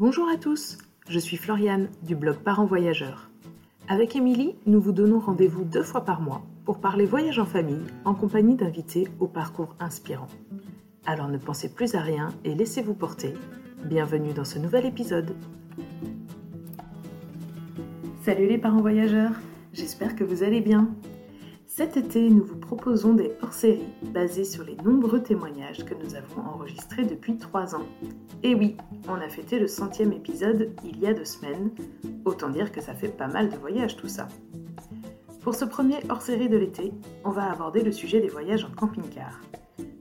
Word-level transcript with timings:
Bonjour 0.00 0.28
à 0.28 0.36
tous, 0.36 0.78
je 1.08 1.18
suis 1.18 1.36
Floriane 1.36 1.88
du 2.04 2.14
blog 2.14 2.36
Parents 2.36 2.66
Voyageurs. 2.66 3.32
Avec 3.88 4.14
Émilie, 4.14 4.54
nous 4.64 4.80
vous 4.80 4.92
donnons 4.92 5.18
rendez-vous 5.18 5.64
deux 5.64 5.82
fois 5.82 6.04
par 6.04 6.20
mois 6.20 6.46
pour 6.64 6.78
parler 6.78 7.04
voyage 7.04 7.40
en 7.40 7.44
famille 7.44 7.82
en 8.04 8.14
compagnie 8.14 8.54
d'invités 8.54 9.08
au 9.18 9.26
parcours 9.26 9.74
inspirant. 9.80 10.28
Alors 11.04 11.26
ne 11.26 11.36
pensez 11.36 11.74
plus 11.74 11.96
à 11.96 12.00
rien 12.00 12.28
et 12.44 12.54
laissez-vous 12.54 12.94
porter. 12.94 13.34
Bienvenue 13.86 14.32
dans 14.32 14.44
ce 14.44 14.60
nouvel 14.60 14.86
épisode. 14.86 15.34
Salut 18.22 18.46
les 18.46 18.58
parents 18.58 18.82
voyageurs, 18.82 19.32
j'espère 19.72 20.14
que 20.14 20.22
vous 20.22 20.44
allez 20.44 20.60
bien. 20.60 20.94
Cet 21.78 21.96
été, 21.96 22.28
nous 22.28 22.42
vous 22.42 22.56
proposons 22.56 23.14
des 23.14 23.30
hors-séries 23.40 23.94
basées 24.12 24.42
sur 24.42 24.64
les 24.64 24.74
nombreux 24.78 25.22
témoignages 25.22 25.84
que 25.84 25.94
nous 25.94 26.16
avons 26.16 26.40
enregistrés 26.40 27.04
depuis 27.04 27.36
trois 27.36 27.76
ans. 27.76 27.86
Et 28.42 28.56
oui, 28.56 28.76
on 29.06 29.14
a 29.14 29.28
fêté 29.28 29.60
le 29.60 29.68
centième 29.68 30.12
épisode 30.12 30.72
il 30.82 30.98
y 30.98 31.06
a 31.06 31.14
deux 31.14 31.24
semaines, 31.24 31.70
autant 32.24 32.48
dire 32.48 32.72
que 32.72 32.80
ça 32.80 32.94
fait 32.94 33.16
pas 33.16 33.28
mal 33.28 33.48
de 33.48 33.56
voyages 33.56 33.96
tout 33.96 34.08
ça. 34.08 34.26
Pour 35.40 35.54
ce 35.54 35.64
premier 35.64 35.98
hors-série 36.08 36.48
de 36.48 36.56
l'été, 36.56 36.92
on 37.24 37.30
va 37.30 37.48
aborder 37.48 37.84
le 37.84 37.92
sujet 37.92 38.20
des 38.20 38.26
voyages 38.26 38.64
en 38.64 38.74
camping-car. 38.74 39.40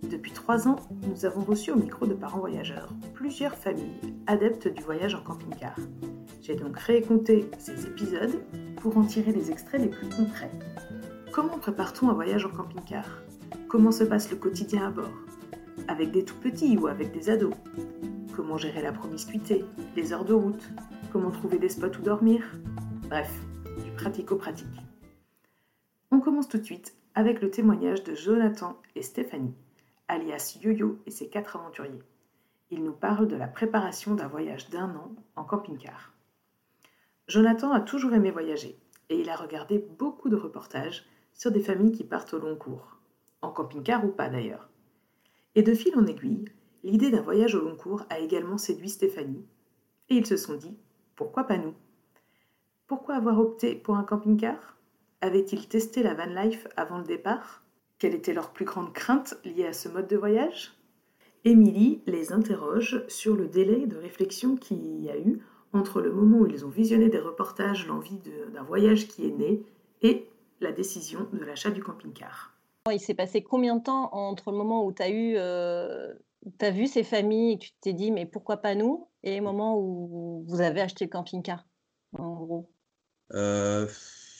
Depuis 0.10 0.32
trois 0.32 0.68
ans, 0.68 0.78
nous 1.08 1.26
avons 1.26 1.42
reçu 1.42 1.70
au 1.70 1.76
micro 1.76 2.08
de 2.08 2.16
parents 2.16 2.40
voyageurs 2.40 2.92
plusieurs 3.14 3.54
familles 3.54 4.16
adeptes 4.26 4.68
du 4.68 4.82
voyage 4.82 5.14
en 5.14 5.22
camping-car. 5.22 5.76
J'ai 6.42 6.56
donc 6.56 6.80
réécouté 6.80 7.46
ces 7.60 7.86
épisodes 7.86 8.42
pour 8.78 8.98
en 8.98 9.04
tirer 9.04 9.32
les 9.32 9.52
extraits 9.52 9.82
les 9.82 9.90
plus 9.90 10.10
concrets. 10.10 10.50
Comment 11.38 11.60
prépare-t-on 11.60 12.10
un 12.10 12.16
voyage 12.16 12.48
en 12.48 12.50
camping-car? 12.50 13.06
Comment 13.68 13.92
se 13.92 14.04
passe 14.04 14.32
le 14.32 14.38
quotidien 14.38 14.88
à 14.88 14.90
bord? 14.90 15.14
Avec 15.88 16.10
des 16.10 16.26
tout 16.26 16.38
petits 16.38 16.76
ou 16.80 16.88
avec 16.88 17.12
des 17.12 17.30
ados? 17.30 17.54
Comment 18.36 18.58
gérer 18.58 18.82
la 18.82 18.92
promiscuité, 18.92 19.64
les 19.96 20.12
heures 20.12 20.26
de 20.26 20.34
route? 20.34 20.68
Comment 21.12 21.30
trouver 21.30 21.60
des 21.60 21.70
spots 21.70 21.96
où 22.00 22.02
dormir? 22.02 22.44
Bref, 23.08 23.32
du 23.84 23.92
pratico-pratique. 23.92 24.82
On 26.10 26.22
commence 26.22 26.50
tout 26.50 26.58
de 26.58 26.64
suite 26.64 26.96
avec 27.14 27.40
le 27.40 27.52
témoignage 27.52 28.04
de 28.04 28.16
Jonathan 28.16 28.76
et 28.96 29.04
Stéphanie, 29.04 29.54
alias 30.08 30.58
Yo-Yo 30.60 30.98
et 31.06 31.12
ses 31.12 31.30
quatre 31.30 31.56
aventuriers. 31.56 32.02
Ils 32.72 32.84
nous 32.84 32.94
parlent 32.94 33.28
de 33.28 33.36
la 33.36 33.48
préparation 33.48 34.16
d'un 34.16 34.28
voyage 34.28 34.72
d'un 34.72 34.90
an 34.96 35.12
en 35.36 35.44
camping-car. 35.44 36.14
Jonathan 37.28 37.74
a 37.74 37.80
toujours 37.80 38.14
aimé 38.14 38.32
voyager 38.32 38.76
et 39.10 39.22
il 39.22 39.30
a 39.30 39.36
regardé 39.36 39.88
beaucoup 40.00 40.30
de 40.30 40.36
reportages 40.36 41.06
sur 41.38 41.52
des 41.52 41.62
familles 41.62 41.94
qui 41.94 42.04
partent 42.04 42.34
au 42.34 42.40
long 42.40 42.56
cours, 42.56 42.98
en 43.42 43.52
camping-car 43.52 44.04
ou 44.04 44.10
pas 44.10 44.28
d'ailleurs. 44.28 44.70
Et 45.56 45.62
de 45.62 45.74
fil 45.74 45.96
en 45.96 46.06
aiguille, 46.06 46.46
l'idée 46.84 47.12
d'un 47.12 47.22
voyage 47.22 47.56
au 47.56 47.62
long 47.62 47.76
cours 47.76 48.04
a 48.10 48.20
également 48.20 48.58
séduit 48.58 48.90
Stéphanie, 48.90 49.46
et 50.10 50.16
ils 50.16 50.26
se 50.26 50.36
sont 50.36 50.56
dit 50.56 50.76
pourquoi 51.16 51.46
pas 51.46 51.58
nous? 51.58 51.74
Pourquoi 52.86 53.16
avoir 53.16 53.40
opté 53.40 53.76
pour 53.76 53.96
un 53.96 54.04
camping-car? 54.04 54.78
Avaient-ils 55.22 55.68
testé 55.68 56.04
la 56.04 56.14
van 56.14 56.28
life 56.28 56.68
avant 56.76 57.00
le 57.00 57.04
départ? 57.04 57.64
Quelle 57.98 58.14
était 58.14 58.34
leur 58.34 58.52
plus 58.52 58.66
grande 58.66 58.94
crainte 58.94 59.40
liée 59.44 59.66
à 59.66 59.74
ce 59.74 59.90
mode 59.90 60.08
de 60.08 60.16
voyage? 60.18 60.74
Émilie 61.44 62.02
les 62.06 62.34
interroge 62.34 63.04
sur 63.08 63.36
le 63.36 63.48
délai 63.48 63.88
de 63.88 63.98
réflexion 63.98 64.56
qu'il 64.56 65.02
y 65.02 65.10
a 65.10 65.18
eu 65.18 65.40
entre 65.74 66.02
le 66.02 66.12
moment 66.12 66.40
où 66.40 66.48
ils 66.48 66.66
ont 66.66 66.70
visionné 66.70 67.10
des 67.10 67.20
reportages, 67.20 67.88
l'envie 67.88 68.20
d'un 68.54 68.64
voyage 68.64 69.08
qui 69.08 69.28
est 69.28 69.32
né, 69.32 69.64
et 70.02 70.28
la 70.60 70.72
décision 70.72 71.28
de 71.32 71.44
l'achat 71.44 71.70
du 71.70 71.84
camping-car. 71.84 72.54
Il 72.92 73.00
s'est 73.00 73.14
passé 73.14 73.44
combien 73.44 73.76
de 73.76 73.84
temps 73.84 74.10
entre 74.14 74.52
le 74.52 74.58
moment 74.58 74.86
où 74.86 74.94
tu 74.94 75.02
as 75.02 75.10
eu, 75.10 75.34
euh, 75.36 76.14
as 76.62 76.72
vu 76.72 76.88
ces 76.88 77.04
familles 77.04 77.54
et 77.54 77.58
tu 77.58 77.72
t'es 77.82 77.94
dit 77.94 78.12
mais 78.12 78.26
pourquoi 78.26 78.58
pas 78.58 78.76
nous 78.76 79.10
et 79.24 79.36
le 79.36 79.44
moment 79.44 79.78
où 79.78 80.46
vous 80.48 80.62
avez 80.62 80.82
acheté 80.82 81.06
le 81.06 81.10
camping-car 81.10 81.66
en 82.18 82.34
gros? 82.36 82.70
Euh, 83.34 83.88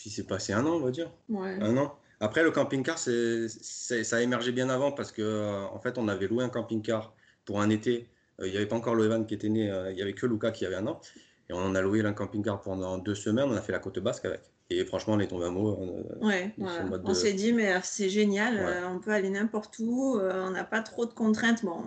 Il 0.06 0.12
s'est 0.12 0.26
passé 0.26 0.54
un 0.54 0.66
an 0.66 0.76
on 0.76 0.80
va 0.80 0.92
dire. 0.92 1.12
Un 1.30 1.76
an. 1.78 1.94
Après 2.22 2.42
le 2.42 2.52
camping-car 2.52 2.98
ça 2.98 4.16
a 4.16 4.22
émergé 4.22 4.54
bien 4.54 4.70
avant 4.70 4.94
parce 4.94 5.12
que 5.12 5.22
euh, 5.22 5.66
en 5.66 5.80
fait 5.80 5.98
on 5.98 6.08
avait 6.08 6.28
loué 6.28 6.44
un 6.44 6.50
camping-car 6.50 7.14
pour 7.44 7.60
un 7.60 7.70
été. 7.70 8.10
Il 8.42 8.52
n'y 8.52 8.58
avait 8.58 8.68
pas 8.68 8.78
encore 8.78 8.96
le 8.96 9.06
Evan 9.06 9.26
qui 9.26 9.34
était 9.34 9.50
né, 9.50 9.66
il 9.90 9.96
n'y 9.96 10.02
avait 10.02 10.14
que 10.14 10.26
Luca 10.26 10.52
qui 10.52 10.66
avait 10.66 10.76
un 10.76 10.88
an. 10.88 11.02
Et 11.50 11.54
on 11.54 11.76
a 11.76 11.82
loué 11.82 12.06
un 12.06 12.14
camping-car 12.14 12.62
pendant 12.62 12.98
deux 12.98 13.16
semaines, 13.16 13.50
on 13.50 13.56
a 13.56 13.62
fait 13.62 13.72
la 13.72 13.80
côte 13.80 14.00
basque 14.00 14.26
avec. 14.26 14.42
Et 14.70 14.84
franchement, 14.84 15.14
on 15.14 15.20
est 15.20 15.28
tombé 15.28 15.46
amoureux. 15.46 15.78
Hein, 16.22 16.26
ouais, 16.26 16.54
on 16.58 17.14
s'est 17.14 17.34
dit, 17.34 17.54
mais 17.54 17.74
euh, 17.74 17.80
c'est 17.84 18.10
génial, 18.10 18.58
euh, 18.58 18.88
on 18.90 19.00
peut 19.00 19.12
aller 19.12 19.30
n'importe 19.30 19.80
où, 19.80 20.18
euh, 20.18 20.46
on 20.46 20.52
n'a 20.52 20.66
pas 20.66 20.82
trop 20.82 21.06
de 21.06 21.14
contraintes. 21.14 21.64
Bon, 21.64 21.84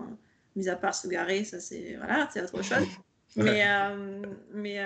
mis 0.56 0.68
à 0.68 0.76
part 0.76 0.94
se 0.94 1.06
garer, 1.06 1.44
ça 1.44 1.60
c'est 1.60 1.96
voilà, 1.96 2.28
c'est 2.32 2.42
autre 2.42 2.62
chose. 2.62 2.86
Mais, 3.36 3.64
mais 4.52 4.80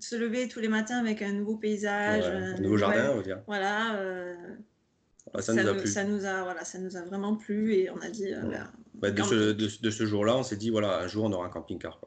se 0.00 0.16
lever 0.16 0.48
tous 0.48 0.60
les 0.60 0.68
matins 0.68 0.98
avec 0.98 1.20
un 1.20 1.34
nouveau 1.34 1.56
paysage, 1.56 2.24
un 2.24 2.58
nouveau 2.58 2.78
jardin, 2.78 3.10
on 3.12 3.16
va 3.16 3.22
dire. 3.22 3.42
Voilà, 3.46 3.98
ça, 5.40 5.52
nous 5.52 5.68
a 5.68 5.74
plu. 5.74 5.86
Ça 5.86 6.02
nous 6.04 6.24
a, 6.24 6.42
voilà, 6.42 6.64
ça 6.64 6.78
nous 6.78 6.96
a 6.96 7.02
vraiment 7.02 7.36
plu 7.36 7.74
et 7.74 7.90
on 7.90 7.98
a 7.98 8.08
dit. 8.08 8.32
Bah, 8.94 9.10
de, 9.10 9.22
ce, 9.22 9.52
de, 9.52 9.90
ce, 9.90 10.06
jour-là, 10.06 10.38
on 10.38 10.42
s'est 10.42 10.56
dit, 10.56 10.70
voilà, 10.70 11.00
un 11.00 11.06
jour 11.06 11.24
on 11.24 11.32
aura 11.32 11.44
un 11.44 11.50
camping-car. 11.50 12.00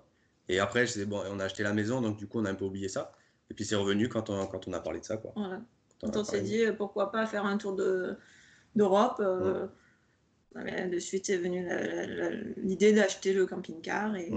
Et 0.50 0.58
après, 0.58 0.86
bon, 1.06 1.22
on 1.30 1.40
a 1.40 1.44
acheté 1.44 1.62
la 1.62 1.72
maison, 1.74 2.02
donc 2.02 2.18
du 2.18 2.26
coup, 2.26 2.40
on 2.40 2.46
a 2.46 2.50
un 2.50 2.56
peu 2.56 2.66
oublié 2.66 2.90
ça. 2.90 3.14
Et 3.50 3.54
puis 3.54 3.66
c'est 3.66 3.76
revenu 3.76 4.10
quand 4.10 4.30
on, 4.30 4.46
quand 4.48 4.68
on 4.68 4.74
a 4.74 4.80
parlé 4.80 5.00
de 5.00 5.06
ça. 5.06 5.18
Quoi. 5.18 5.32
Voilà. 5.36 5.62
Quand 6.02 6.18
on, 6.18 6.24
s'est 6.24 6.42
dit 6.42 6.64
euh, 6.64 6.74
pourquoi 6.74 7.12
pas 7.12 7.26
faire 7.26 7.46
un 7.46 7.58
tour 7.58 7.76
d'Europe, 8.76 9.18
euh, 9.20 9.68
de 10.56 11.00
suite 11.00 11.30
est 11.30 11.38
venue 11.38 11.68
l'idée 12.58 12.94
d'acheter 12.94 13.34
le 13.34 13.46
camping-car. 13.46 14.16
Et, 14.16 14.32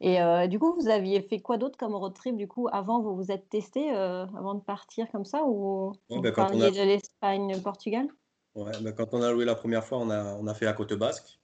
et 0.00 0.20
euh, 0.20 0.46
du 0.46 0.58
coup, 0.58 0.74
vous 0.78 0.88
aviez 0.88 1.22
fait 1.22 1.40
quoi 1.40 1.58
d'autre 1.58 1.78
comme 1.78 1.94
road 1.94 2.14
trip 2.14 2.36
du 2.36 2.48
coup 2.48 2.68
avant 2.70 3.00
Vous 3.00 3.16
vous 3.16 3.30
êtes 3.30 3.48
testé 3.48 3.90
avant 3.90 4.54
de 4.54 4.62
partir 4.62 5.10
comme 5.10 5.24
ça 5.24 5.44
ou 5.44 5.92
vous 6.10 6.20
ben, 6.20 6.32
parliez 6.32 6.70
de 6.70 6.82
l'Espagne, 6.82 7.52
le 7.54 7.60
Portugal? 7.60 8.06
Ouais, 8.54 8.72
ben, 8.80 8.92
quand 8.92 9.14
on 9.14 9.22
a 9.22 9.32
loué 9.32 9.44
la 9.44 9.54
première 9.54 9.84
fois, 9.84 9.98
on 9.98 10.10
a, 10.10 10.34
on 10.34 10.46
a 10.46 10.54
fait 10.54 10.64
la 10.64 10.72
côte 10.72 10.94
basque. 10.94 11.38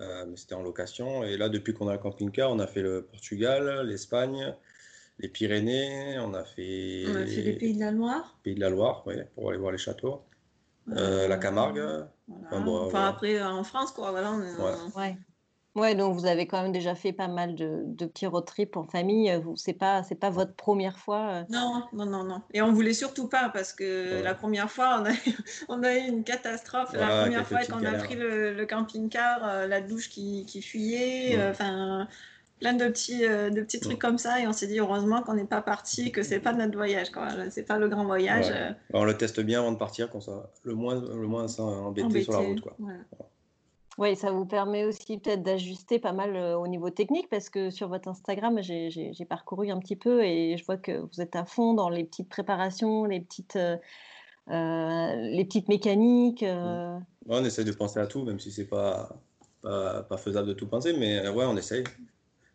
mais 0.00 0.36
c'était 0.36 0.54
en 0.54 0.62
location. 0.62 1.24
Et 1.24 1.36
là, 1.36 1.48
depuis 1.48 1.74
qu'on 1.74 1.88
a 1.88 1.92
le 1.92 1.98
camping-car, 1.98 2.50
on 2.50 2.58
a 2.58 2.66
fait 2.66 2.82
le 2.82 3.02
Portugal, 3.02 3.86
l'Espagne, 3.86 4.54
les 5.20 5.28
Pyrénées, 5.28 6.18
on 6.20 6.34
a 6.34 6.44
fait. 6.44 7.04
On 7.08 7.16
a 7.16 7.26
fait 7.26 7.42
les 7.42 7.52
Pays 7.54 7.74
de 7.74 7.80
la 7.80 7.90
Loire. 7.90 8.38
Pays 8.42 8.54
de 8.54 8.60
la 8.60 8.70
Loire, 8.70 9.02
oui, 9.06 9.14
pour 9.34 9.48
aller 9.48 9.58
voir 9.58 9.72
les 9.72 9.78
châteaux. 9.78 10.22
Euh, 10.96 11.28
la 11.28 11.36
Camargue. 11.36 11.82
Enfin, 12.50 13.08
après, 13.08 13.38
euh, 13.38 13.46
en 13.46 13.64
France, 13.64 13.90
quoi. 13.92 14.10
Voilà, 14.10 14.32
ouais. 14.96 15.16
ouais. 15.74 15.94
donc 15.94 16.14
vous 16.14 16.24
avez 16.24 16.46
quand 16.46 16.62
même 16.62 16.72
déjà 16.72 16.94
fait 16.94 17.12
pas 17.12 17.28
mal 17.28 17.54
de, 17.54 18.06
petits 18.06 18.26
road 18.26 18.46
trips 18.46 18.76
en 18.76 18.84
famille. 18.84 19.30
C'est 19.56 19.74
pas, 19.74 20.02
c'est 20.02 20.14
pas 20.14 20.30
votre 20.30 20.54
première 20.54 20.98
fois. 20.98 21.28
Euh? 21.28 21.44
Non, 21.50 21.84
non, 21.92 22.06
non, 22.06 22.24
non. 22.24 22.42
Et 22.54 22.62
on 22.62 22.72
voulait 22.72 22.94
surtout 22.94 23.28
pas 23.28 23.50
parce 23.50 23.72
que 23.72 24.22
la 24.22 24.34
première 24.34 24.70
fois, 24.70 25.02
on 25.02 25.06
a, 25.06 25.12
on 25.68 25.82
a 25.82 25.94
eu 25.94 26.08
une 26.08 26.24
catastrophe. 26.24 26.92
la 26.94 27.22
première 27.22 27.46
fois 27.46 27.60
quand 27.68 27.80
on 27.80 27.84
a 27.84 27.92
pris 27.94 28.14
le, 28.14 28.64
camping-car, 28.64 29.66
la 29.66 29.80
douche 29.80 30.08
qui, 30.08 30.46
qui 30.46 30.62
fuyait. 30.62 31.38
Enfin 31.50 32.08
plein 32.58 32.74
de 32.74 32.86
petits, 32.88 33.24
euh, 33.24 33.50
de 33.50 33.60
petits 33.62 33.80
trucs 33.80 33.98
comme 33.98 34.18
ça 34.18 34.40
et 34.40 34.46
on 34.46 34.52
s'est 34.52 34.66
dit 34.66 34.78
heureusement 34.78 35.22
qu'on 35.22 35.34
n'est 35.34 35.44
pas 35.44 35.62
parti, 35.62 36.12
que 36.12 36.22
c'est 36.22 36.40
pas 36.40 36.52
notre 36.52 36.76
voyage, 36.76 37.10
quoi. 37.10 37.28
C'est 37.50 37.62
pas 37.62 37.78
le 37.78 37.88
grand 37.88 38.04
voyage. 38.04 38.50
Euh. 38.50 38.70
On 38.92 39.04
le 39.04 39.16
teste 39.16 39.40
bien 39.40 39.60
avant 39.60 39.72
de 39.72 39.78
partir, 39.78 40.10
comme 40.10 40.20
ça, 40.20 40.50
le 40.64 40.74
moins, 40.74 41.00
le 41.00 41.26
moins 41.26 41.48
ça 41.48 41.62
embêté, 41.62 42.22
sur 42.22 42.32
la 42.32 42.38
route, 42.40 42.60
quoi. 42.60 42.76
Oui, 43.96 44.14
ça 44.14 44.30
vous 44.30 44.44
permet 44.44 44.84
aussi 44.84 45.18
peut-être 45.18 45.42
d'ajuster 45.42 45.98
pas 45.98 46.12
mal 46.12 46.36
euh, 46.36 46.56
au 46.56 46.68
niveau 46.68 46.88
technique 46.88 47.28
parce 47.28 47.50
que 47.50 47.70
sur 47.70 47.88
votre 47.88 48.08
Instagram, 48.08 48.60
j'ai 48.62 49.26
parcouru 49.28 49.70
un 49.70 49.78
petit 49.80 49.96
peu 49.96 50.24
et 50.24 50.56
je 50.56 50.64
vois 50.64 50.76
que 50.76 51.00
vous 51.00 51.20
êtes 51.20 51.34
à 51.34 51.44
fond 51.44 51.74
dans 51.74 51.88
les 51.88 52.04
petites 52.04 52.28
préparations, 52.28 53.06
les 53.06 53.20
petites, 53.20 53.58
les 54.46 55.44
petites 55.44 55.68
mécaniques. 55.68 56.44
on 57.28 57.44
essaie 57.44 57.64
de 57.64 57.72
penser 57.72 57.98
à 57.98 58.06
tout, 58.06 58.22
même 58.22 58.38
si 58.38 58.52
c'est 58.52 58.66
pas, 58.66 59.16
pas, 59.62 60.04
pas, 60.04 60.16
faisable 60.16 60.46
de 60.46 60.52
tout 60.52 60.68
penser, 60.68 60.92
mais 60.92 61.28
ouais, 61.28 61.44
on 61.44 61.56
essaye 61.56 61.82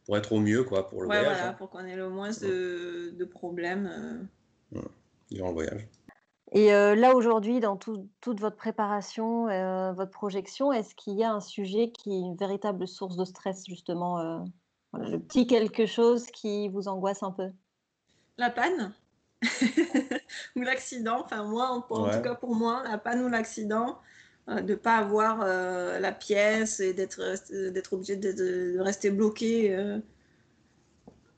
pour 0.06 0.18
être 0.18 0.32
au 0.34 0.40
mieux 0.40 0.64
quoi, 0.64 0.90
pour 0.90 1.02
le 1.02 1.08
voyage. 1.08 1.26
Voilà, 1.26 1.50
hein. 1.50 1.54
pour 1.54 1.70
qu'on 1.70 1.86
ait 1.86 1.96
le 1.96 2.10
moins 2.10 2.32
de, 2.32 3.12
de 3.18 3.26
problèmes. 3.26 4.30
Euh. 4.76 4.82
durant 5.30 5.50
le 5.50 5.54
voyage. 5.54 5.88
Et 6.52 6.74
euh, 6.74 6.94
là, 6.94 7.16
aujourd'hui, 7.16 7.60
dans 7.60 7.78
toute 7.78 8.40
votre 8.40 8.56
préparation, 8.56 9.48
euh, 9.48 9.92
votre 9.94 10.12
projection, 10.12 10.72
est-ce 10.72 10.94
qu'il 10.94 11.16
y 11.16 11.24
a 11.24 11.32
un 11.32 11.40
sujet 11.40 11.92
qui 11.92 12.12
est 12.12 12.20
une 12.20 12.36
véritable 12.36 12.88
source 12.88 13.18
de 13.18 13.26
stress, 13.26 13.66
justement 13.66 14.46
Le 14.94 15.18
petit 15.18 15.48
quelque 15.48 15.88
chose 15.88 16.28
qui 16.28 16.70
vous 16.70 16.88
angoisse 16.88 17.24
un 17.24 17.32
peu? 17.32 17.50
La 18.38 18.52
panne 18.52 18.94
ou 20.56 20.62
l'accident. 20.62 21.24
Enfin, 21.26 21.44
moi, 21.44 21.70
en, 21.70 21.82
tout 21.82 22.22
cas 22.22 22.36
pour 22.36 22.56
moi, 22.56 22.84
la 22.88 22.98
panne 22.98 23.24
ou 23.24 23.30
l'accident. 23.30 24.00
Euh, 24.50 24.62
de 24.62 24.74
ne 24.74 24.78
pas 24.78 24.98
avoir 24.98 25.40
euh, 25.42 26.00
la 26.00 26.12
pièce 26.12 26.82
et 26.82 26.94
d'être 26.94 27.22
euh, 27.22 27.72
d'être 27.72 27.94
obligé 27.94 28.18
de, 28.18 28.78
rester 28.80 29.10
bloqué 29.10 29.74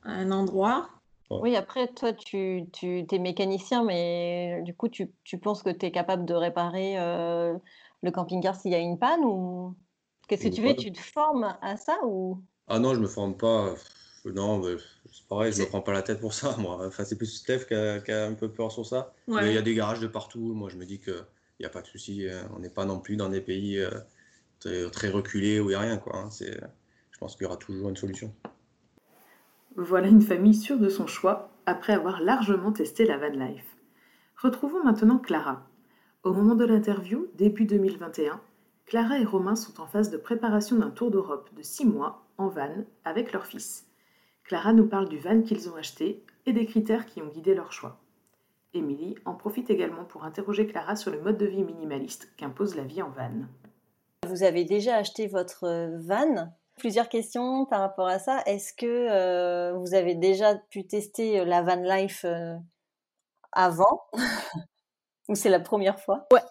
à 0.04 0.12
un 0.12 0.31
endroit. 0.31 0.90
Oui, 1.30 1.56
après, 1.56 1.88
toi, 1.88 2.13
tu, 2.13 2.63
tu 2.72 3.06
es 3.12 3.19
mécanicien, 3.19 3.84
mais 3.84 4.62
du 4.63 4.74
coup, 4.74 4.90
tu, 4.90 5.12
tu 5.24 5.38
penses 5.38 5.63
que 5.63 5.69
tu 5.69 5.86
es 5.88 5.92
capable 5.92 6.25
de 6.25 6.34
réparer 6.34 6.96
le 6.96 8.12
camping-car 8.12 8.56
s'il 8.56 8.72
y 8.72 8.75
a 8.75 8.80
une 8.80 9.00
panne 9.00 9.24
ou 9.24 9.75
qu'est-ce 10.28 10.44
que 10.44 10.54
tu 10.54 10.62
fais? 10.62 10.75
Tu 10.75 10.92
te 10.92 11.00
formes 11.00 11.57
à 11.62 11.78
ça 11.78 11.98
ou? 12.06 12.42
Ah 12.68 12.78
non, 12.78 12.94
je 12.94 13.00
me 13.00 13.07
forme 13.07 13.36
pas. 13.36 13.74
Non, 14.25 14.62
c'est 14.63 15.28
pareil, 15.28 15.52
je 15.52 15.60
ne 15.60 15.63
me 15.66 15.69
prends 15.69 15.81
pas 15.81 15.94
la 15.94 16.04
tête 16.04 16.19
pour 16.19 16.34
ça, 16.34 16.56
moi. 16.57 16.80
Enfin, 16.86 17.04
c'est 17.04 17.18
plus 17.18 17.28
Steph 17.28 17.66
qui 17.66 17.74
a, 17.74 18.25
un 18.25 18.34
peu 18.34 18.50
peur 18.50 18.72
sur 18.72 18.86
ça. 18.86 19.13
Il 19.28 19.52
y 19.52 19.57
a 19.57 19.62
des 19.63 19.74
garages 19.74 20.00
de 20.00 20.07
partout. 20.07 20.54
Moi, 20.54 20.69
je 20.69 20.78
me 20.78 20.86
dis 20.86 21.00
qu'il 21.56 21.63
n'y 21.63 21.68
a 21.68 21.69
pas 21.69 21.81
de 21.81 21.88
souci. 21.88 22.28
Hein. 22.30 22.50
On 22.56 22.60
n'est 22.60 22.69
pas 22.69 22.86
non 22.86 23.00
plus 23.00 23.18
dans 23.18 23.30
des 23.30 23.42
pays 23.42 23.81
très, 24.60 24.90
très 24.92 25.10
reculés 25.10 25.60
où 25.60 25.66
il 25.66 25.69
n'y 25.69 25.75
a 25.75 25.80
rien. 25.80 25.98
Quoi. 25.98 26.18
Hein. 26.18 26.30
Je 26.40 27.18
pense 27.18 27.36
qu'il 27.36 27.44
y 27.44 27.48
aura 27.48 27.57
toujours 27.57 27.90
une 27.90 27.96
solution. 27.96 28.34
Voilà 29.78 30.07
une 30.07 30.22
famille 30.22 30.54
sûre 30.54 30.80
de 30.80 30.90
son 30.90 31.07
choix 31.07 31.52
après 31.66 31.94
avoir 31.94 32.22
largement 32.22 32.72
testé 32.72 33.06
la 33.06 33.18
van 33.18 33.30
life. 33.30 33.75
Retrouvons 34.38 34.84
maintenant 34.84 35.18
Clara. 35.18 35.68
Au 36.24 36.34
moment 36.34 36.56
de 36.56 36.66
l'interview, 36.66 37.28
début 37.36 37.66
2021, 37.66 38.42
Clara 38.86 39.19
et 39.19 39.25
Romain 39.25 39.56
sont 39.56 39.81
en 39.81 39.88
phase 39.88 40.10
de 40.10 40.18
préparation 40.18 40.78
d'un 40.78 40.92
tour 40.92 41.12
d'Europe 41.12 41.50
de 41.56 41.62
6 41.62 41.86
mois 41.86 42.25
en 42.38 42.50
van 42.50 42.86
avec 43.04 43.31
leur 43.31 43.46
fils. 43.46 43.88
Clara 44.44 44.74
nous 44.74 44.88
parle 44.88 45.10
du 45.10 45.18
van 45.18 45.42
qu'ils 45.42 45.69
ont 45.69 45.75
acheté 45.75 46.24
et 46.46 46.54
des 46.54 46.66
critères 46.66 47.06
qui 47.06 47.22
ont 47.22 47.28
guidé 47.28 47.56
leur 47.56 47.72
choix. 47.72 48.00
Émilie 48.75 49.16
en 49.25 49.33
profite 49.33 49.69
également 49.69 50.06
pour 50.06 50.24
interroger 50.24 50.68
Clara 50.68 50.95
sur 50.95 51.12
le 51.12 51.22
mode 51.22 51.38
de 51.38 51.45
vie 51.45 51.63
minimaliste 51.63 52.33
qu'impose 52.38 52.75
la 52.75 52.83
vie 52.83 53.01
en 53.01 53.10
van. 53.10 53.45
Vous 54.27 54.44
avez 54.44 54.66
déjà 54.66 54.95
acheté 54.95 55.27
votre 55.27 55.89
van? 56.00 56.51
Plusieurs 56.77 57.07
questions 57.07 57.66
par 57.66 57.80
rapport 57.80 58.07
à 58.07 58.19
ça. 58.19 58.42
Est-ce 58.45 58.74
que 58.74 58.86
euh, 58.86 59.74
vous 59.77 59.94
avez 59.94 60.16
déjà 60.16 60.56
pu 60.56 60.86
tester 60.86 61.39
euh, 61.39 61.45
la 61.45 61.62
van 61.62 61.75
life 61.75 62.25
euh, 62.25 62.56
avant? 63.54 64.01
Ou 65.30 65.36
c'est 65.36 65.50
la 65.50 65.62
première 65.62 66.00
fois? 66.00 66.28
Ouais. 66.31 66.42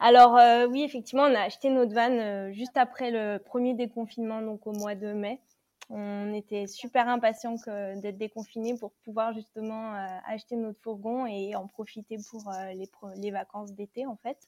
Alors 0.00 0.38
oui, 0.70 0.82
effectivement, 0.82 1.24
on 1.24 1.34
a 1.34 1.40
acheté 1.40 1.68
notre 1.68 1.94
van 1.94 2.50
juste 2.52 2.76
après 2.76 3.10
le 3.10 3.38
premier 3.38 3.74
déconfinement, 3.74 4.40
donc 4.40 4.66
au 4.66 4.72
mois 4.72 4.94
de 4.94 5.12
mai. 5.12 5.42
On 5.90 6.34
était 6.34 6.66
super 6.66 7.08
impatients 7.08 7.54
d'être 7.96 8.18
déconfinés 8.18 8.76
pour 8.76 8.92
pouvoir 9.04 9.32
justement 9.32 9.94
acheter 10.26 10.56
notre 10.56 10.80
fourgon 10.80 11.26
et 11.26 11.54
en 11.56 11.66
profiter 11.66 12.18
pour 12.30 12.52
les, 12.74 12.90
les 13.16 13.30
vacances 13.30 13.72
d'été 13.72 14.06
en 14.06 14.16
fait. 14.16 14.38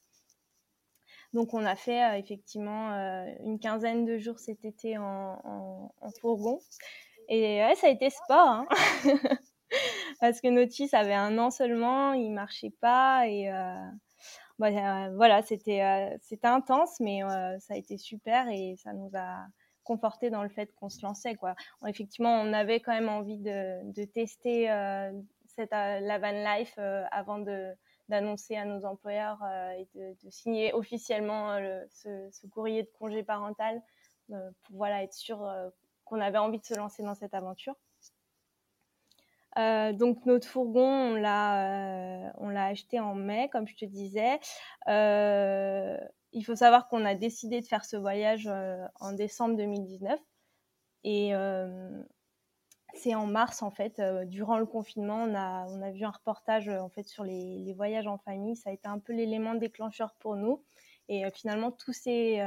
Donc 1.33 1.55
on 1.55 1.65
a 1.65 1.77
fait 1.77 2.03
euh, 2.03 2.17
effectivement 2.17 2.93
euh, 2.93 3.33
une 3.45 3.59
quinzaine 3.59 4.05
de 4.05 4.19
jours 4.19 4.39
cet 4.39 4.65
été 4.65 4.99
en, 4.99 5.93
fourgon. 6.21 6.59
Et 7.29 7.63
ça 7.77 7.87
a 7.87 7.91
été 7.91 8.11
sport. 8.11 8.49
Hein 8.49 8.67
Parce 10.21 10.41
que 10.41 10.49
notre 10.49 10.73
fils 10.73 10.93
avait 10.95 11.15
un 11.15 11.39
an 11.39 11.51
seulement, 11.51 12.13
il 12.13 12.31
marchait 12.33 12.75
pas 12.81 13.29
et 13.29 13.53
euh, 13.53 13.75
bah, 14.59 15.11
voilà, 15.11 15.43
c'était 15.43 15.81
intense, 16.43 16.99
mais 16.99 17.21
ça 17.61 17.75
a 17.75 17.77
été 17.77 17.97
super 17.97 18.49
et 18.49 18.75
ça 18.83 18.93
nous 18.93 19.11
a 19.15 19.47
conforté 19.91 20.31
dans 20.31 20.45
le 20.45 20.49
fait 20.49 20.73
qu'on 20.77 20.89
se 20.89 21.03
lançait 21.03 21.35
quoi. 21.35 21.55
effectivement, 21.87 22.35
on 22.41 22.53
avait 22.53 22.79
quand 22.81 22.93
même 22.93 23.09
envie 23.09 23.39
de, 23.39 24.05
tester 24.05 24.67
cette 25.47 25.73
la 25.73 26.19
van 26.19 26.57
life 26.57 26.79
avant 27.11 27.39
de 27.39 27.75
d'annoncer 28.11 28.57
à 28.57 28.67
nos 28.67 28.85
employeurs 28.85 29.43
euh, 29.43 29.71
et 29.71 29.89
de, 29.95 30.31
signer 30.31 30.75
officiellement 30.75 31.53
euh, 31.53 31.83
ce, 31.89 32.47
courrier 32.49 32.83
de 32.83 32.91
congé 32.99 33.23
parental 33.23 33.81
euh, 34.33 34.51
pour 34.65 34.77
voilà, 34.77 35.03
être 35.03 35.15
sûr 35.15 35.49
qu'on 36.05 36.21
avait 36.21 36.39
envie 36.39 36.59
de 36.59 36.65
se 36.65 36.75
lancer 36.75 37.03
dans 37.03 37.15
cette 37.15 37.33
aventure. 37.35 37.77
donc 39.57 40.27
notre 40.27 40.47
fourgon, 40.47 41.13
on 41.13 41.15
l'a, 41.15 42.33
on 42.39 42.49
l'a 42.49 42.67
acheté 42.67 43.01
en 43.01 43.15
mai, 43.15 43.49
comme 43.51 43.67
je 43.67 43.77
te 43.77 43.85
disais. 43.85 44.39
Il 46.33 46.45
faut 46.45 46.57
savoir 46.57 46.89
qu'on 46.89 47.05
a 47.05 47.15
décidé 47.15 47.61
de 47.61 47.67
faire 47.67 47.85
ce 47.85 47.97
voyage 47.97 48.49
en 49.01 49.13
décembre 49.13 49.57
2019 49.57 50.19
et 51.05 51.35
c'est 52.95 53.15
en 53.15 53.27
mars 53.27 53.63
en 53.63 53.71
fait, 53.71 53.99
euh, 53.99 54.25
durant 54.25 54.59
le 54.59 54.67
confinement, 54.67 55.23
on 55.23 55.35
a, 55.35 55.67
on 55.69 55.83
a 55.83 55.91
vu 55.91 56.05
un 56.05 56.11
reportage 56.11 56.69
euh, 56.69 56.81
en 56.81 56.89
fait 56.89 57.05
sur 57.05 57.25
les, 57.25 57.59
les, 57.59 57.75
voyages 57.75 58.07
en 58.07 58.19
famille. 58.19 58.57
Ça 58.57 58.71
a 58.71 58.73
été 58.73 58.89
un 58.89 58.99
peu 58.99 59.13
l'élément 59.13 59.55
déclencheur 59.55 60.15
pour 60.19 60.37
nous. 60.37 60.63
Et 61.09 61.25
euh, 61.25 61.31
finalement, 61.31 61.73
tout 61.73 61.93
s'est 61.93 62.41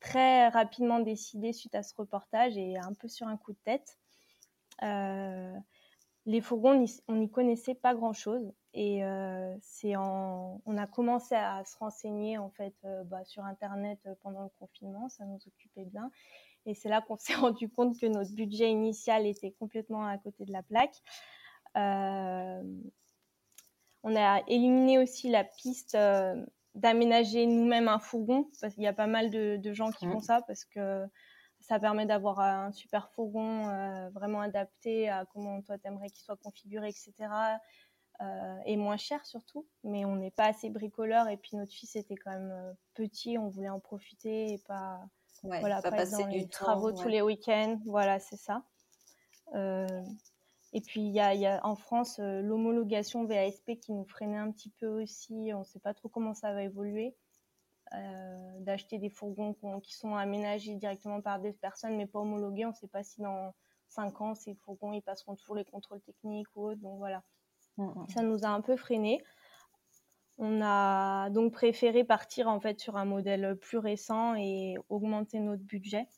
très 0.00 0.48
rapidement 0.48 1.00
décidé 1.00 1.52
suite 1.52 1.74
à 1.74 1.82
ce 1.82 1.94
reportage 1.96 2.56
et 2.56 2.76
un 2.78 2.94
peu 2.94 3.08
sur 3.08 3.26
un 3.26 3.36
coup 3.36 3.52
de 3.52 3.58
tête. 3.64 3.98
les 6.26 6.40
fourgons, 6.40 6.84
on 7.08 7.16
n'y 7.16 7.30
connaissait 7.30 7.74
pas 7.74 7.94
grand-chose 7.94 8.52
et 8.72 9.02
c'est 9.60 9.96
en, 9.96 10.60
on 10.64 10.76
a 10.78 10.86
commencé 10.86 11.34
à 11.34 11.64
se 11.64 11.76
renseigner 11.76 12.38
en 12.38 12.50
fait 12.50 12.74
bah, 13.06 13.24
sur 13.24 13.44
internet 13.44 13.98
pendant 14.22 14.42
le 14.42 14.50
confinement. 14.58 15.08
Ça 15.08 15.24
nous 15.24 15.38
occupait 15.46 15.84
bien. 15.84 16.10
Et 16.66 16.74
c'est 16.74 16.88
là 16.88 17.00
qu'on 17.00 17.16
s'est 17.18 17.34
rendu 17.34 17.68
compte 17.68 17.98
que 17.98 18.06
notre 18.06 18.32
budget 18.32 18.70
initial 18.70 19.26
était 19.26 19.52
complètement 19.52 20.06
à 20.06 20.18
côté 20.18 20.44
de 20.44 20.52
la 20.52 20.62
plaque. 20.62 20.94
Euh, 21.76 22.62
on 24.02 24.16
a 24.16 24.42
éliminé 24.48 24.98
aussi 24.98 25.28
la 25.30 25.44
piste 25.44 25.96
d'aménager 26.74 27.46
nous-mêmes 27.46 27.88
un 27.88 27.98
fourgon, 27.98 28.48
parce 28.60 28.74
qu'il 28.74 28.84
y 28.84 28.88
a 28.88 28.92
pas 28.92 29.06
mal 29.06 29.30
de, 29.30 29.72
gens 29.72 29.90
qui 29.90 30.06
font 30.06 30.20
ça, 30.20 30.40
parce 30.46 30.64
que 30.64 31.04
ça 31.60 31.78
permet 31.78 32.06
d'avoir 32.06 32.40
un 32.40 32.72
super 32.72 33.10
fourgon 33.10 33.64
vraiment 34.10 34.40
adapté 34.40 35.10
à 35.10 35.26
comment 35.26 35.60
toi 35.60 35.76
t'aimerais 35.76 36.08
qu'il 36.08 36.22
soit 36.22 36.38
configuré, 36.38 36.88
etc. 36.88 37.12
et 38.66 38.76
moins 38.76 38.96
cher 38.96 39.24
surtout. 39.24 39.66
Mais 39.84 40.04
on 40.04 40.16
n'est 40.16 40.30
pas 40.30 40.46
assez 40.46 40.70
bricoleur, 40.70 41.28
et 41.28 41.36
puis 41.36 41.56
notre 41.56 41.72
fils 41.72 41.96
était 41.96 42.16
quand 42.16 42.30
même 42.30 42.76
petit, 42.94 43.38
on 43.38 43.48
voulait 43.48 43.70
en 43.70 43.80
profiter 43.80 44.52
et 44.52 44.58
pas 44.58 45.00
voilà, 45.42 45.80
pas, 45.80 45.90
passer 45.90 46.24
du 46.26 46.48
travaux 46.48 46.92
tous 46.92 47.08
les 47.08 47.22
week-ends. 47.22 47.80
Voilà, 47.86 48.18
c'est 48.18 48.36
ça. 48.36 48.62
Euh, 49.54 49.86
et 50.72 50.80
puis, 50.80 51.00
il 51.00 51.12
y 51.12 51.20
a, 51.20 51.60
en 51.64 51.74
France 51.74 52.18
euh, 52.20 52.42
l'homologation 52.42 53.24
VASP 53.24 53.78
qui 53.80 53.92
nous 53.92 54.04
freinait 54.04 54.36
un 54.36 54.50
petit 54.52 54.70
peu 54.70 54.86
aussi. 54.86 55.50
On 55.54 55.60
ne 55.60 55.64
sait 55.64 55.80
pas 55.80 55.94
trop 55.94 56.08
comment 56.08 56.34
ça 56.34 56.52
va 56.52 56.62
évoluer. 56.62 57.16
Euh, 57.92 58.60
d'acheter 58.60 58.98
des 58.98 59.10
fourgons 59.10 59.52
qui 59.82 59.94
sont 59.94 60.14
aménagés 60.14 60.76
directement 60.76 61.20
par 61.20 61.40
des 61.40 61.52
personnes, 61.52 61.96
mais 61.96 62.06
pas 62.06 62.20
homologués. 62.20 62.66
On 62.66 62.70
ne 62.70 62.74
sait 62.74 62.86
pas 62.86 63.02
si 63.02 63.20
dans 63.20 63.52
5 63.88 64.20
ans, 64.20 64.34
ces 64.36 64.54
fourgons 64.54 64.92
ils 64.92 65.02
passeront 65.02 65.34
toujours 65.34 65.56
les 65.56 65.64
contrôles 65.64 66.00
techniques 66.02 66.46
ou 66.54 66.68
autres. 66.68 66.80
Donc 66.80 66.98
voilà, 66.98 67.24
mmh, 67.80 68.00
mmh. 68.00 68.08
ça 68.08 68.22
nous 68.22 68.44
a 68.44 68.48
un 68.48 68.60
peu 68.60 68.76
freiné. 68.76 69.22
On 70.42 70.62
a 70.62 71.28
donc 71.28 71.52
préféré 71.52 72.02
partir 72.02 72.48
en 72.48 72.60
fait 72.60 72.80
sur 72.80 72.96
un 72.96 73.04
modèle 73.04 73.58
plus 73.60 73.76
récent 73.76 74.34
et 74.36 74.76
augmenter 74.88 75.38
notre 75.38 75.62
budget. 75.62 76.08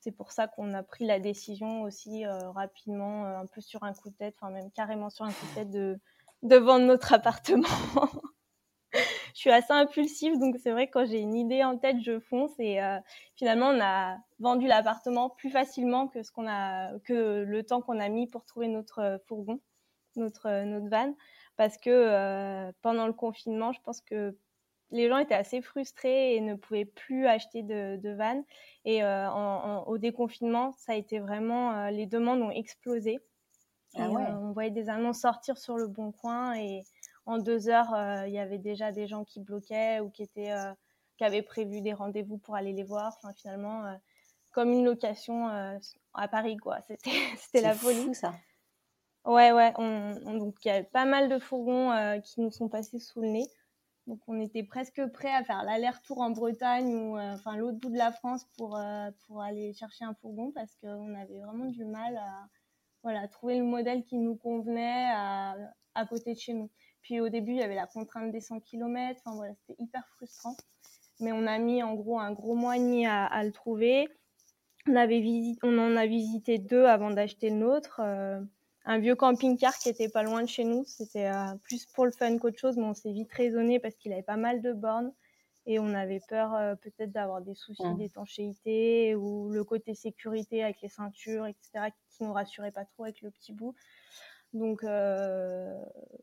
C'est 0.00 0.12
pour 0.12 0.32
ça 0.32 0.48
qu'on 0.48 0.72
a 0.74 0.82
pris 0.82 1.04
la 1.06 1.18
décision 1.18 1.82
aussi 1.82 2.24
euh, 2.24 2.50
rapidement, 2.50 3.26
euh, 3.26 3.38
un 3.38 3.46
peu 3.46 3.60
sur 3.60 3.84
un 3.84 3.92
coup 3.92 4.08
de 4.10 4.14
tête, 4.14 4.34
enfin 4.38 4.50
même 4.50 4.70
carrément 4.70 5.10
sur 5.10 5.26
un 5.26 5.30
coup 5.30 5.46
de 5.50 5.54
tête 5.54 5.70
de, 5.70 6.56
vendre 6.56 6.86
notre 6.86 7.12
appartement. 7.12 7.68
je 8.92 8.98
suis 9.34 9.50
assez 9.50 9.72
impulsive, 9.72 10.38
donc 10.38 10.56
c'est 10.62 10.72
vrai 10.72 10.86
que 10.88 10.92
quand 10.92 11.06
j'ai 11.06 11.20
une 11.20 11.34
idée 11.34 11.64
en 11.64 11.76
tête, 11.76 11.96
je 12.02 12.20
fonce 12.20 12.52
et 12.58 12.82
euh, 12.82 12.98
finalement 13.34 13.68
on 13.68 13.80
a 13.80 14.16
vendu 14.38 14.66
l'appartement 14.66 15.28
plus 15.28 15.50
facilement 15.50 16.08
que 16.08 16.22
ce 16.22 16.30
a, 16.46 16.98
que 17.00 17.42
le 17.42 17.62
temps 17.62 17.82
qu'on 17.82 17.98
a 17.98 18.08
mis 18.08 18.26
pour 18.26 18.44
trouver 18.44 18.68
notre 18.68 19.20
fourgon, 19.26 19.58
notre 20.16 20.64
notre 20.64 20.88
van 20.88 21.14
parce 21.56 21.78
que 21.78 21.90
euh, 21.90 22.72
pendant 22.82 23.06
le 23.06 23.12
confinement, 23.12 23.72
je 23.72 23.80
pense 23.82 24.00
que 24.00 24.36
les 24.90 25.08
gens 25.08 25.18
étaient 25.18 25.34
assez 25.34 25.60
frustrés 25.60 26.36
et 26.36 26.40
ne 26.40 26.54
pouvaient 26.54 26.84
plus 26.84 27.26
acheter 27.26 27.62
de, 27.62 27.96
de 27.96 28.10
vannes. 28.10 28.44
Et 28.84 29.02
euh, 29.02 29.28
au 29.86 29.98
déconfinement, 29.98 30.72
ça 30.72 30.92
a 30.92 30.94
été 30.94 31.18
vraiment, 31.18 31.72
euh, 31.72 31.90
les 31.90 32.06
demandes 32.06 32.42
ont 32.42 32.50
explosé. 32.50 33.18
Ah 33.96 34.08
on 34.10 34.50
voyait 34.52 34.72
des 34.72 34.88
annonces 34.88 35.20
sortir 35.20 35.56
sur 35.56 35.76
le 35.76 35.86
bon 35.86 36.10
coin 36.10 36.54
et 36.54 36.82
en 37.26 37.38
deux 37.38 37.68
heures, 37.68 37.94
il 38.26 38.32
y 38.32 38.40
avait 38.40 38.58
déjà 38.58 38.90
des 38.90 39.06
gens 39.06 39.22
qui 39.22 39.38
bloquaient 39.38 40.00
ou 40.00 40.10
qui 40.10 40.24
étaient, 40.24 40.52
qui 41.16 41.22
avaient 41.22 41.42
prévu 41.42 41.80
des 41.80 41.92
rendez-vous 41.92 42.36
pour 42.38 42.56
aller 42.56 42.72
les 42.72 42.82
voir. 42.82 43.16
Enfin, 43.16 43.32
finalement, 43.34 43.84
comme 44.50 44.72
une 44.72 44.84
location 44.84 45.46
à 46.12 46.28
Paris, 46.28 46.56
quoi. 46.56 46.80
C'était, 46.88 47.60
la 47.62 47.72
folie. 47.72 48.16
ça. 48.16 48.34
Ouais, 49.24 49.52
ouais. 49.52 49.72
On, 49.78 50.38
donc 50.38 50.56
il 50.64 50.68
y 50.68 50.70
a 50.70 50.82
pas 50.84 51.06
mal 51.06 51.28
de 51.28 51.38
fourgons 51.38 51.90
euh, 51.92 52.18
qui 52.20 52.40
nous 52.40 52.50
sont 52.50 52.68
passés 52.68 52.98
sous 52.98 53.22
le 53.22 53.28
nez. 53.28 53.46
Donc 54.06 54.20
on 54.26 54.38
était 54.38 54.62
presque 54.64 55.02
prêt 55.12 55.32
à 55.32 55.42
faire 55.44 55.62
l'aller-retour 55.64 56.20
en 56.20 56.30
Bretagne 56.30 56.94
ou 56.94 57.16
euh, 57.16 57.32
enfin 57.34 57.56
l'autre 57.56 57.78
bout 57.78 57.88
de 57.90 57.96
la 57.96 58.12
France 58.12 58.44
pour 58.58 58.76
euh, 58.76 59.10
pour 59.26 59.40
aller 59.40 59.72
chercher 59.72 60.04
un 60.04 60.12
fourgon 60.14 60.52
parce 60.52 60.76
qu'on 60.76 61.14
avait 61.14 61.40
vraiment 61.40 61.64
du 61.66 61.86
mal 61.86 62.16
à 62.18 62.48
voilà 63.02 63.26
trouver 63.28 63.56
le 63.58 63.64
modèle 63.64 64.04
qui 64.04 64.18
nous 64.18 64.36
convenait 64.36 65.06
à, 65.10 65.56
à 65.94 66.06
côté 66.06 66.34
de 66.34 66.38
chez 66.38 66.52
nous. 66.52 66.70
Puis 67.00 67.20
au 67.20 67.30
début 67.30 67.52
il 67.52 67.58
y 67.58 67.62
avait 67.62 67.74
la 67.74 67.86
contrainte 67.86 68.30
des 68.30 68.40
100 68.40 68.60
km. 68.60 69.18
Enfin 69.24 69.36
voilà 69.36 69.54
c'était 69.54 69.82
hyper 69.82 70.06
frustrant. 70.16 70.54
Mais 71.20 71.32
on 71.32 71.46
a 71.46 71.58
mis 71.58 71.82
en 71.82 71.94
gros 71.94 72.18
un 72.20 72.32
gros 72.32 72.54
mois 72.54 72.76
et 72.76 72.80
demi 72.80 73.06
à, 73.06 73.24
à 73.24 73.42
le 73.42 73.52
trouver. 73.52 74.06
On 74.86 74.96
avait 74.96 75.20
visité, 75.20 75.60
on 75.62 75.78
en 75.78 75.96
a 75.96 76.06
visité 76.06 76.58
deux 76.58 76.84
avant 76.84 77.10
d'acheter 77.10 77.48
le 77.48 77.56
nôtre 77.56 78.02
un 78.84 78.98
vieux 78.98 79.14
camping-car 79.14 79.76
qui 79.78 79.88
était 79.88 80.08
pas 80.08 80.22
loin 80.22 80.42
de 80.42 80.48
chez 80.48 80.64
nous. 80.64 80.84
C'était 80.86 81.26
euh, 81.26 81.54
plus 81.62 81.86
pour 81.86 82.04
le 82.04 82.12
fun 82.12 82.38
qu'autre 82.38 82.58
chose, 82.58 82.76
mais 82.76 82.84
on 82.84 82.94
s'est 82.94 83.12
vite 83.12 83.32
raisonné 83.32 83.78
parce 83.78 83.94
qu'il 83.94 84.12
avait 84.12 84.22
pas 84.22 84.36
mal 84.36 84.60
de 84.60 84.72
bornes. 84.72 85.12
et 85.66 85.78
on 85.78 85.94
avait 85.94 86.20
peur 86.28 86.54
euh, 86.54 86.74
peut-être 86.74 87.10
d'avoir 87.10 87.40
des 87.40 87.54
soucis 87.54 87.86
mmh. 87.86 87.96
d'étanchéité 87.96 89.14
ou 89.14 89.50
le 89.50 89.64
côté 89.64 89.94
sécurité 89.94 90.62
avec 90.62 90.82
les 90.82 90.90
ceintures, 90.90 91.46
etc., 91.46 91.90
qui 92.10 92.24
nous 92.24 92.32
rassurait 92.32 92.72
pas 92.72 92.84
trop 92.84 93.04
avec 93.04 93.22
le 93.22 93.30
petit 93.30 93.52
bout. 93.52 93.74
Donc 94.52 94.84
euh, 94.84 95.74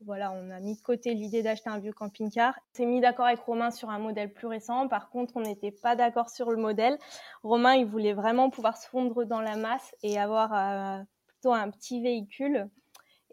voilà, 0.05 0.31
on 0.31 0.51
a 0.51 0.59
mis 0.61 0.77
de 0.77 0.81
côté 0.81 1.13
l'idée 1.15 1.43
d'acheter 1.43 1.69
un 1.69 1.79
vieux 1.79 1.91
camping-car. 1.91 2.53
On 2.57 2.77
s'est 2.77 2.85
mis 2.85 3.01
d'accord 3.01 3.25
avec 3.25 3.39
Romain 3.41 3.71
sur 3.71 3.89
un 3.89 3.99
modèle 3.99 4.31
plus 4.31 4.47
récent. 4.47 4.87
Par 4.87 5.09
contre, 5.09 5.35
on 5.35 5.41
n'était 5.41 5.71
pas 5.71 5.97
d'accord 5.97 6.29
sur 6.29 6.49
le 6.49 6.57
modèle. 6.57 6.97
Romain, 7.43 7.73
il 7.73 7.85
voulait 7.85 8.13
vraiment 8.13 8.49
pouvoir 8.49 8.77
se 8.77 8.87
fondre 8.87 9.25
dans 9.25 9.41
la 9.41 9.57
masse 9.57 9.93
et 10.01 10.17
avoir 10.17 11.03
plutôt 11.41 11.53
un 11.53 11.71
petit 11.71 12.01
véhicule. 12.01 12.69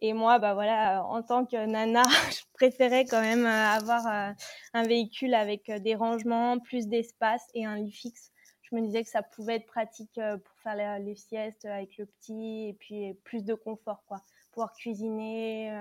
Et 0.00 0.12
moi, 0.12 0.38
bah 0.38 0.54
voilà, 0.54 1.04
en 1.04 1.22
tant 1.22 1.44
que 1.44 1.56
nana, 1.66 2.04
je 2.32 2.42
préférais 2.54 3.04
quand 3.04 3.20
même 3.20 3.44
euh, 3.44 3.76
avoir 3.76 4.06
euh, 4.06 4.32
un 4.72 4.82
véhicule 4.84 5.34
avec 5.34 5.68
euh, 5.68 5.78
des 5.78 5.94
rangements, 5.94 6.58
plus 6.58 6.86
d'espace 6.86 7.44
et 7.54 7.66
un 7.66 7.76
lit 7.76 7.92
fixe. 7.92 8.30
Je 8.62 8.76
me 8.76 8.80
disais 8.82 9.02
que 9.02 9.10
ça 9.10 9.22
pouvait 9.22 9.56
être 9.56 9.66
pratique 9.66 10.14
pour 10.14 10.54
faire 10.62 10.98
les, 10.98 11.16
siestes 11.16 11.64
avec 11.64 11.96
le 11.96 12.04
petit 12.04 12.68
et 12.68 12.76
puis 12.78 13.14
plus 13.24 13.42
de 13.42 13.54
confort, 13.54 14.02
quoi. 14.06 14.20
Pouvoir 14.52 14.74
cuisiner, 14.74 15.72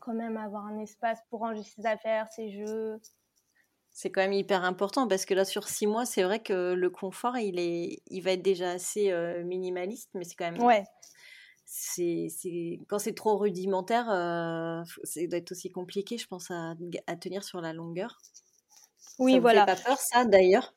quand 0.00 0.12
même 0.12 0.36
avoir 0.36 0.66
un 0.66 0.80
espace 0.80 1.20
pour 1.30 1.40
ranger 1.40 1.62
ses 1.62 1.86
affaires, 1.86 2.26
ses 2.32 2.50
jeux. 2.50 3.00
C'est 3.92 4.10
quand 4.10 4.22
même 4.22 4.32
hyper 4.32 4.64
important 4.64 5.06
parce 5.06 5.26
que 5.26 5.34
là, 5.34 5.44
sur 5.44 5.68
six 5.68 5.86
mois, 5.86 6.04
c'est 6.04 6.24
vrai 6.24 6.40
que 6.40 6.72
le 6.72 6.90
confort, 6.90 7.38
il, 7.38 7.60
est, 7.60 8.02
il 8.08 8.20
va 8.20 8.32
être 8.32 8.42
déjà 8.42 8.72
assez 8.72 9.14
minimaliste, 9.44 10.10
mais 10.14 10.24
c'est 10.24 10.34
quand 10.34 10.50
même. 10.50 10.60
Ouais 10.60 10.82
c'est 11.74 12.80
quand 12.88 12.98
c'est 12.98 13.14
trop 13.14 13.36
rudimentaire, 13.38 14.10
euh, 14.10 14.82
ça 15.04 15.26
doit 15.26 15.38
être 15.38 15.52
aussi 15.52 15.70
compliqué, 15.70 16.18
je 16.18 16.26
pense, 16.26 16.50
à, 16.50 16.74
à 17.06 17.16
tenir 17.16 17.44
sur 17.44 17.60
la 17.60 17.72
longueur. 17.72 18.18
Oui, 19.18 19.34
ça 19.34 19.40
voilà. 19.40 19.66
Fait 19.66 19.76
pas 19.76 19.80
peur, 19.88 19.98
ça, 19.98 20.24
d'ailleurs? 20.26 20.74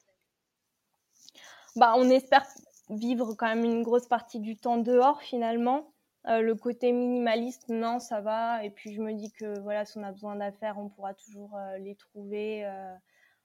Bah, 1.76 1.94
On 1.98 2.10
espère 2.10 2.46
vivre 2.90 3.34
quand 3.34 3.48
même 3.48 3.66
une 3.66 3.84
grosse 3.84 4.08
partie 4.08 4.40
du 4.40 4.58
temps 4.58 4.78
dehors, 4.78 5.22
finalement. 5.22 5.92
Euh, 6.28 6.42
le 6.42 6.56
côté 6.56 6.92
minimaliste, 6.92 7.70
non, 7.70 8.00
ça 8.00 8.22
va. 8.22 8.64
Et 8.64 8.70
puis, 8.70 8.94
je 8.94 9.02
me 9.02 9.14
dis 9.14 9.32
que 9.32 9.60
voilà, 9.60 9.86
si 9.86 9.98
on 9.98 10.04
a 10.04 10.12
besoin 10.12 10.36
d'affaires, 10.36 10.78
on 10.80 10.90
pourra 10.90 11.14
toujours 11.14 11.56
euh, 11.56 11.78
les 11.78 11.96
trouver, 11.96 12.66
euh, 12.66 12.96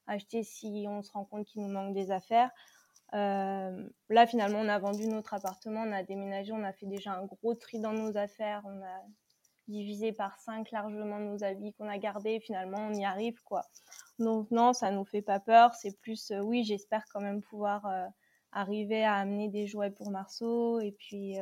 acheter 0.06 0.42
si 0.44 0.86
on 0.88 1.02
se 1.02 1.12
rend 1.12 1.24
compte 1.24 1.46
qu'il 1.46 1.62
nous 1.62 1.72
manque 1.72 1.94
des 1.94 2.10
affaires. 2.10 2.50
Euh, 3.14 3.88
là, 4.08 4.26
finalement, 4.26 4.60
on 4.60 4.68
a 4.68 4.78
vendu 4.78 5.06
notre 5.06 5.34
appartement, 5.34 5.82
on 5.82 5.92
a 5.92 6.02
déménagé, 6.02 6.52
on 6.52 6.62
a 6.62 6.72
fait 6.72 6.86
déjà 6.86 7.12
un 7.12 7.24
gros 7.24 7.54
tri 7.54 7.80
dans 7.80 7.92
nos 7.92 8.16
affaires, 8.16 8.62
on 8.64 8.82
a 8.82 9.02
divisé 9.68 10.12
par 10.12 10.38
cinq 10.38 10.70
largement 10.70 11.18
nos 11.18 11.42
habits 11.44 11.72
qu'on 11.74 11.88
a 11.88 11.98
gardés. 11.98 12.40
Finalement, 12.40 12.78
on 12.88 12.94
y 12.94 13.04
arrive, 13.04 13.42
quoi. 13.44 13.62
Donc 14.18 14.50
non, 14.50 14.72
ça 14.72 14.90
nous 14.90 15.04
fait 15.04 15.22
pas 15.22 15.40
peur. 15.40 15.74
C'est 15.74 15.98
plus, 16.00 16.30
euh, 16.30 16.40
oui, 16.40 16.64
j'espère 16.64 17.04
quand 17.12 17.20
même 17.20 17.40
pouvoir 17.42 17.86
euh, 17.86 18.06
arriver 18.52 19.04
à 19.04 19.14
amener 19.14 19.48
des 19.48 19.66
jouets 19.66 19.90
pour 19.90 20.10
Marceau 20.10 20.80
et 20.80 20.92
puis. 20.92 21.36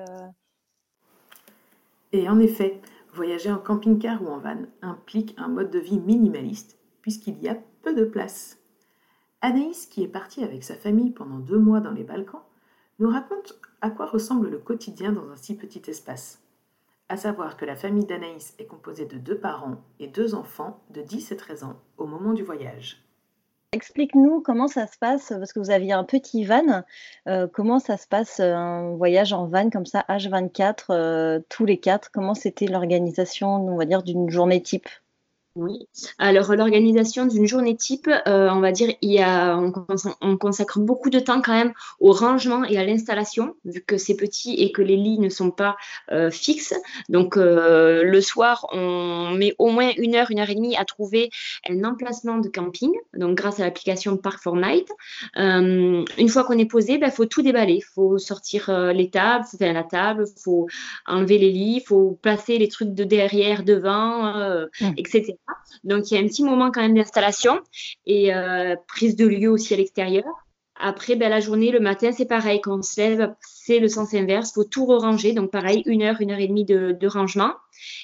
Et 2.12 2.28
en 2.28 2.38
effet, 2.38 2.80
voyager 3.12 3.50
en 3.50 3.58
camping-car 3.58 4.22
ou 4.22 4.28
en 4.28 4.38
van 4.38 4.62
implique 4.82 5.34
un 5.36 5.48
mode 5.48 5.70
de 5.70 5.78
vie 5.78 5.98
minimaliste 5.98 6.78
puisqu'il 7.02 7.38
y 7.42 7.48
a 7.48 7.56
peu 7.82 7.94
de 7.94 8.04
place. 8.04 8.57
Anaïs, 9.40 9.86
qui 9.86 10.02
est 10.02 10.08
partie 10.08 10.42
avec 10.42 10.64
sa 10.64 10.74
famille 10.74 11.10
pendant 11.10 11.38
deux 11.38 11.58
mois 11.58 11.80
dans 11.80 11.92
les 11.92 12.02
Balkans, 12.02 12.42
nous 12.98 13.08
raconte 13.08 13.58
à 13.80 13.90
quoi 13.90 14.06
ressemble 14.06 14.48
le 14.48 14.58
quotidien 14.58 15.12
dans 15.12 15.30
un 15.30 15.36
si 15.36 15.56
petit 15.56 15.82
espace. 15.88 16.42
À 17.08 17.16
savoir 17.16 17.56
que 17.56 17.64
la 17.64 17.76
famille 17.76 18.04
d'Anaïs 18.04 18.54
est 18.58 18.66
composée 18.66 19.06
de 19.06 19.16
deux 19.16 19.38
parents 19.38 19.76
et 20.00 20.08
deux 20.08 20.34
enfants 20.34 20.80
de 20.90 21.02
10 21.02 21.32
et 21.32 21.36
13 21.36 21.64
ans 21.64 21.80
au 21.96 22.06
moment 22.06 22.32
du 22.32 22.42
voyage. 22.42 23.02
Explique-nous 23.72 24.40
comment 24.40 24.66
ça 24.66 24.86
se 24.86 24.98
passe, 24.98 25.28
parce 25.28 25.52
que 25.52 25.58
vous 25.60 25.70
aviez 25.70 25.92
un 25.92 26.04
petit 26.04 26.44
van. 26.44 26.82
Euh, 27.28 27.46
comment 27.46 27.78
ça 27.78 27.96
se 27.96 28.08
passe 28.08 28.40
euh, 28.40 28.54
un 28.54 28.96
voyage 28.96 29.32
en 29.32 29.46
van 29.46 29.70
comme 29.70 29.86
ça, 29.86 30.04
H24, 30.08 30.86
euh, 30.90 31.40
tous 31.48 31.64
les 31.64 31.78
quatre? 31.78 32.10
Comment 32.10 32.34
c'était 32.34 32.66
l'organisation, 32.66 33.54
on 33.56 33.76
va 33.76 33.84
dire, 33.84 34.02
d'une 34.02 34.30
journée 34.30 34.62
type? 34.62 34.88
Oui. 35.58 35.88
Alors, 36.18 36.54
l'organisation 36.54 37.26
d'une 37.26 37.46
journée 37.46 37.76
type, 37.76 38.08
euh, 38.08 38.48
on 38.50 38.60
va 38.60 38.70
dire, 38.70 38.94
il 39.02 39.10
y 39.10 39.18
a, 39.18 39.58
on, 39.58 40.36
consacre 40.36 40.78
beaucoup 40.78 41.10
de 41.10 41.18
temps 41.18 41.42
quand 41.42 41.52
même 41.52 41.72
au 41.98 42.12
rangement 42.12 42.62
et 42.64 42.78
à 42.78 42.84
l'installation, 42.84 43.56
vu 43.64 43.82
que 43.84 43.96
c'est 43.98 44.14
petit 44.14 44.54
et 44.54 44.70
que 44.70 44.82
les 44.82 44.96
lits 44.96 45.18
ne 45.18 45.28
sont 45.28 45.50
pas 45.50 45.76
euh, 46.12 46.30
fixes. 46.30 46.74
Donc, 47.08 47.36
euh, 47.36 48.04
le 48.04 48.20
soir, 48.20 48.66
on 48.72 49.32
met 49.32 49.56
au 49.58 49.70
moins 49.70 49.90
une 49.96 50.14
heure, 50.14 50.30
une 50.30 50.38
heure 50.38 50.48
et 50.48 50.54
demie 50.54 50.76
à 50.76 50.84
trouver 50.84 51.30
un 51.68 51.82
emplacement 51.82 52.38
de 52.38 52.48
camping, 52.48 52.92
donc 53.14 53.36
grâce 53.36 53.58
à 53.58 53.64
l'application 53.64 54.16
Park 54.16 54.40
for 54.40 54.54
Night. 54.54 54.88
une 55.34 56.28
fois 56.28 56.44
qu'on 56.44 56.58
est 56.58 56.70
posé, 56.70 56.94
il 56.94 57.00
ben, 57.00 57.10
faut 57.10 57.26
tout 57.26 57.42
déballer. 57.42 57.74
Il 57.74 57.94
faut 57.94 58.18
sortir 58.18 58.70
les 58.92 59.10
tables, 59.10 59.44
faire 59.58 59.74
la 59.74 59.82
table, 59.82 60.24
il 60.28 60.40
faut 60.40 60.68
enlever 61.04 61.38
les 61.38 61.50
lits, 61.50 61.80
il 61.82 61.84
faut 61.84 62.16
placer 62.22 62.58
les 62.58 62.68
trucs 62.68 62.94
de 62.94 63.02
derrière, 63.02 63.64
devant, 63.64 64.34
mmh. 64.80 64.92
etc. 64.96 65.34
Donc, 65.84 66.10
il 66.10 66.14
y 66.14 66.16
a 66.18 66.20
un 66.20 66.26
petit 66.26 66.44
moment 66.44 66.70
quand 66.70 66.82
même 66.82 66.94
d'installation 66.94 67.60
et 68.06 68.34
euh, 68.34 68.76
prise 68.86 69.16
de 69.16 69.26
lieu 69.26 69.50
aussi 69.50 69.74
à 69.74 69.76
l'extérieur. 69.76 70.24
Après, 70.80 71.16
ben, 71.16 71.28
la 71.28 71.40
journée, 71.40 71.70
le 71.70 71.80
matin, 71.80 72.12
c'est 72.12 72.26
pareil. 72.26 72.60
Quand 72.60 72.78
on 72.78 72.82
se 72.82 73.00
lève, 73.00 73.34
c'est 73.40 73.80
le 73.80 73.88
sens 73.88 74.14
inverse. 74.14 74.50
Il 74.50 74.54
faut 74.54 74.64
tout 74.64 74.86
ranger. 74.86 75.32
Donc, 75.32 75.50
pareil, 75.50 75.82
une 75.86 76.02
heure, 76.02 76.20
une 76.20 76.30
heure 76.30 76.38
et 76.38 76.46
demie 76.46 76.64
de, 76.64 77.06
rangement. 77.06 77.52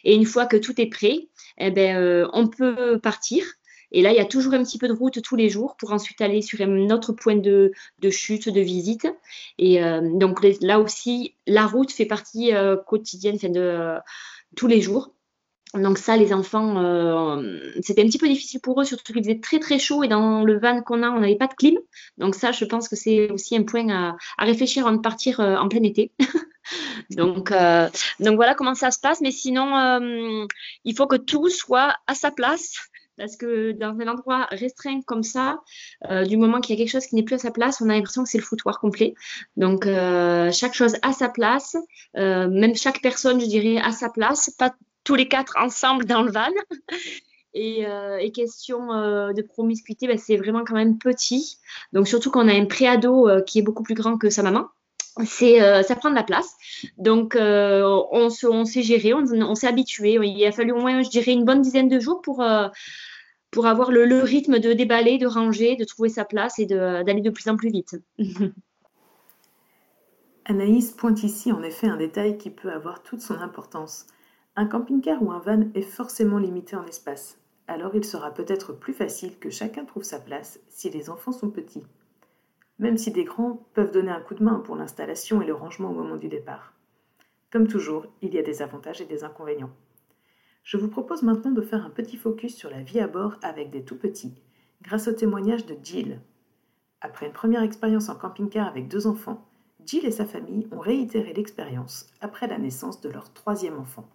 Et 0.03 0.15
une 0.15 0.27
fois 0.27 0.47
que 0.47 0.57
tout 0.57 0.81
est 0.81 0.87
prêt, 0.87 1.29
eh 1.59 1.71
ben, 1.71 1.97
euh, 1.97 2.29
on 2.33 2.49
peut 2.49 2.99
partir. 2.99 3.45
Et 3.93 4.03
là, 4.03 4.11
il 4.11 4.17
y 4.17 4.21
a 4.21 4.25
toujours 4.25 4.55
un 4.55 4.65
petit 4.65 4.79
peu 4.79 4.89
de 4.89 4.93
route 4.93 5.23
tous 5.23 5.37
les 5.37 5.49
jours 5.49 5.77
pour 5.77 5.93
ensuite 5.93 6.21
aller 6.21 6.43
sur 6.43 6.61
un 6.61 6.91
autre 6.91 7.13
point 7.13 7.37
de, 7.37 7.73
chute, 8.11 8.49
de 8.49 8.61
visite. 8.61 9.07
Et 9.59 9.85
euh, 9.85 10.01
donc, 10.19 10.45
là 10.61 10.81
aussi, 10.81 11.37
la 11.47 11.67
route 11.67 11.93
fait 11.93 12.07
partie 12.07 12.51
quotidienne 12.89 13.37
de 13.37 13.95
tous 14.57 14.67
les 14.67 14.81
jours. 14.81 15.15
Donc 15.75 15.99
ça, 15.99 16.17
les 16.17 16.33
enfants, 16.33 16.79
euh, 16.79 17.59
c'était 17.83 18.03
un 18.03 18.07
petit 18.07 18.19
peu 18.19 18.29
difficile 18.29 18.61
pour 18.61 18.81
eux, 18.81 18.85
surtout 18.85 19.13
qu'il 19.13 19.23
faisait 19.23 19.41
très 19.41 19.59
très 19.59 19.79
chaud 19.79 20.05
et 20.05 20.09
dans 20.09 20.45
le 20.45 20.59
van 20.59 20.83
qu'on 20.83 21.03
a, 21.03 21.11
on 21.11 21.21
n'avait 21.21 21.37
pas 21.37 21.49
de 21.49 21.55
clim. 21.55 21.77
Donc 22.17 22.37
ça, 22.37 22.53
je 22.53 22.65
pense 22.65 22.89
que 22.89 22.95
c'est 22.95 23.31
aussi 23.31 23.57
un 23.57 23.65
point 23.65 23.89
à, 23.89 24.17
réfléchir 24.39 24.87
avant 24.87 24.97
de 24.97 25.03
partir 25.03 25.41
euh, 25.41 25.57
en 25.57 25.69
plein 25.69 25.83
été. 25.83 26.13
donc, 27.11 27.51
euh, 27.51 27.89
donc 28.21 28.37
voilà 28.37 28.55
comment 28.55 28.75
ça 28.77 28.93
se 28.93 29.01
passe. 29.01 29.21
Mais 29.21 29.33
sinon, 29.33 30.01
il 30.85 30.97
faut 30.97 31.07
que 31.07 31.17
tout 31.17 31.49
soit 31.49 31.97
à 32.07 32.15
sa 32.15 32.31
place. 32.31 32.75
Parce 33.17 33.37
que 33.37 33.71
dans 33.71 33.97
un 34.01 34.09
endroit 34.09 34.49
restreint 34.51 35.01
comme 35.07 35.23
ça, 35.23 35.61
du 36.27 36.37
moment 36.37 36.61
qu'il 36.61 36.75
y 36.75 36.77
a 36.77 36.83
quelque 36.83 36.91
chose 36.91 37.07
qui 37.07 37.15
n'est 37.15 37.23
plus 37.23 37.37
à 37.37 37.39
sa 37.39 37.53
place, 37.53 37.81
on 37.81 37.89
a 37.89 37.95
l'impression 37.95 38.25
que 38.25 38.29
c'est 38.29 38.39
le 38.39 38.45
foutoir 38.45 38.81
complet. 38.81 39.15
Donc, 39.57 39.85
chaque 39.85 40.75
chose 40.75 40.97
à 41.03 41.13
sa 41.13 41.29
place, 41.29 41.77
même 42.15 42.75
chaque 42.75 43.01
personne, 43.03 43.41
je 43.41 43.47
dirais, 43.47 43.79
à 43.79 43.93
sa 43.93 44.09
place, 44.09 44.51
pas 44.59 44.75
tous 45.05 45.15
les 45.15 45.29
quatre 45.29 45.55
ensemble 45.59 46.07
dans 46.07 46.23
le 46.23 46.33
van. 46.33 46.51
Et, 47.55 47.87
euh, 47.87 48.29
question 48.31 48.93
euh, 48.93 49.33
de 49.33 49.41
promiscuité, 49.41 50.09
ben, 50.09 50.19
c'est 50.19 50.37
vraiment 50.37 50.65
quand 50.65 50.75
même 50.75 50.99
petit. 50.99 51.59
Donc 51.93 52.09
surtout 52.09 52.33
qu'on 52.33 52.49
a 52.49 52.53
un 52.53 52.67
préado 52.67 53.29
euh, 53.29 53.43
qui 53.43 53.61
est 53.61 53.63
beaucoup 53.63 53.85
plus 53.85 53.95
grand 53.95 54.19
que 54.19 54.29
sa 54.29 54.43
maman. 54.43 54.67
C'est, 55.25 55.61
ça 55.85 55.95
prend 55.95 56.11
de 56.11 56.17
la 56.17 56.25
place. 56.25 56.57
Donc 56.99 57.37
on, 57.39 58.31
s'est 58.31 58.83
géré, 58.83 59.15
on, 59.15 59.55
s'est 59.55 59.69
habitué. 59.69 60.19
Il 60.21 60.45
a 60.45 60.51
fallu 60.51 60.73
au 60.73 60.81
moins, 60.81 61.03
je 61.03 61.09
dirais, 61.09 61.31
une 61.31 61.45
bonne 61.45 61.63
dizaine 61.63 61.87
de 61.89 62.01
jours 62.01 62.21
pour, 62.21 62.45
pour 63.53 63.67
avoir 63.67 63.93
le, 63.93 64.07
le, 64.07 64.19
rythme 64.19 64.59
de 64.59 64.73
déballer, 64.73 65.19
de 65.19 65.29
ranger, 65.29 65.77
de 65.77 65.85
trouver 65.85 66.09
sa 66.09 66.25
place 66.25 66.59
et 66.59 66.67
d'aller 66.67 67.21
de, 67.21 67.31
plus 67.31 67.49
en 67.49 67.57
plus 67.57 67.71
vite. 67.71 67.95
Anaïs 70.47 70.91
pointe 70.91 71.23
ici 71.23 71.53
en 71.53 71.63
effet 71.63 71.87
un 71.87 71.97
détail 71.97 72.37
qui 72.37 72.51
peut 72.51 72.73
avoir 72.73 73.05
toute 73.05 73.21
son 73.21 73.35
importance. 73.35 74.07
Un 74.57 74.67
camping-car 74.67 75.21
ou 75.21 75.33
un 75.33 75.41
van 75.41 75.63
est 75.75 75.83
forcément 75.83 76.39
limité 76.39 76.77
en 76.77 76.87
espace, 76.87 77.41
alors 77.67 77.97
il 77.97 78.05
sera 78.05 78.31
peut-être 78.31 78.73
plus 78.73 78.93
facile 78.93 79.37
que 79.41 79.51
chacun 79.51 79.85
trouve 79.85 80.05
sa 80.05 80.21
place 80.21 80.61
si 80.69 80.91
les 80.91 81.11
enfants 81.11 81.33
sont 81.33 81.51
petits. 81.51 81.83
Même 82.79 82.97
si 82.97 83.11
des 83.11 83.25
grands 83.25 83.67
peuvent 83.73 83.91
donner 83.91 84.13
un 84.13 84.21
coup 84.21 84.35
de 84.35 84.45
main 84.45 84.61
pour 84.61 84.77
l'installation 84.77 85.43
et 85.43 85.47
le 85.47 85.55
rangement 85.55 85.91
au 85.91 85.95
moment 85.95 86.15
du 86.15 86.29
départ. 86.29 86.73
Comme 87.51 87.67
toujours, 87.67 88.07
il 88.23 88.33
y 88.33 88.39
a 88.39 88.43
des 88.43 88.63
avantages 88.63 89.01
et 89.01 89.07
des 89.07 89.25
inconvénients. 89.25 89.73
Je 90.63 90.77
vous 90.77 90.89
propose 90.89 91.23
maintenant 91.23 91.51
de 91.51 91.61
faire 91.61 91.85
un 91.85 91.91
petit 91.91 92.17
focus 92.17 92.55
sur 92.55 92.71
la 92.71 92.83
vie 92.83 93.01
à 93.01 93.09
bord 93.09 93.39
avec 93.43 93.71
des 93.71 93.85
tout 93.85 93.99
petits, 93.99 94.35
grâce 94.83 95.09
au 95.09 95.13
témoignage 95.13 95.67
de 95.67 95.77
Jill. 95.83 96.21
Après 97.01 97.27
une 97.27 97.33
première 97.33 97.63
expérience 97.63 98.09
en 98.09 98.15
camping-car 98.15 98.69
avec 98.69 98.87
deux 98.87 99.09
enfants, 99.09 99.45
Jill 99.85 100.07
et 100.07 100.13
sa 100.13 100.25
famille 100.25 100.69
ont 100.71 100.79
réitéré 100.79 101.33
l'expérience 101.33 102.07
après 102.21 102.47
la 102.47 102.59
naissance 102.59 103.01
de 103.01 103.09
leur 103.09 103.33
troisième 103.33 103.79
enfant. 103.79 104.09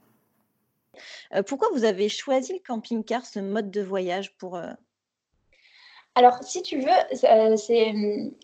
Euh, 1.35 1.43
pourquoi 1.43 1.69
vous 1.73 1.83
avez 1.83 2.09
choisi 2.09 2.53
le 2.53 2.59
camping-car, 2.59 3.25
ce 3.25 3.39
mode 3.39 3.71
de 3.71 3.81
voyage 3.81 4.35
pour... 4.37 4.55
Euh 4.55 4.71
Alors, 6.15 6.43
si 6.43 6.61
tu 6.61 6.79
veux, 6.79 7.25
euh, 7.25 7.55
c'est, 7.55 7.93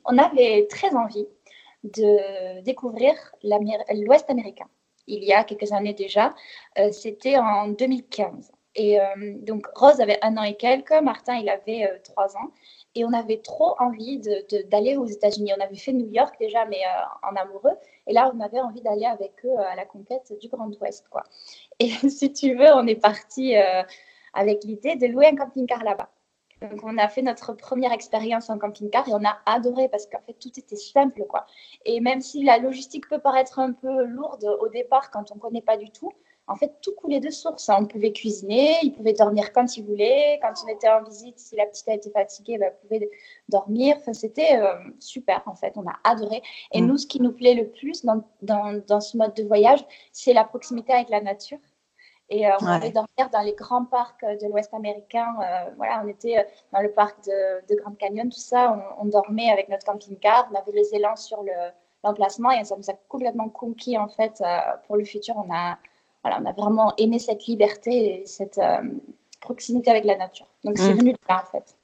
on 0.05 0.17
avait 0.17 0.67
très 0.69 0.93
envie 0.95 1.27
de 1.83 2.61
découvrir 2.61 3.13
l'Ouest 3.43 4.29
américain. 4.29 4.67
Il 5.07 5.23
y 5.23 5.33
a 5.33 5.43
quelques 5.43 5.71
années 5.71 5.93
déjà, 5.93 6.33
c'était 6.91 7.37
en 7.37 7.67
2015. 7.67 8.51
Et 8.73 8.97
donc, 9.41 9.67
Rose 9.75 10.01
avait 10.01 10.17
un 10.23 10.35
an 10.37 10.41
et 10.41 10.55
quelques, 10.55 10.99
Martin, 11.03 11.35
il 11.35 11.47
avait 11.47 11.87
trois 12.03 12.35
ans. 12.37 12.49
et 12.95 13.05
on 13.05 13.13
avait 13.13 13.37
trop 13.37 13.75
envie 13.77 14.19
d'aller 14.65 14.97
aux 14.97 15.05
États-Unis. 15.05 15.53
On 15.55 15.61
avait 15.61 15.75
fait 15.75 15.93
New 15.93 16.09
York 16.11 16.35
déjà, 16.39 16.65
mais 16.65 16.81
en 17.21 17.35
amoureux. 17.35 17.77
Et 18.07 18.13
là, 18.13 18.31
on 18.33 18.39
avait 18.39 18.59
envie 18.59 18.81
d'aller 18.81 19.05
avec 19.05 19.33
eux 19.45 19.57
à 19.57 19.75
la 19.75 19.85
conquête 19.85 20.33
du 20.39 20.47
Grand 20.47 20.69
Ouest. 20.81 21.07
Quoi. 21.09 21.23
Et 21.79 21.89
si 22.09 22.31
tu 22.31 22.55
veux, 22.55 22.71
on 22.73 22.85
est 22.87 23.01
parti 23.01 23.55
euh, 23.55 23.83
avec 24.33 24.63
l'idée 24.63 24.95
de 24.95 25.07
louer 25.07 25.27
un 25.27 25.35
camping-car 25.35 25.83
là-bas. 25.83 26.09
Donc, 26.61 26.81
on 26.83 26.97
a 26.97 27.07
fait 27.09 27.21
notre 27.21 27.53
première 27.53 27.91
expérience 27.91 28.49
en 28.49 28.57
camping-car 28.57 29.07
et 29.09 29.13
on 29.13 29.25
a 29.25 29.37
adoré 29.45 29.89
parce 29.89 30.07
qu'en 30.07 30.21
fait, 30.25 30.33
tout 30.33 30.57
était 30.57 30.75
simple. 30.75 31.23
quoi. 31.27 31.45
Et 31.83 31.99
même 31.99 32.21
si 32.21 32.43
la 32.43 32.57
logistique 32.57 33.09
peut 33.09 33.19
paraître 33.19 33.59
un 33.59 33.73
peu 33.73 34.05
lourde 34.05 34.45
au 34.59 34.69
départ 34.69 35.11
quand 35.11 35.31
on 35.31 35.35
ne 35.35 35.39
connaît 35.39 35.61
pas 35.61 35.77
du 35.77 35.91
tout, 35.91 36.11
en 36.47 36.55
fait, 36.55 36.73
tout 36.81 36.93
coulait 36.93 37.19
de 37.19 37.31
source. 37.31 37.69
On 37.69 37.85
pouvait 37.85 38.11
cuisiner, 38.11 38.77
il 38.83 38.93
pouvait 38.93 39.13
dormir 39.13 39.51
quand 39.51 39.77
il 39.77 39.85
voulait. 39.85 40.39
Quand 40.41 40.53
on 40.63 40.67
était 40.67 40.89
en 40.89 41.03
visite, 41.03 41.39
si 41.39 41.55
la 41.55 41.65
petite 41.65 41.87
a 41.87 41.95
été 41.95 42.11
fatiguée, 42.11 42.57
ben, 42.59 42.67
elle 42.71 42.87
pouvait 42.87 43.09
dormir. 43.49 43.95
Enfin, 43.97 44.13
c'était 44.13 44.59
euh, 44.59 44.75
super, 44.99 45.41
en 45.47 45.55
fait. 45.55 45.73
On 45.75 45.87
a 45.87 45.95
adoré. 46.03 46.43
Et 46.71 46.81
mm. 46.81 46.85
nous, 46.85 46.97
ce 46.97 47.07
qui 47.07 47.19
nous 47.19 47.31
plaît 47.31 47.55
le 47.55 47.69
plus 47.69 48.05
dans, 48.05 48.23
dans, 48.43 48.79
dans 48.87 49.01
ce 49.01 49.17
mode 49.17 49.33
de 49.33 49.43
voyage, 49.43 49.83
c'est 50.11 50.33
la 50.33 50.43
proximité 50.43 50.93
avec 50.93 51.09
la 51.09 51.21
nature. 51.21 51.57
Et 52.29 52.47
euh, 52.47 52.51
on 52.61 52.65
ouais. 52.65 52.91
dormir 52.91 53.29
dans 53.31 53.41
les 53.41 53.53
grands 53.53 53.85
parcs 53.85 54.23
de 54.23 54.47
l'Ouest 54.47 54.71
américain. 54.73 55.35
Euh, 55.41 55.71
voilà, 55.77 56.03
on 56.03 56.07
était 56.07 56.47
dans 56.73 56.81
le 56.81 56.91
parc 56.91 57.25
de, 57.25 57.73
de 57.73 57.79
Grand 57.81 57.95
Canyon, 57.97 58.29
tout 58.29 58.39
ça. 58.39 58.95
On, 58.99 59.05
dormait 59.05 59.49
avec 59.49 59.67
notre 59.69 59.85
camping-car. 59.85 60.47
On 60.51 60.55
avait 60.55 60.71
les 60.73 60.93
élans 60.93 61.15
sur 61.15 61.43
l'emplacement 62.03 62.51
et 62.51 62.63
ça 62.63 62.75
nous 62.77 62.89
a 62.89 62.93
complètement 63.09 63.49
conquis, 63.49 63.97
en 63.97 64.07
fait, 64.07 64.43
pour 64.85 64.95
le 64.95 65.05
futur. 65.05 65.35
On 65.37 65.51
a 65.53 65.77
on 66.25 66.45
a 66.45 66.51
vraiment 66.51 66.93
aimé 66.97 67.19
cette 67.19 67.45
liberté 67.45 68.21
et 68.21 68.25
cette 68.25 68.57
euh, 68.57 68.81
proximité 69.41 69.91
avec 69.91 70.05
la 70.05 70.17
nature. 70.17 70.47
Donc 70.63 70.77
c'est 70.77 70.93
mmh. 70.93 70.97
venu 70.97 71.13
de 71.13 71.17
là 71.29 71.43
en 71.43 71.51
fait. 71.51 71.75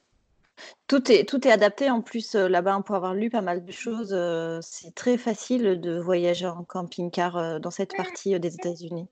Tout 0.86 1.10
est, 1.10 1.28
tout 1.28 1.46
est 1.46 1.50
adapté 1.50 1.90
en 1.90 2.02
plus 2.02 2.34
euh, 2.34 2.48
là-bas 2.48 2.80
pour 2.84 2.94
avoir 2.94 3.14
lu 3.14 3.30
pas 3.30 3.40
mal 3.40 3.64
de 3.64 3.72
choses. 3.72 4.12
Euh, 4.12 4.58
c'est 4.62 4.94
très 4.94 5.16
facile 5.16 5.80
de 5.80 5.98
voyager 5.98 6.46
en 6.46 6.64
camping-car 6.64 7.60
dans 7.60 7.70
cette 7.70 7.96
partie 7.96 8.38
des 8.38 8.54
États-Unis. 8.54 9.06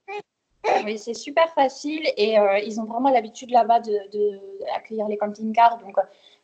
Oui, 0.84 0.98
c'est 0.98 1.14
super 1.14 1.52
facile 1.54 2.02
et 2.16 2.36
ils 2.64 2.80
ont 2.80 2.84
vraiment 2.84 3.10
l'habitude 3.10 3.50
là-bas 3.50 3.80
d'accueillir 3.80 5.06
de, 5.06 5.10
les 5.10 5.16
camping-cars. 5.16 5.78
Donc 5.78 5.96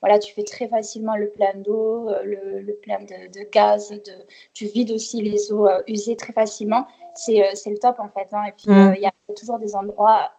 voilà, 0.07 0.21
tu 0.21 0.33
fais 0.33 0.45
très 0.45 0.69
facilement 0.69 1.17
le 1.17 1.29
plein 1.31 1.53
d'eau, 1.57 2.09
le, 2.23 2.73
plein 2.81 3.01
de, 3.01 3.51
gaz, 3.51 3.91
de, 3.91 4.13
tu 4.55 4.67
vides 4.67 4.93
aussi 4.93 5.21
les 5.21 5.53
eaux 5.53 5.67
usées 5.89 6.15
très 6.15 6.33
facilement. 6.33 6.87
Euh, 7.29 7.43
c'est 7.55 7.71
le 7.71 7.79
top 7.79 7.99
en 7.99 8.09
fait. 8.09 8.29
Hein. 8.33 8.45
Et 8.45 8.53
puis, 8.53 8.71
mm. 8.71 8.89
euh, 8.89 8.95
il 8.95 9.03
y 9.03 9.07
a 9.07 9.13
toujours 9.35 9.59
des 9.59 9.75
endroits 9.75 10.31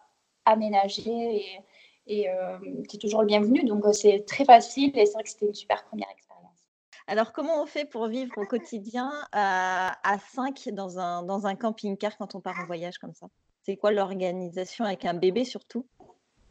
aménagés 0.46 1.04
et, 1.06 1.60
et 2.06 2.30
euh, 2.30 2.56
tu 2.88 2.96
es 2.96 2.98
toujours 2.98 3.20
le 3.20 3.26
bienvenu. 3.26 3.62
Donc, 3.64 3.84
c'est 3.92 4.24
très 4.26 4.46
facile 4.46 4.96
et 4.96 5.04
c'est 5.04 5.12
vrai 5.12 5.22
que 5.22 5.28
c'était 5.28 5.46
une 5.46 5.54
super 5.54 5.84
première 5.84 6.08
expérience. 6.10 6.56
Alors, 7.06 7.32
comment 7.34 7.62
on 7.62 7.66
fait 7.66 7.84
pour 7.84 8.06
vivre 8.06 8.32
au 8.38 8.46
quotidien 8.46 9.12
à, 9.32 9.98
à 10.02 10.18
5 10.18 10.70
dans 10.72 10.98
un, 10.98 11.22
dans 11.24 11.46
un 11.46 11.56
camping-car 11.56 12.16
quand 12.16 12.34
on 12.34 12.40
part 12.40 12.58
en 12.58 12.64
voyage 12.64 12.96
comme 12.96 13.12
ça? 13.12 13.26
C'est 13.64 13.76
quoi 13.76 13.92
l'organisation 13.92 14.86
avec 14.86 15.04
un 15.04 15.12
bébé 15.12 15.44
surtout? 15.44 15.86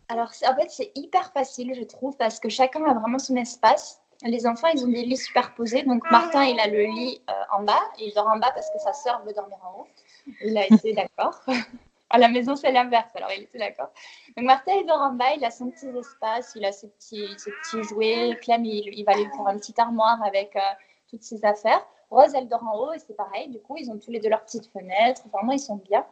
Alors, 0.10 0.32
en 0.48 0.56
fait, 0.56 0.70
c'est 0.70 0.92
hyper 0.96 1.32
facile, 1.34 1.74
je 1.74 1.84
trouve, 1.84 2.16
parce 2.18 2.40
que 2.40 2.50
chacun 2.50 2.84
a 2.86 2.94
vraiment 2.94 3.20
son 3.20 3.36
espace 3.36 4.02
les 4.24 4.48
enfants, 4.48 4.68
ils 4.74 4.84
ont 4.84 4.90
des 4.90 5.04
lits 5.04 5.18
superposés. 5.18 5.84
Donc, 5.84 6.10
Martin, 6.10 6.44
il 6.44 6.60
a 6.60 6.68
le 6.68 6.84
lit 6.84 7.22
en 7.52 7.64
bas. 7.64 7.82
il 8.00 8.14
dort 8.16 8.28
en 8.28 8.38
bas 8.38 8.52
parce 8.54 8.70
que 8.72 8.80
sa 8.80 8.94
sœur 8.94 9.22
veut 9.26 9.34
dormir 9.34 9.58
en 9.64 9.82
haut. 9.82 9.88
Il 10.44 10.58
a 10.58 10.66
été 10.66 10.94
d'accord. 10.94 11.40
à 12.10 12.18
la 12.18 12.28
maison, 12.30 12.56
c'est 12.56 12.72
l'inverse, 12.72 13.10
alors 13.16 13.32
il 13.36 13.44
était 13.44 13.60
d'accord. 13.60 13.90
Donc 14.36 14.46
Martin, 14.46 14.74
il 14.80 14.86
dort 14.86 15.02
en 15.02 15.14
bas, 15.14 15.34
il 15.36 15.44
a 15.46 15.52
son 15.52 15.70
petit 15.70 15.88
espace, 15.88 16.54
il 16.56 16.66
a 16.66 16.72
ses 16.72 16.88
petits, 16.88 17.28
ses 17.38 17.52
petits 17.52 17.84
jouets. 17.84 18.38
Clem, 18.42 18.66
il, 18.66 19.04
va 19.06 19.14
lui 19.14 19.26
faire 19.26 19.48
un 19.48 19.58
petit 19.58 19.74
armoire 19.78 20.22
avec 20.24 20.56
euh, 20.56 20.60
toutes 21.10 21.24
ses 21.24 21.44
affaires. 21.46 21.86
Rose, 22.10 22.34
elle 22.34 22.48
dort 22.48 22.64
en 22.64 22.78
haut 22.78 22.94
et 22.94 23.00
c'est 23.00 23.16
pareil. 23.16 23.50
Du 23.50 23.60
coup, 23.60 23.76
ils 23.78 23.92
ont 23.92 24.00
tous 24.00 24.12
les 24.12 24.20
deux 24.20 24.30
leurs 24.30 24.44
petites 24.44 24.72
fenêtres. 24.72 25.24
Vraiment, 25.34 25.52
ils 25.52 25.60
sont 25.60 25.76
bien. 25.76 26.06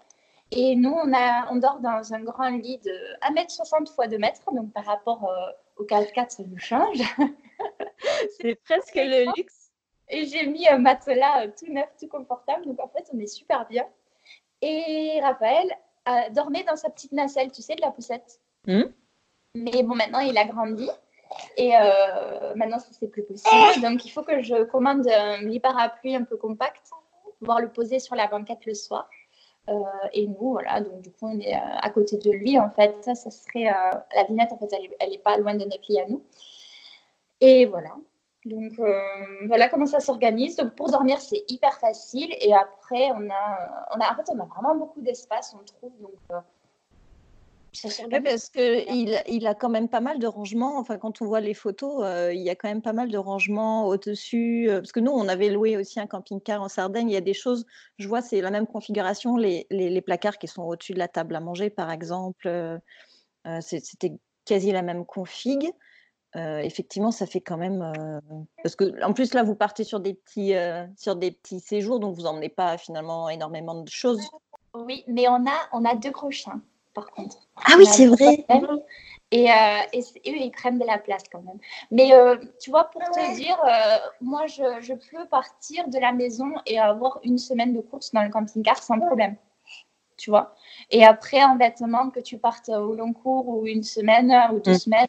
Et 0.51 0.75
nous, 0.75 0.91
on, 0.91 1.13
a, 1.13 1.51
on 1.51 1.55
dort 1.57 1.79
dans 1.79 2.13
un 2.13 2.21
grand 2.21 2.49
lit 2.49 2.77
de 2.79 2.91
1m60 3.33 3.81
x 3.81 4.09
2 4.09 4.17
mètres. 4.17 4.53
Donc, 4.53 4.71
par 4.73 4.85
rapport 4.85 5.23
euh, 5.23 5.81
au 5.81 5.85
4x4, 5.85 6.29
ça 6.29 6.43
nous 6.43 6.57
change. 6.57 6.99
c'est 8.39 8.55
presque 8.63 8.95
le 8.95 9.33
luxe. 9.35 9.71
Et 10.07 10.25
j'ai 10.25 10.45
mis 10.45 10.67
un 10.67 10.77
matelas 10.77 11.45
euh, 11.45 11.51
tout 11.57 11.71
neuf, 11.71 11.89
tout 11.99 12.07
confortable. 12.07 12.65
Donc, 12.65 12.79
en 12.79 12.87
fait, 12.87 13.05
on 13.13 13.19
est 13.19 13.27
super 13.27 13.67
bien. 13.67 13.85
Et 14.61 15.19
Raphaël 15.21 15.67
dormait 16.31 16.63
dans 16.63 16.75
sa 16.75 16.89
petite 16.89 17.11
nacelle, 17.11 17.51
tu 17.51 17.63
sais, 17.63 17.75
de 17.75 17.81
la 17.81 17.91
poussette. 17.91 18.39
Hmm? 18.67 18.83
Mais 19.55 19.83
bon, 19.83 19.95
maintenant, 19.95 20.19
il 20.19 20.37
a 20.37 20.45
grandi. 20.45 20.87
Et 21.57 21.75
euh, 21.75 22.53
maintenant, 22.55 22.79
ça, 22.79 22.87
c'est 22.91 23.07
plus 23.07 23.23
possible. 23.23 23.81
Donc, 23.81 24.05
il 24.05 24.09
faut 24.09 24.23
que 24.23 24.41
je 24.41 24.63
commande 24.63 25.07
un 25.07 25.41
lit 25.41 25.59
parapluie 25.59 26.15
un 26.15 26.23
peu 26.23 26.37
compact 26.37 26.89
pour 27.23 27.33
pouvoir 27.35 27.61
le 27.61 27.69
poser 27.69 27.99
sur 27.99 28.15
la 28.15 28.27
banquette 28.27 28.65
le 28.65 28.73
soir. 28.73 29.09
Euh, 29.69 29.83
et 30.13 30.27
nous, 30.27 30.51
voilà, 30.51 30.81
donc 30.81 31.01
du 31.01 31.11
coup, 31.11 31.27
on 31.27 31.39
est 31.39 31.55
euh, 31.55 31.77
à 31.81 31.89
côté 31.89 32.17
de 32.17 32.31
lui. 32.31 32.59
En 32.59 32.69
fait, 32.69 32.95
ça, 33.01 33.15
serait. 33.15 33.65
la 33.65 34.23
vinette, 34.27 34.51
en 34.51 34.57
fait, 34.57 34.69
elle 34.99 35.09
n'est 35.09 35.17
pas 35.17 35.37
loin 35.37 35.55
de 35.55 35.65
notre 35.65 35.99
à 35.99 36.07
nous. 36.07 36.21
Et 37.41 37.65
voilà. 37.65 37.91
Donc 38.45 38.77
euh, 38.79 39.01
voilà 39.47 39.69
comment 39.69 39.87
ça 39.87 39.99
s'organise. 39.99 40.55
Donc 40.55 40.75
pour 40.75 40.91
dormir, 40.91 41.19
c'est 41.19 41.43
hyper 41.49 41.79
facile. 41.79 42.33
Et 42.39 42.53
après, 42.53 43.11
on 43.11 43.29
a, 43.29 43.87
on 43.95 43.99
a, 43.99 44.11
en 44.11 44.15
fait, 44.15 44.29
on 44.31 44.39
a 44.39 44.45
vraiment 44.45 44.75
beaucoup 44.75 45.01
d'espace, 45.01 45.55
on 45.59 45.63
trouve. 45.65 45.99
Donc 45.99 46.13
euh, 46.31 46.39
parce 47.81 48.49
qu'il 48.49 49.21
il 49.27 49.47
a 49.47 49.55
quand 49.55 49.69
même 49.69 49.89
pas 49.89 49.99
mal 49.99 50.19
de 50.19 50.27
rangements. 50.27 50.77
Enfin, 50.79 50.97
quand 50.97 51.21
on 51.21 51.25
voit 51.25 51.41
les 51.41 51.53
photos, 51.53 52.03
euh, 52.03 52.33
il 52.33 52.41
y 52.41 52.49
a 52.49 52.55
quand 52.55 52.67
même 52.67 52.81
pas 52.81 52.93
mal 52.93 53.09
de 53.09 53.17
rangements 53.17 53.87
au-dessus. 53.87 54.67
parce 54.69 54.91
que 54.91 54.99
nous, 54.99 55.11
on 55.11 55.27
avait 55.27 55.49
loué 55.49 55.77
aussi 55.77 55.99
un 55.99 56.07
camping-car 56.07 56.61
en 56.61 56.69
Sardaigne. 56.69 57.09
Il 57.09 57.13
y 57.13 57.17
a 57.17 57.21
des 57.21 57.33
choses, 57.33 57.65
je 57.97 58.07
vois, 58.07 58.21
c'est 58.21 58.41
la 58.41 58.51
même 58.51 58.67
configuration. 58.67 59.37
Les, 59.37 59.67
les, 59.69 59.89
les 59.89 60.01
placards 60.01 60.37
qui 60.37 60.47
sont 60.47 60.63
au-dessus 60.63 60.93
de 60.93 60.99
la 60.99 61.07
table 61.07 61.35
à 61.35 61.39
manger, 61.39 61.69
par 61.69 61.91
exemple, 61.91 62.49
c'était 63.61 64.13
quasi 64.45 64.71
la 64.71 64.81
même 64.81 65.05
config. 65.05 65.71
Euh, 66.35 66.59
effectivement, 66.59 67.11
ça 67.11 67.25
fait 67.25 67.39
quand 67.39 67.57
même. 67.57 67.81
Euh, 67.81 68.19
parce 68.61 68.75
que, 68.75 69.03
en 69.03 69.13
plus, 69.13 69.33
là, 69.33 69.43
vous 69.43 69.55
partez 69.55 69.83
sur 69.83 70.01
des 70.01 70.13
petits, 70.13 70.53
euh, 70.53 70.85
sur 70.97 71.15
des 71.15 71.31
petits 71.31 71.61
séjours, 71.61 71.99
donc 71.99 72.15
vous 72.15 72.23
n'emmenez 72.23 72.49
pas 72.49 72.77
finalement 72.77 73.29
énormément 73.29 73.81
de 73.81 73.89
choses. 73.89 74.21
Oui, 74.73 75.05
mais 75.07 75.29
on 75.29 75.45
a, 75.47 75.69
on 75.71 75.85
a 75.85 75.95
deux 75.95 76.11
gros 76.11 76.31
chiens, 76.31 76.61
par 76.95 77.11
contre. 77.11 77.37
Ah 77.57 77.73
oui, 77.77 77.85
c'est 77.85 78.07
vrai. 78.07 78.45
Et, 79.31 79.45
et, 79.45 79.99
eux, 79.99 80.37
ils 80.37 80.51
prennent 80.51 80.79
de 80.79 80.85
la 80.85 80.97
place 80.97 81.23
quand 81.31 81.41
même. 81.41 81.59
Mais 81.91 82.11
tu 82.59 82.69
vois, 82.69 82.85
pour 82.85 83.01
te 83.01 83.35
dire, 83.35 83.59
moi, 84.21 84.47
je, 84.47 84.63
je, 84.81 84.93
peux 84.93 85.25
partir 85.27 85.87
de 85.89 85.99
la 85.99 86.13
maison 86.13 86.53
et 86.65 86.79
avoir 86.79 87.19
une 87.23 87.37
semaine 87.37 87.73
de 87.73 87.81
course 87.81 88.13
dans 88.13 88.23
le 88.23 88.29
camping-car 88.29 88.81
sans 88.81 88.99
problème. 88.99 89.35
Tu 90.17 90.29
vois. 90.29 90.55
Et 90.91 91.03
après, 91.03 91.43
en 91.43 91.57
vêtements, 91.57 92.09
que 92.09 92.21
tu 92.21 92.37
partes 92.37 92.69
au 92.69 92.95
long 92.95 93.11
cours 93.11 93.49
ou 93.49 93.67
une 93.67 93.83
semaine 93.83 94.33
ou 94.53 94.59
deux 94.59 94.75
mmh. 94.75 94.79
semaines, 94.79 95.07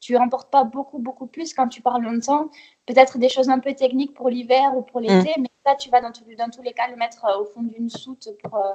tu 0.00 0.12
ne 0.12 0.18
remportes 0.18 0.50
pas 0.50 0.64
beaucoup, 0.64 0.98
beaucoup 0.98 1.26
plus 1.26 1.54
quand 1.54 1.68
tu 1.68 1.82
pars 1.82 2.00
longtemps. 2.00 2.50
Peut-être 2.86 3.18
des 3.18 3.28
choses 3.28 3.48
un 3.48 3.58
peu 3.58 3.74
techniques 3.74 4.14
pour 4.14 4.28
l'hiver 4.28 4.76
ou 4.76 4.82
pour 4.82 5.00
mm. 5.00 5.04
l'été, 5.04 5.34
mais 5.38 5.50
ça, 5.64 5.74
tu 5.76 5.90
vas 5.90 6.00
dans, 6.00 6.10
dans, 6.10 6.50
tous 6.50 6.62
les 6.62 6.72
cas 6.72 6.88
le 6.88 6.96
mettre 6.96 7.24
euh, 7.24 7.40
au 7.40 7.44
fond 7.44 7.62
d'une 7.62 7.88
soute 7.88 8.28
pour, 8.42 8.56
euh, 8.56 8.72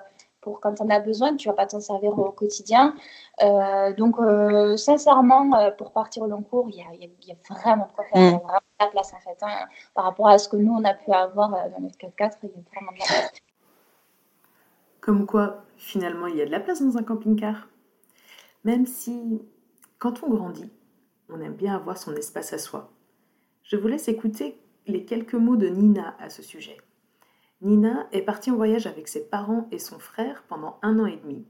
pour 0.47 0.61
quand 0.61 0.79
on 0.79 0.89
a 0.89 1.01
besoin. 1.01 1.35
Tu 1.35 1.49
ne 1.49 1.51
vas 1.51 1.57
pas 1.57 1.67
t'en 1.67 1.81
servir 1.81 2.17
au 2.17 2.31
quotidien. 2.31 2.95
Euh, 3.43 3.93
donc, 3.93 4.15
sincèrement, 4.77 5.71
pour 5.77 5.91
partir 5.91 6.23
au 6.23 6.27
long 6.27 6.41
cours, 6.41 6.69
il 6.69 6.77
y 6.77 6.81
a, 6.81 6.93
y 6.93 7.31
a, 7.31 7.35
vraiment 7.49 7.87
de 7.87 7.91
quoi 7.91 8.05
faire. 8.05 8.21
Il 8.21 8.31
y 8.31 8.35
a 8.35 8.37
vraiment 8.37 8.59
de 8.79 8.85
la 8.85 8.87
place, 8.87 9.13
en 9.13 9.19
fait. 9.19 9.37
Hein. 9.41 9.65
Par 9.93 10.05
rapport 10.05 10.29
à 10.29 10.37
ce 10.37 10.47
que 10.47 10.55
nous, 10.55 10.73
on 10.73 10.83
a 10.85 10.93
pu 10.93 11.11
avoir 11.11 11.49
dans 11.49 11.81
notre 11.81 11.97
4x4, 11.97 12.37
il 12.43 12.49
y 12.49 12.53
a 12.53 12.61
vraiment 12.73 12.91
de 12.93 12.99
la 12.99 13.05
place. 13.05 13.31
Comme 15.01 15.25
quoi, 15.25 15.63
finalement, 15.75 16.27
il 16.27 16.37
y 16.37 16.41
a 16.41 16.45
de 16.45 16.51
la 16.51 16.61
place 16.61 16.81
dans 16.81 16.97
un 16.97 17.03
camping-car. 17.03 17.67
Même 18.63 18.85
si 18.85 19.41
quand 19.99 20.23
on 20.23 20.29
grandit, 20.29 20.71
on 21.29 21.41
aime 21.41 21.55
bien 21.55 21.75
avoir 21.75 21.97
son 21.97 22.15
espace 22.15 22.53
à 22.53 22.57
soi. 22.57 22.91
Je 23.63 23.75
vous 23.75 23.87
laisse 23.87 24.07
écouter 24.07 24.59
les 24.85 25.05
quelques 25.05 25.33
mots 25.33 25.57
de 25.57 25.67
Nina 25.67 26.15
à 26.19 26.29
ce 26.29 26.41
sujet. 26.41 26.77
Nina 27.61 28.07
est 28.11 28.21
partie 28.21 28.51
en 28.51 28.55
voyage 28.55 28.85
avec 28.85 29.07
ses 29.07 29.27
parents 29.27 29.67
et 29.71 29.79
son 29.79 29.97
frère 29.97 30.43
pendant 30.47 30.77
un 30.83 30.99
an 30.99 31.07
et 31.07 31.17
demi, 31.17 31.47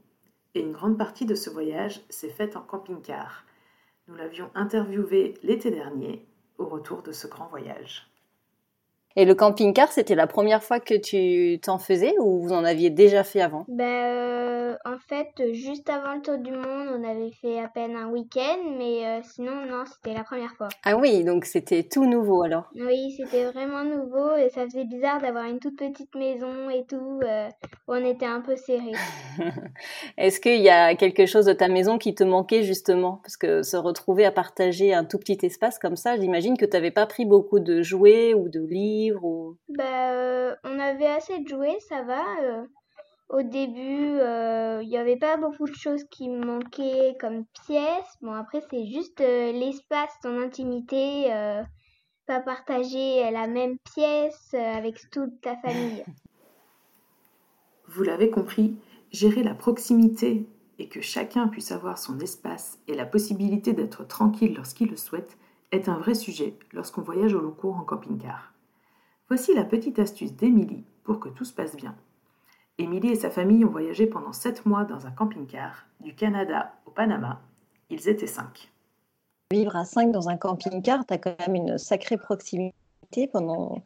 et 0.54 0.60
une 0.60 0.72
grande 0.72 0.96
partie 0.96 1.26
de 1.26 1.34
ce 1.34 1.50
voyage 1.50 2.00
s'est 2.08 2.30
faite 2.30 2.56
en 2.56 2.62
camping-car. 2.62 3.44
Nous 4.06 4.14
l'avions 4.14 4.50
interviewée 4.54 5.34
l'été 5.42 5.70
dernier 5.70 6.26
au 6.56 6.64
retour 6.64 7.02
de 7.02 7.12
ce 7.12 7.26
grand 7.26 7.48
voyage. 7.48 8.10
Et 9.20 9.24
le 9.24 9.34
camping-car, 9.34 9.90
c'était 9.90 10.14
la 10.14 10.28
première 10.28 10.62
fois 10.62 10.78
que 10.78 10.94
tu 10.94 11.58
t'en 11.58 11.80
faisais 11.80 12.14
ou 12.20 12.40
vous 12.40 12.52
en 12.52 12.62
aviez 12.62 12.88
déjà 12.88 13.24
fait 13.24 13.40
avant? 13.40 13.64
Ben, 13.66 13.84
euh, 13.84 14.76
En 14.84 14.96
fait, 15.08 15.52
juste 15.54 15.90
avant 15.90 16.14
le 16.14 16.20
tour 16.20 16.38
du 16.38 16.52
monde, 16.52 16.86
on 16.96 17.02
avait 17.02 17.32
fait 17.32 17.58
à 17.58 17.66
peine 17.66 17.96
un 17.96 18.10
week-end, 18.10 18.58
mais 18.78 19.04
euh, 19.04 19.20
sinon, 19.24 19.66
non, 19.68 19.82
c'était 19.86 20.16
la 20.16 20.22
première 20.22 20.52
fois. 20.52 20.68
Ah 20.84 20.96
oui, 20.96 21.24
donc 21.24 21.46
c'était 21.46 21.82
tout 21.82 22.06
nouveau 22.06 22.42
alors 22.42 22.70
Oui, 22.76 23.12
c'était 23.16 23.46
vraiment 23.46 23.82
nouveau 23.82 24.36
et 24.36 24.50
ça 24.50 24.62
faisait 24.66 24.84
bizarre 24.84 25.20
d'avoir 25.20 25.46
une 25.46 25.58
toute 25.58 25.76
petite 25.76 26.14
maison 26.14 26.70
et 26.70 26.84
tout, 26.86 27.18
euh, 27.24 27.48
où 27.88 27.94
on 27.94 28.04
était 28.04 28.24
un 28.24 28.40
peu 28.40 28.54
serré. 28.54 28.92
Est-ce 30.16 30.38
qu'il 30.38 30.62
y 30.62 30.70
a 30.70 30.94
quelque 30.94 31.26
chose 31.26 31.46
de 31.46 31.54
ta 31.54 31.66
maison 31.66 31.98
qui 31.98 32.14
te 32.14 32.22
manquait 32.22 32.62
justement? 32.62 33.18
Parce 33.24 33.36
que 33.36 33.64
se 33.64 33.76
retrouver 33.76 34.24
à 34.24 34.30
partager 34.30 34.94
un 34.94 35.04
tout 35.04 35.18
petit 35.18 35.38
espace 35.42 35.80
comme 35.80 35.96
ça, 35.96 36.16
j'imagine 36.16 36.56
que 36.56 36.66
tu 36.66 36.76
n'avais 36.76 36.92
pas 36.92 37.06
pris 37.06 37.24
beaucoup 37.24 37.58
de 37.58 37.82
jouets 37.82 38.32
ou 38.32 38.48
de 38.48 38.60
livres 38.60 39.07
ou... 39.12 39.56
Bah, 39.68 40.12
euh, 40.12 40.54
on 40.64 40.78
avait 40.78 41.06
assez 41.06 41.38
de 41.40 41.48
jouets, 41.48 41.78
ça 41.88 42.02
va. 42.02 42.22
Euh. 42.42 42.66
au 43.28 43.42
début, 43.42 44.18
euh, 44.20 44.80
il 44.82 44.88
n'y 44.88 44.96
avait 44.96 45.18
pas 45.18 45.36
beaucoup 45.36 45.66
de 45.66 45.74
choses 45.74 46.04
qui 46.10 46.28
me 46.28 46.44
manquaient 46.44 47.16
comme 47.20 47.44
pièces. 47.66 48.16
Bon, 48.22 48.32
après, 48.32 48.62
c'est 48.70 48.86
juste 48.86 49.20
l'espace, 49.20 50.12
ton 50.22 50.40
intimité, 50.40 51.30
pas 52.26 52.40
partager 52.40 53.30
la 53.30 53.46
même 53.46 53.78
pièce 53.94 54.54
avec 54.54 55.10
toute 55.10 55.40
ta 55.40 55.56
famille. 55.56 56.04
Vous 57.88 58.02
l'avez 58.02 58.30
compris, 58.30 58.76
gérer 59.10 59.42
la 59.42 59.54
proximité 59.54 60.46
et 60.78 60.88
que 60.88 61.00
chacun 61.00 61.48
puisse 61.48 61.72
avoir 61.72 61.98
son 61.98 62.18
espace 62.20 62.78
et 62.86 62.94
la 62.94 63.06
possibilité 63.06 63.72
d'être 63.72 64.06
tranquille 64.06 64.54
lorsqu'il 64.54 64.90
le 64.90 64.96
souhaite 64.96 65.38
est 65.72 65.88
un 65.88 65.98
vrai 65.98 66.14
sujet 66.14 66.58
lorsqu'on 66.72 67.02
voyage 67.02 67.34
au 67.34 67.40
long 67.40 67.52
cours 67.52 67.76
en 67.76 67.84
camping-car. 67.84 68.52
Voici 69.28 69.54
la 69.54 69.64
petite 69.64 69.98
astuce 69.98 70.32
d'Émilie 70.32 70.84
pour 71.04 71.20
que 71.20 71.28
tout 71.28 71.44
se 71.44 71.52
passe 71.52 71.76
bien. 71.76 71.94
Émilie 72.78 73.10
et 73.10 73.16
sa 73.16 73.30
famille 73.30 73.64
ont 73.64 73.70
voyagé 73.70 74.06
pendant 74.06 74.32
7 74.32 74.64
mois 74.64 74.84
dans 74.84 75.06
un 75.06 75.10
camping-car 75.10 75.86
du 76.00 76.14
Canada 76.14 76.72
au 76.86 76.90
Panama. 76.90 77.40
Ils 77.90 78.08
étaient 78.08 78.26
5. 78.26 78.70
Vivre 79.50 79.76
à 79.76 79.84
5 79.84 80.12
dans 80.12 80.28
un 80.28 80.36
camping-car, 80.36 81.04
tu 81.06 81.14
as 81.14 81.18
quand 81.18 81.34
même 81.46 81.56
une 81.56 81.78
sacrée 81.78 82.16
proximité 82.16 82.72
pendant 83.32 83.82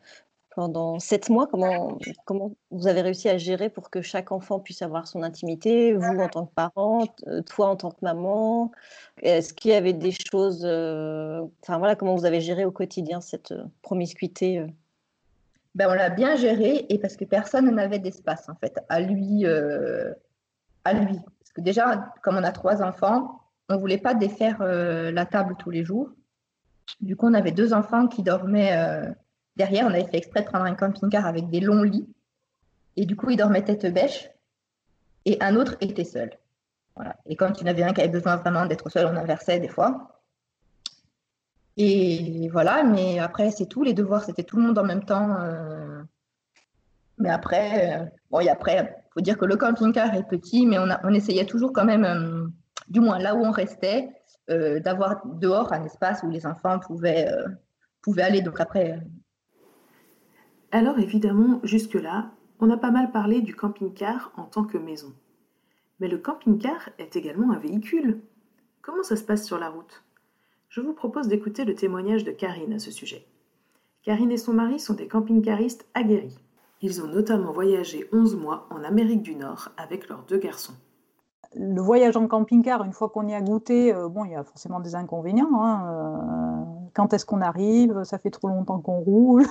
pendant 0.54 0.98
sept 0.98 1.30
mois. 1.30 1.46
Comment, 1.46 1.98
comment 2.24 2.52
vous 2.70 2.86
avez 2.86 3.02
réussi 3.02 3.28
à 3.28 3.38
gérer 3.38 3.70
pour 3.70 3.90
que 3.90 4.02
chaque 4.02 4.32
enfant 4.32 4.60
puisse 4.60 4.82
avoir 4.82 5.06
son 5.06 5.22
intimité, 5.22 5.94
vous 5.94 6.18
en 6.18 6.28
tant 6.28 6.46
que 6.46 6.52
parent, 6.54 7.06
euh, 7.26 7.42
toi 7.42 7.68
en 7.68 7.76
tant 7.76 7.90
que 7.90 8.02
maman? 8.02 8.70
Est-ce 9.22 9.54
qu'il 9.54 9.70
y 9.70 9.74
avait 9.74 9.92
des 9.92 10.12
choses, 10.12 10.62
euh, 10.64 11.42
enfin 11.62 11.78
voilà, 11.78 11.96
comment 11.96 12.14
vous 12.14 12.24
avez 12.24 12.40
géré 12.40 12.64
au 12.64 12.70
quotidien 12.70 13.20
cette 13.20 13.52
euh, 13.52 13.64
promiscuité 13.82 14.66
ben, 15.74 15.88
on 15.90 15.94
l'a 15.94 16.10
bien 16.10 16.36
géré 16.36 16.86
et 16.88 16.98
parce 16.98 17.16
que 17.16 17.24
personne 17.24 17.70
n'avait 17.74 17.98
d'espace 17.98 18.48
en 18.48 18.54
fait 18.54 18.78
à 18.88 19.00
lui, 19.00 19.46
à 19.46 20.92
lui. 20.92 21.18
Parce 21.40 21.52
que 21.54 21.60
déjà, 21.60 22.12
comme 22.22 22.36
on 22.36 22.44
a 22.44 22.52
trois 22.52 22.82
enfants, 22.82 23.40
on 23.68 23.76
voulait 23.76 23.98
pas 23.98 24.14
défaire 24.14 24.62
la 24.62 25.26
table 25.26 25.54
tous 25.58 25.70
les 25.70 25.84
jours. 25.84 26.10
Du 27.00 27.16
coup, 27.16 27.26
on 27.26 27.34
avait 27.34 27.52
deux 27.52 27.72
enfants 27.72 28.06
qui 28.06 28.22
dormaient 28.22 29.14
Derrière, 29.56 29.86
on 29.86 29.90
avait 29.90 30.04
fait 30.04 30.16
exprès 30.16 30.42
de 30.42 30.46
prendre 30.46 30.64
un 30.64 30.74
camping-car 30.74 31.26
avec 31.26 31.50
des 31.50 31.60
longs 31.60 31.82
lits. 31.82 32.08
Et 32.96 33.06
du 33.06 33.16
coup, 33.16 33.30
il 33.30 33.36
dormait 33.36 33.62
tête 33.62 33.86
bêche. 33.92 34.30
Et 35.24 35.36
un 35.40 35.56
autre 35.56 35.76
était 35.80 36.04
seul. 36.04 36.30
Et 37.26 37.36
quand 37.36 37.60
il 37.60 37.62
y 37.62 37.64
en 37.64 37.70
avait 37.70 37.82
un 37.82 37.92
qui 37.92 38.00
avait 38.00 38.10
besoin 38.10 38.36
vraiment 38.36 38.66
d'être 38.66 38.88
seul, 38.90 39.06
on 39.06 39.16
inversait 39.16 39.60
des 39.60 39.68
fois. 39.68 40.21
Et 41.76 42.48
voilà, 42.52 42.84
mais 42.84 43.18
après, 43.18 43.50
c'est 43.50 43.66
tout. 43.66 43.82
Les 43.82 43.94
devoirs, 43.94 44.24
c'était 44.24 44.42
tout 44.42 44.56
le 44.56 44.62
monde 44.62 44.78
en 44.78 44.84
même 44.84 45.04
temps. 45.04 45.36
Euh. 45.40 46.02
Mais 47.18 47.30
après, 47.30 48.00
euh, 48.00 48.50
après, 48.50 49.04
faut 49.14 49.20
dire 49.20 49.38
que 49.38 49.44
le 49.44 49.56
camping-car 49.56 50.14
est 50.14 50.28
petit, 50.28 50.66
mais 50.66 50.78
on, 50.78 51.08
essayait 51.10 51.46
toujours 51.46 51.72
quand 51.72 51.84
même, 51.84 52.04
euh, 52.04 52.46
du 52.88 53.00
moins 53.00 53.18
là 53.18 53.34
où 53.34 53.44
on 53.44 53.50
restait, 53.50 54.10
d'avoir 54.48 55.26
dehors 55.26 55.72
un 55.72 55.82
espace 55.84 56.22
où 56.22 56.28
les 56.28 56.46
enfants 56.46 56.78
pouvaient, 56.78 57.26
pouvaient 58.02 58.22
aller. 58.22 58.42
Donc 58.42 58.60
après, 58.60 59.00
alors 60.72 60.98
évidemment, 60.98 61.60
jusque-là, 61.64 62.30
on 62.58 62.70
a 62.70 62.78
pas 62.78 62.90
mal 62.90 63.12
parlé 63.12 63.42
du 63.42 63.54
camping-car 63.54 64.32
en 64.38 64.44
tant 64.44 64.64
que 64.64 64.78
maison. 64.78 65.12
Mais 66.00 66.08
le 66.08 66.16
camping-car 66.16 66.88
est 66.98 67.14
également 67.14 67.52
un 67.52 67.58
véhicule. 67.58 68.22
Comment 68.80 69.02
ça 69.02 69.16
se 69.16 69.22
passe 69.22 69.44
sur 69.44 69.58
la 69.58 69.68
route? 69.68 70.02
Je 70.72 70.80
vous 70.80 70.94
propose 70.94 71.28
d'écouter 71.28 71.66
le 71.66 71.74
témoignage 71.74 72.24
de 72.24 72.30
Karine 72.30 72.72
à 72.72 72.78
ce 72.78 72.90
sujet. 72.90 73.26
Karine 74.02 74.30
et 74.30 74.38
son 74.38 74.54
mari 74.54 74.80
sont 74.80 74.94
des 74.94 75.06
camping-caristes 75.06 75.84
aguerris. 75.92 76.38
Ils 76.80 77.02
ont 77.02 77.08
notamment 77.08 77.52
voyagé 77.52 78.08
11 78.10 78.36
mois 78.36 78.66
en 78.70 78.82
Amérique 78.82 79.20
du 79.20 79.36
Nord 79.36 79.68
avec 79.76 80.08
leurs 80.08 80.22
deux 80.22 80.38
garçons. 80.38 80.72
Le 81.54 81.82
voyage 81.82 82.16
en 82.16 82.26
camping-car, 82.26 82.84
une 82.84 82.94
fois 82.94 83.10
qu'on 83.10 83.28
y 83.28 83.34
a 83.34 83.42
goûté, 83.42 83.92
euh, 83.92 84.08
bon, 84.08 84.24
il 84.24 84.30
y 84.30 84.34
a 84.34 84.44
forcément 84.44 84.80
des 84.80 84.94
inconvénients. 84.94 85.60
Hein, 85.60 85.84
euh, 85.90 86.88
quand 86.94 87.12
est-ce 87.12 87.26
qu'on 87.26 87.42
arrive 87.42 88.02
Ça 88.04 88.18
fait 88.18 88.30
trop 88.30 88.48
longtemps 88.48 88.80
qu'on 88.80 89.00
roule. 89.00 89.44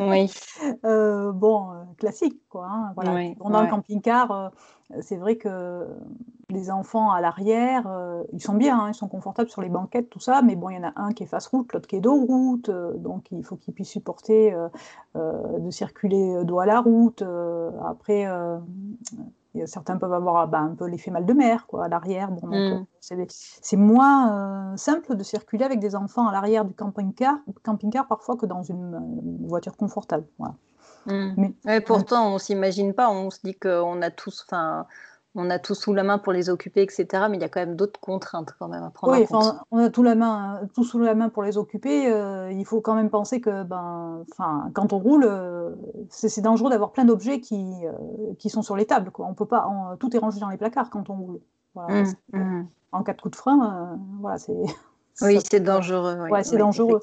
Oui. 0.00 0.30
Euh, 0.84 1.32
bon, 1.32 1.70
euh, 1.70 1.74
classique, 1.98 2.40
quoi. 2.48 2.66
Hein, 2.70 2.92
voilà. 2.94 3.34
Pendant 3.38 3.62
le 3.62 3.68
camping-car, 3.68 4.30
euh, 4.30 4.48
c'est 5.00 5.16
vrai 5.16 5.36
que 5.36 5.86
les 6.48 6.70
enfants 6.70 7.10
à 7.10 7.20
l'arrière, 7.20 7.86
ils 8.32 8.40
sont 8.40 8.54
bien, 8.54 8.78
hein, 8.78 8.88
ils 8.88 8.94
sont 8.94 9.08
confortables 9.08 9.50
sur 9.50 9.62
les 9.62 9.68
banquettes, 9.68 10.08
tout 10.08 10.20
ça, 10.20 10.42
mais 10.42 10.56
bon, 10.56 10.70
il 10.70 10.76
y 10.76 10.78
en 10.78 10.88
a 10.88 10.92
un 10.96 11.12
qui 11.12 11.24
est 11.24 11.26
face 11.26 11.48
route, 11.48 11.72
l'autre 11.72 11.88
qui 11.88 11.96
est 11.96 12.00
dos 12.00 12.24
route, 12.24 12.70
donc 12.70 13.26
il 13.32 13.44
faut 13.44 13.56
qu'ils 13.56 13.74
puissent 13.74 13.90
supporter 13.90 14.54
de 15.14 15.70
circuler 15.70 16.44
dos 16.44 16.60
à 16.60 16.66
la 16.66 16.80
route. 16.80 17.22
après, 17.84 18.26
certains 19.64 19.96
peuvent 19.96 20.12
avoir 20.12 20.46
bah, 20.48 20.58
un 20.58 20.74
peu 20.74 20.86
l'effet 20.86 21.10
mal 21.10 21.24
de 21.24 21.32
mer 21.32 21.66
quoi, 21.66 21.86
à 21.86 21.88
l'arrière. 21.88 22.30
Bon, 22.30 22.48
mm. 22.48 22.86
c'est 23.00 23.76
moins 23.76 24.72
euh, 24.72 24.76
simple 24.76 25.16
de 25.16 25.22
circuler 25.22 25.64
avec 25.64 25.80
des 25.80 25.96
enfants 25.96 26.28
à 26.28 26.32
l'arrière 26.32 26.64
du 26.64 26.74
camping-car, 26.74 27.38
camping-car 27.62 28.06
parfois 28.06 28.36
que 28.36 28.46
dans 28.46 28.62
une, 28.62 29.00
voiture 29.46 29.76
confortable. 29.76 30.26
Mm. 31.06 31.50
Mais, 31.64 31.80
pourtant, 31.80 32.30
on 32.30 32.34
ne 32.34 32.38
s'imagine 32.38 32.92
pas, 32.92 33.08
on 33.10 33.30
se 33.30 33.38
dit 33.42 33.54
qu'on 33.54 34.02
a 34.02 34.10
tous, 34.10 34.44
enfin, 34.46 34.86
on 35.36 35.50
a 35.50 35.58
tout 35.58 35.74
sous 35.74 35.92
la 35.92 36.02
main 36.02 36.18
pour 36.18 36.32
les 36.32 36.48
occuper, 36.48 36.82
etc. 36.82 37.06
Mais 37.30 37.36
il 37.36 37.40
y 37.40 37.44
a 37.44 37.48
quand 37.48 37.60
même 37.60 37.76
d'autres 37.76 38.00
contraintes 38.00 38.54
quand 38.58 38.68
même 38.68 38.82
à 38.82 38.90
prendre 38.90 39.12
oui, 39.12 39.24
en 39.24 39.26
compte. 39.26 39.54
On 39.70 39.78
a 39.78 39.90
tout, 39.90 40.02
la 40.02 40.14
main, 40.14 40.60
tout 40.74 40.82
sous 40.82 40.98
la 40.98 41.14
main 41.14 41.28
pour 41.28 41.42
les 41.42 41.58
occuper. 41.58 42.10
Euh, 42.10 42.50
il 42.50 42.64
faut 42.64 42.80
quand 42.80 42.94
même 42.94 43.10
penser 43.10 43.40
que 43.40 43.62
ben, 43.62 44.24
quand 44.72 44.92
on 44.92 44.98
roule, 44.98 45.24
euh, 45.28 45.74
c'est 46.08 46.40
dangereux 46.40 46.70
d'avoir 46.70 46.92
plein 46.92 47.04
d'objets 47.04 47.40
qui, 47.40 47.74
euh, 47.84 47.92
qui 48.38 48.48
sont 48.48 48.62
sur 48.62 48.76
les 48.76 48.86
tables. 48.86 49.10
Quoi. 49.10 49.26
On 49.26 49.34
peut 49.34 49.46
pas, 49.46 49.68
tout 50.00 50.16
est 50.16 50.18
rangé 50.18 50.40
dans 50.40 50.48
les 50.48 50.56
placards 50.56 50.90
quand 50.90 51.10
on 51.10 51.16
roule. 51.16 51.40
Mmh, 51.74 52.04
mmh. 52.32 52.66
En 52.92 53.02
cas 53.02 53.12
de 53.12 53.20
coup 53.20 53.28
de 53.28 53.36
frein, 53.36 53.98
voilà, 54.20 54.38
c'est 54.38 54.54
oui, 55.22 55.38
c'est 55.50 55.60
dangereux. 55.60 56.28
Ouais, 56.30 56.44
c'est 56.44 56.58
dangereux. 56.58 57.00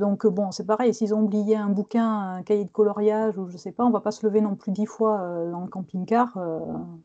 Donc 0.00 0.26
bon, 0.26 0.50
c'est 0.50 0.64
pareil, 0.64 0.94
s'ils 0.94 1.14
ont 1.14 1.20
oublié 1.20 1.56
un 1.56 1.68
bouquin, 1.68 2.36
un 2.36 2.42
cahier 2.42 2.64
de 2.64 2.70
coloriage 2.70 3.36
ou 3.36 3.48
je 3.48 3.58
sais 3.58 3.70
pas, 3.70 3.84
on 3.84 3.90
va 3.90 4.00
pas 4.00 4.12
se 4.12 4.26
lever 4.26 4.40
non 4.40 4.56
plus 4.56 4.72
dix 4.72 4.86
fois 4.86 5.20
euh, 5.20 5.52
dans 5.52 5.60
le 5.60 5.68
camping-car 5.68 6.38
euh, 6.38 6.58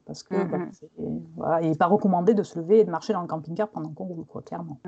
parce 0.06 0.24
que 0.24 0.34
bah, 0.46 0.60
voilà, 1.36 1.62
il 1.62 1.70
n'est 1.70 1.76
pas 1.76 1.88
recommandé 1.88 2.34
de 2.34 2.42
se 2.42 2.58
lever 2.58 2.80
et 2.80 2.84
de 2.86 2.90
marcher 2.90 3.12
dans 3.12 3.22
le 3.22 3.28
camping-car 3.28 3.68
pendant 3.68 3.90
qu'on 3.90 4.06
roule, 4.06 4.26
quoi, 4.26 4.42
clairement. 4.42 4.80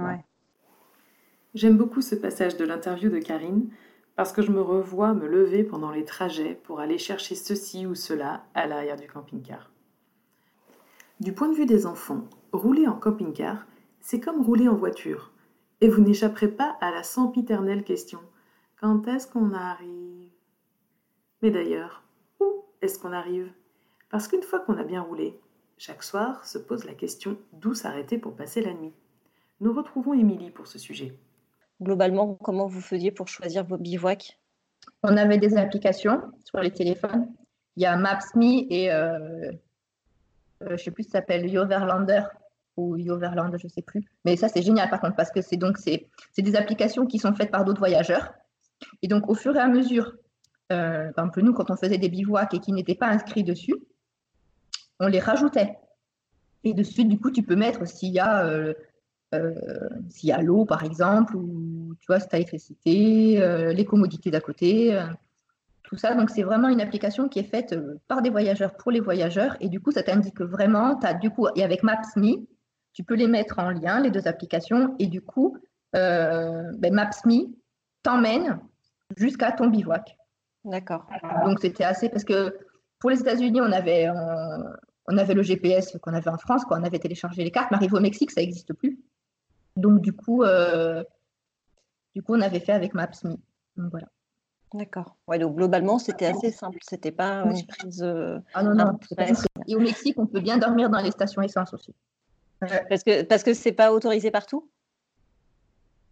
J'aime 1.53 1.75
beaucoup 1.75 1.99
ce 1.99 2.15
passage 2.15 2.55
de 2.55 2.63
l'interview 2.63 3.09
de 3.09 3.19
Karine 3.19 3.67
parce 4.15 4.31
que 4.31 4.41
je 4.41 4.53
me 4.53 4.61
revois 4.61 5.13
me 5.13 5.27
lever 5.27 5.65
pendant 5.65 5.91
les 5.91 6.05
trajets 6.05 6.55
pour 6.63 6.79
aller 6.79 6.97
chercher 6.97 7.35
ceci 7.35 7.85
ou 7.85 7.93
cela 7.93 8.43
à 8.53 8.67
l'arrière 8.67 8.95
du 8.95 9.07
camping-car. 9.07 9.69
Du 11.19 11.33
point 11.33 11.49
de 11.49 11.55
vue 11.55 11.65
des 11.65 11.85
enfants, 11.85 12.21
rouler 12.53 12.87
en 12.87 12.95
camping-car, 12.95 13.67
c'est 13.99 14.21
comme 14.21 14.41
rouler 14.41 14.69
en 14.69 14.75
voiture. 14.75 15.33
Et 15.79 15.89
vous 15.89 16.01
n'échapperez 16.01 16.47
pas 16.47 16.77
à 16.81 16.91
la 16.91 17.03
sempiternelle 17.03 17.83
question 17.83 18.19
quand 18.79 19.07
est-ce 19.07 19.27
qu'on 19.27 19.53
arrive? 19.53 20.29
Mais 21.41 21.51
d'ailleurs, 21.51 22.03
où 22.39 22.63
est-ce 22.81 22.99
qu'on 22.99 23.11
arrive? 23.11 23.51
Parce 24.09 24.27
qu'une 24.27 24.43
fois 24.43 24.59
qu'on 24.59 24.77
a 24.77 24.83
bien 24.83 25.01
roulé, 25.01 25.39
chaque 25.77 26.03
soir 26.03 26.45
se 26.45 26.57
pose 26.57 26.85
la 26.85 26.93
question 26.93 27.37
d'où 27.53 27.73
s'arrêter 27.73 28.17
pour 28.17 28.35
passer 28.35 28.61
la 28.61 28.73
nuit. 28.73 28.93
Nous 29.59 29.73
retrouvons 29.73 30.13
Émilie 30.13 30.51
pour 30.51 30.67
ce 30.67 30.79
sujet. 30.79 31.17
Globalement, 31.81 32.35
comment 32.35 32.67
vous 32.67 32.81
faisiez 32.81 33.11
pour 33.11 33.27
choisir 33.27 33.63
vos 33.63 33.77
bivouacs? 33.77 34.39
On 35.03 35.17
avait 35.17 35.37
des 35.37 35.57
applications 35.57 36.21
sur 36.45 36.59
les 36.59 36.71
téléphones. 36.71 37.31
Il 37.75 37.83
y 37.83 37.85
a 37.85 37.95
Maps.me 37.95 38.71
et 38.71 38.91
euh, 38.91 39.51
euh, 40.63 40.69
je 40.69 40.71
ne 40.71 40.77
sais 40.77 40.91
plus, 40.91 41.03
ça 41.03 41.13
s'appelle 41.13 41.47
Yoverlander 41.47 42.23
ou 42.77 42.95
Yoverland, 42.95 43.55
je 43.57 43.65
ne 43.65 43.71
sais 43.71 43.81
plus. 43.81 44.03
Mais 44.23 44.35
ça, 44.37 44.47
c'est 44.47 44.61
génial 44.61 44.89
par 44.89 45.01
contre, 45.01 45.15
parce 45.15 45.31
que 45.31 45.41
c'est 45.41 45.57
donc 45.57 45.77
c'est 45.77 46.07
des 46.37 46.55
applications 46.55 47.05
qui 47.05 47.19
sont 47.19 47.33
faites 47.33 47.51
par 47.51 47.65
d'autres 47.65 47.79
voyageurs. 47.79 48.33
Et 49.01 49.07
donc, 49.07 49.29
au 49.29 49.35
fur 49.35 49.55
et 49.55 49.59
à 49.59 49.67
mesure, 49.67 50.13
euh, 50.71 51.11
par 51.13 51.25
exemple, 51.25 51.41
nous, 51.41 51.53
quand 51.53 51.71
on 51.71 51.75
faisait 51.75 51.97
des 51.97 52.09
bivouacs 52.09 52.53
et 52.53 52.59
qui 52.59 52.73
n'étaient 52.73 52.95
pas 52.95 53.07
inscrits 53.07 53.43
dessus, 53.43 53.75
on 54.99 55.07
les 55.07 55.19
rajoutait. 55.19 55.77
Et 56.63 56.73
dessus, 56.73 57.05
du 57.05 57.19
coup, 57.19 57.31
tu 57.31 57.43
peux 57.43 57.55
mettre 57.55 57.87
s'il 57.87 58.13
y 58.13 58.19
a, 58.19 58.45
euh, 58.45 58.73
euh, 59.33 59.53
a 60.31 60.41
l'eau, 60.41 60.65
par 60.65 60.83
exemple, 60.83 61.35
ou 61.35 61.95
tu 61.99 62.05
vois, 62.07 62.19
si 62.19 62.27
tu 62.27 62.35
as 62.35 62.39
l'électricité, 62.39 63.73
les 63.73 63.85
commodités 63.85 64.31
d'à 64.31 64.41
côté. 64.41 64.99
tout 65.83 65.95
ça. 65.95 66.15
Donc, 66.15 66.29
c'est 66.29 66.43
vraiment 66.43 66.67
une 66.67 66.81
application 66.81 67.29
qui 67.29 67.39
est 67.39 67.43
faite 67.43 67.75
par 68.07 68.21
des 68.21 68.29
voyageurs 68.29 68.75
pour 68.75 68.91
les 68.91 68.99
voyageurs. 68.99 69.55
Et 69.61 69.69
du 69.69 69.79
coup, 69.79 69.91
ça 69.91 70.03
t'indique 70.03 70.41
vraiment, 70.41 70.99
as, 70.99 71.13
du 71.13 71.29
coup, 71.29 71.47
et 71.55 71.63
avec 71.63 71.83
Maps.me, 71.83 72.45
tu 72.97 73.03
peux 73.03 73.13
les 73.13 73.27
mettre 73.27 73.59
en 73.59 73.69
lien, 73.69 73.99
les 73.99 74.09
deux 74.09 74.27
applications. 74.27 74.95
Et 74.97 75.05
du 75.05 75.21
coup, 75.21 75.55
ben, 75.93 76.73
Maps.me 76.91 77.55
t'emmène 78.01 78.59
jusqu'à 79.15 79.51
ton 79.51 79.67
bivouac. 79.67 80.17
D'accord. 80.65 81.05
Donc, 81.45 81.59
c'était 81.59 81.83
assez 81.83 82.09
parce 82.09 82.23
que 82.23 82.57
pour 82.97 83.11
les 83.11 83.19
États-Unis, 83.19 83.61
on 83.61 83.71
avait, 83.71 84.09
on 85.07 85.15
avait 85.15 85.35
le 85.35 85.43
GPS 85.43 85.95
qu'on 86.01 86.15
avait 86.15 86.31
en 86.31 86.39
France, 86.39 86.65
quand 86.65 86.81
on 86.81 86.83
avait 86.83 86.97
téléchargé 86.97 87.43
les 87.43 87.51
cartes, 87.51 87.69
mais 87.69 87.77
arrivé 87.77 87.95
au 87.95 88.01
Mexique, 88.01 88.31
ça 88.31 88.41
n'existe 88.41 88.73
plus. 88.73 88.99
Donc, 89.75 90.01
du 90.01 90.11
coup, 90.11 90.41
euh, 90.41 91.03
du 92.15 92.23
coup, 92.23 92.33
on 92.33 92.41
avait 92.41 92.59
fait 92.59 92.71
avec 92.71 92.95
Maps.me. 92.95 93.35
Voilà. 93.75 94.07
D'accord. 94.73 95.17
Ouais, 95.27 95.37
donc 95.37 95.55
globalement, 95.55 95.99
c'était 95.99 96.25
assez 96.25 96.49
simple. 96.49 96.79
C'était 96.81 97.11
pas 97.11 97.43
une 97.43 97.63
prise. 97.67 98.01
Euh, 98.01 98.39
ah 98.55 98.63
non, 98.63 98.73
non. 98.73 98.99
Et 99.67 99.75
au 99.75 99.79
Mexique, 99.81 100.17
on 100.17 100.25
peut 100.25 100.41
bien 100.41 100.57
dormir 100.57 100.89
dans 100.89 100.99
les 100.99 101.11
stations 101.11 101.43
essence 101.43 101.75
aussi. 101.75 101.93
Parce 102.59 103.03
que 103.03 103.23
parce 103.23 103.43
que 103.43 103.53
c'est 103.53 103.71
pas 103.71 103.91
autorisé 103.91 104.31
partout? 104.31 104.69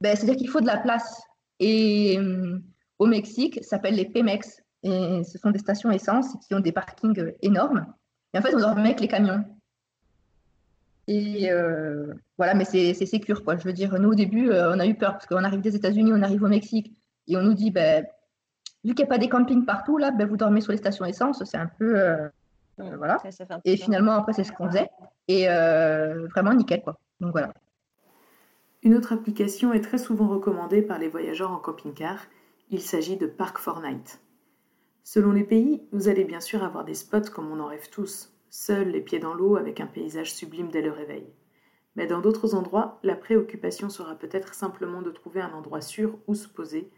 Ben, 0.01 0.15
c'est-à-dire 0.15 0.35
qu'il 0.35 0.49
faut 0.49 0.61
de 0.61 0.67
la 0.67 0.77
place. 0.77 1.21
Et 1.59 2.17
euh, 2.19 2.59
au 2.99 3.07
Mexique, 3.07 3.59
ça 3.63 3.71
s'appelle 3.71 3.95
les 3.95 4.05
Pemex. 4.05 4.61
Et 4.83 5.23
ce 5.23 5.37
sont 5.39 5.49
des 5.49 5.59
stations 5.59 5.89
essence 5.89 6.35
qui 6.47 6.53
ont 6.53 6.59
des 6.59 6.71
parkings 6.71 7.33
énormes. 7.41 7.85
Et 8.33 8.37
en 8.37 8.41
fait, 8.41 8.53
on 8.53 8.59
dormait 8.59 8.89
avec 8.89 8.99
les 8.99 9.07
camions. 9.07 9.43
Et 11.07 11.51
euh, 11.51 12.13
voilà, 12.37 12.53
mais 12.53 12.65
c'est 12.65 12.93
sécure, 12.93 13.43
quoi. 13.43 13.57
Je 13.57 13.63
veux 13.63 13.73
dire, 13.73 13.97
nous, 13.99 14.11
au 14.11 14.15
début, 14.15 14.49
euh, 14.49 14.73
on 14.75 14.79
a 14.79 14.85
eu 14.85 14.95
peur 14.95 15.13
parce 15.13 15.27
qu'on 15.27 15.43
arrive 15.43 15.61
des 15.61 15.75
États-Unis, 15.75 16.11
on 16.13 16.21
arrive 16.21 16.43
au 16.43 16.47
Mexique 16.47 16.95
et 17.27 17.37
on 17.37 17.41
nous 17.41 17.53
dit, 17.53 17.71
ben, 17.71 18.05
vu 18.83 18.93
qu'il 18.95 19.05
n'y 19.05 19.09
a 19.09 19.13
pas 19.13 19.17
des 19.17 19.29
campings 19.29 19.65
partout, 19.65 19.97
là, 19.97 20.11
ben, 20.11 20.27
vous 20.27 20.37
dormez 20.37 20.61
sur 20.61 20.71
les 20.71 20.77
stations 20.77 21.05
essence, 21.05 21.43
c'est 21.43 21.57
un 21.57 21.69
peu. 21.79 21.99
Euh, 21.99 22.27
voilà. 22.77 23.17
et 23.63 23.77
finalement, 23.77 24.13
après, 24.13 24.33
c'est 24.33 24.43
ce 24.43 24.51
qu'on 24.51 24.67
faisait. 24.67 24.89
Et 25.27 25.47
vraiment 25.47 26.53
nickel, 26.53 26.81
quoi. 26.83 26.99
Donc 27.19 27.31
voilà. 27.31 27.53
Une 28.83 28.93
autre 28.93 29.13
application 29.13 29.73
est 29.73 29.81
très 29.81 29.97
souvent 29.97 30.27
recommandée 30.27 30.83
par 30.83 30.99
les 30.99 31.07
voyageurs 31.07 31.51
en 31.51 31.57
camping-car. 31.57 32.27
Il 32.69 32.81
s'agit 32.81 33.17
de 33.17 33.25
Park 33.25 33.59
Night. 33.81 34.21
Selon 35.03 35.31
les 35.31 35.43
pays, 35.43 35.83
vous 35.91 36.07
allez 36.07 36.23
bien 36.23 36.39
sûr 36.39 36.63
avoir 36.63 36.83
des 36.83 36.93
spots 36.93 37.31
comme 37.33 37.51
on 37.51 37.59
en 37.59 37.67
rêve 37.67 37.89
tous, 37.91 38.33
seuls 38.49 38.89
les 38.89 39.01
pieds 39.01 39.19
dans 39.19 39.33
l'eau 39.33 39.55
avec 39.55 39.79
un 39.79 39.87
paysage 39.87 40.33
sublime 40.33 40.69
dès 40.69 40.81
le 40.81 40.91
réveil. 40.91 41.27
Mais 41.95 42.07
dans 42.07 42.21
d'autres 42.21 42.55
endroits, 42.55 42.99
la 43.03 43.15
préoccupation 43.15 43.89
sera 43.89 44.15
peut-être 44.15 44.53
simplement 44.53 45.01
de 45.01 45.11
trouver 45.11 45.41
un 45.41 45.53
endroit 45.53 45.81
sûr 45.81 46.17
où 46.27 46.35
se 46.35 46.47
poser, 46.47 46.91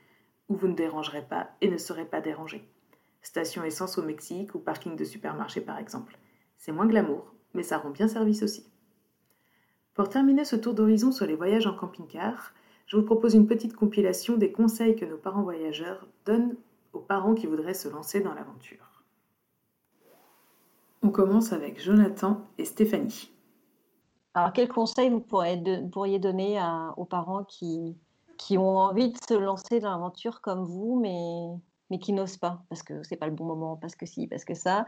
où 0.49 0.55
vous 0.55 0.67
ne 0.67 0.75
dérangerez 0.75 1.21
pas 1.21 1.51
et 1.61 1.69
ne 1.69 1.77
serez 1.77 2.05
pas 2.05 2.21
dérangé. 2.21 2.67
Station 3.21 3.63
essence 3.63 3.97
au 3.97 4.03
Mexique 4.03 4.55
ou 4.55 4.59
parking 4.59 4.95
de 4.95 5.03
supermarché 5.03 5.61
par 5.61 5.77
exemple. 5.77 6.17
C'est 6.57 6.71
moins 6.71 6.87
glamour, 6.87 7.33
mais 7.57 7.63
ça 7.63 7.79
rend 7.79 7.89
bien 7.89 8.07
service 8.07 8.43
aussi. 8.43 8.65
Pour 9.95 10.09
terminer 10.09 10.45
ce 10.45 10.55
tour 10.55 10.75
d'horizon 10.75 11.11
sur 11.11 11.25
les 11.25 11.35
voyages 11.35 11.65
en 11.65 11.73
camping-car, 11.73 12.53
je 12.85 12.95
vous 12.95 13.03
propose 13.03 13.33
une 13.33 13.47
petite 13.47 13.75
compilation 13.75 14.37
des 14.37 14.51
conseils 14.51 14.95
que 14.95 15.05
nos 15.05 15.17
parents 15.17 15.41
voyageurs 15.41 16.07
donnent 16.23 16.55
aux 16.93 16.99
parents 16.99 17.33
qui 17.33 17.47
voudraient 17.47 17.73
se 17.73 17.89
lancer 17.89 18.21
dans 18.21 18.35
l'aventure. 18.35 19.03
On 21.01 21.09
commence 21.09 21.51
avec 21.51 21.81
Jonathan 21.81 22.45
et 22.59 22.65
Stéphanie. 22.65 23.31
Alors, 24.35 24.53
quels 24.53 24.69
conseils 24.69 25.09
vous 25.09 25.19
pourriez 25.19 26.19
donner 26.19 26.61
aux 26.95 27.05
parents 27.05 27.43
qui, 27.43 27.97
ont 28.51 28.77
envie 28.77 29.11
de 29.11 29.17
se 29.27 29.33
lancer 29.33 29.79
dans 29.79 29.89
l'aventure 29.89 30.41
comme 30.41 30.63
vous, 30.63 30.99
mais, 31.01 31.59
mais 31.89 31.97
qui 31.97 32.13
n'osent 32.13 32.37
pas, 32.37 32.61
parce 32.69 32.83
que 32.83 33.01
c'est 33.01 33.15
pas 33.15 33.25
le 33.25 33.33
bon 33.33 33.45
moment, 33.45 33.77
parce 33.77 33.95
que 33.95 34.05
si, 34.05 34.27
parce 34.27 34.45
que 34.45 34.53
ça? 34.53 34.85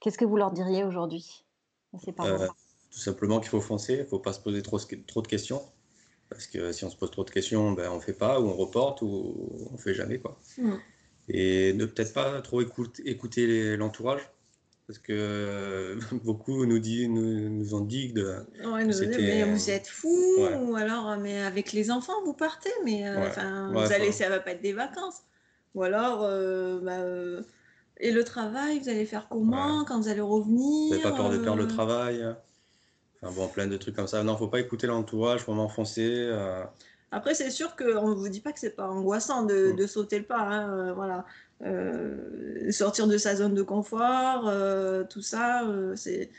Qu'est-ce 0.00 0.18
que 0.18 0.24
vous 0.24 0.36
leur 0.36 0.50
diriez 0.50 0.82
aujourd'hui? 0.82 1.44
Euh, 1.94 2.48
Tout 2.90 2.98
simplement 2.98 3.40
qu'il 3.40 3.50
faut 3.50 3.60
foncer, 3.60 3.94
il 3.94 4.00
ne 4.00 4.04
faut 4.04 4.18
pas 4.18 4.32
se 4.32 4.40
poser 4.40 4.62
trop, 4.62 4.78
trop 5.06 5.22
de 5.22 5.28
questions. 5.28 5.62
Parce 6.28 6.46
que 6.46 6.72
si 6.72 6.84
on 6.84 6.90
se 6.90 6.96
pose 6.96 7.10
trop 7.10 7.24
de 7.24 7.30
questions, 7.30 7.72
ben, 7.72 7.90
on 7.90 7.96
ne 7.96 8.00
fait 8.00 8.12
pas, 8.12 8.40
ou 8.40 8.48
on 8.48 8.54
reporte, 8.54 9.02
ou 9.02 9.66
on 9.70 9.72
ne 9.72 9.78
fait 9.78 9.94
jamais. 9.94 10.18
Quoi. 10.18 10.38
Mm 10.58 10.76
et 11.28 11.72
ne 11.74 11.84
peut-être 11.84 12.12
pas 12.12 12.40
trop 12.40 12.62
écouter, 12.62 13.76
l'entourage 13.76 14.30
parce 14.86 14.98
que 14.98 15.12
euh, 15.12 16.00
beaucoup 16.24 16.64
nous, 16.64 16.78
dit, 16.78 17.08
nous, 17.08 17.50
nous 17.50 17.74
ont 17.74 17.80
dit 17.80 18.12
de, 18.12 18.36
ouais, 18.64 18.84
mais 18.86 19.44
vous 19.44 19.70
êtes 19.70 19.86
fou 19.86 20.38
ou 20.60 20.76
alors 20.76 21.16
mais 21.18 21.42
avec 21.42 21.72
les 21.72 21.90
enfants 21.90 22.24
vous 22.24 22.32
partez 22.32 22.70
mais 22.84 23.06
euh, 23.06 23.68
vous 23.72 23.92
allez 23.92 24.12
ça 24.12 24.30
va 24.30 24.40
pas 24.40 24.52
être 24.52 24.62
des 24.62 24.72
vacances 24.72 25.22
ou 25.74 25.82
alors 25.82 26.20
bah, 26.82 27.04
et 28.00 28.12
le 28.12 28.24
travail 28.24 28.80
vous 28.80 28.88
allez 28.88 29.06
faire 29.06 29.28
comment 29.28 29.84
quand 29.84 30.00
vous 30.00 30.08
allez 30.08 30.20
revenir 30.20 30.88
vous 30.88 30.90
n'avez 30.90 31.02
pas 31.02 31.12
peur 31.12 31.30
de 31.30 31.38
perdre 31.38 31.58
le 31.58 31.68
travail 31.68 32.24
enfin 33.22 33.34
bon 33.34 33.48
plein 33.48 33.66
de 33.66 33.76
trucs 33.76 33.96
comme 33.96 34.06
ça 34.06 34.22
non 34.22 34.36
faut 34.36 34.48
pas 34.48 34.60
écouter 34.60 34.86
l'entourage 34.86 35.40
faut 35.40 35.54
m'enfoncer 35.54 36.30
après, 37.10 37.34
c'est 37.34 37.50
sûr 37.50 37.74
qu'on 37.74 38.10
ne 38.10 38.14
vous 38.14 38.28
dit 38.28 38.40
pas 38.40 38.52
que 38.52 38.60
c'est 38.60 38.76
pas 38.76 38.88
angoissant 38.88 39.42
de, 39.44 39.72
mm. 39.72 39.86
sauter 39.86 40.18
le 40.18 40.24
pas. 40.24 40.40
Hein, 40.40 40.70
euh, 40.70 40.92
voilà. 40.92 41.24
Euh, 41.62 42.70
sortir 42.70 43.06
de 43.06 43.16
sa 43.16 43.34
zone 43.34 43.54
de 43.54 43.62
confort, 43.62 44.46
euh, 44.46 45.04
tout 45.04 45.22
ça, 45.22 45.62
c'est 45.96 46.30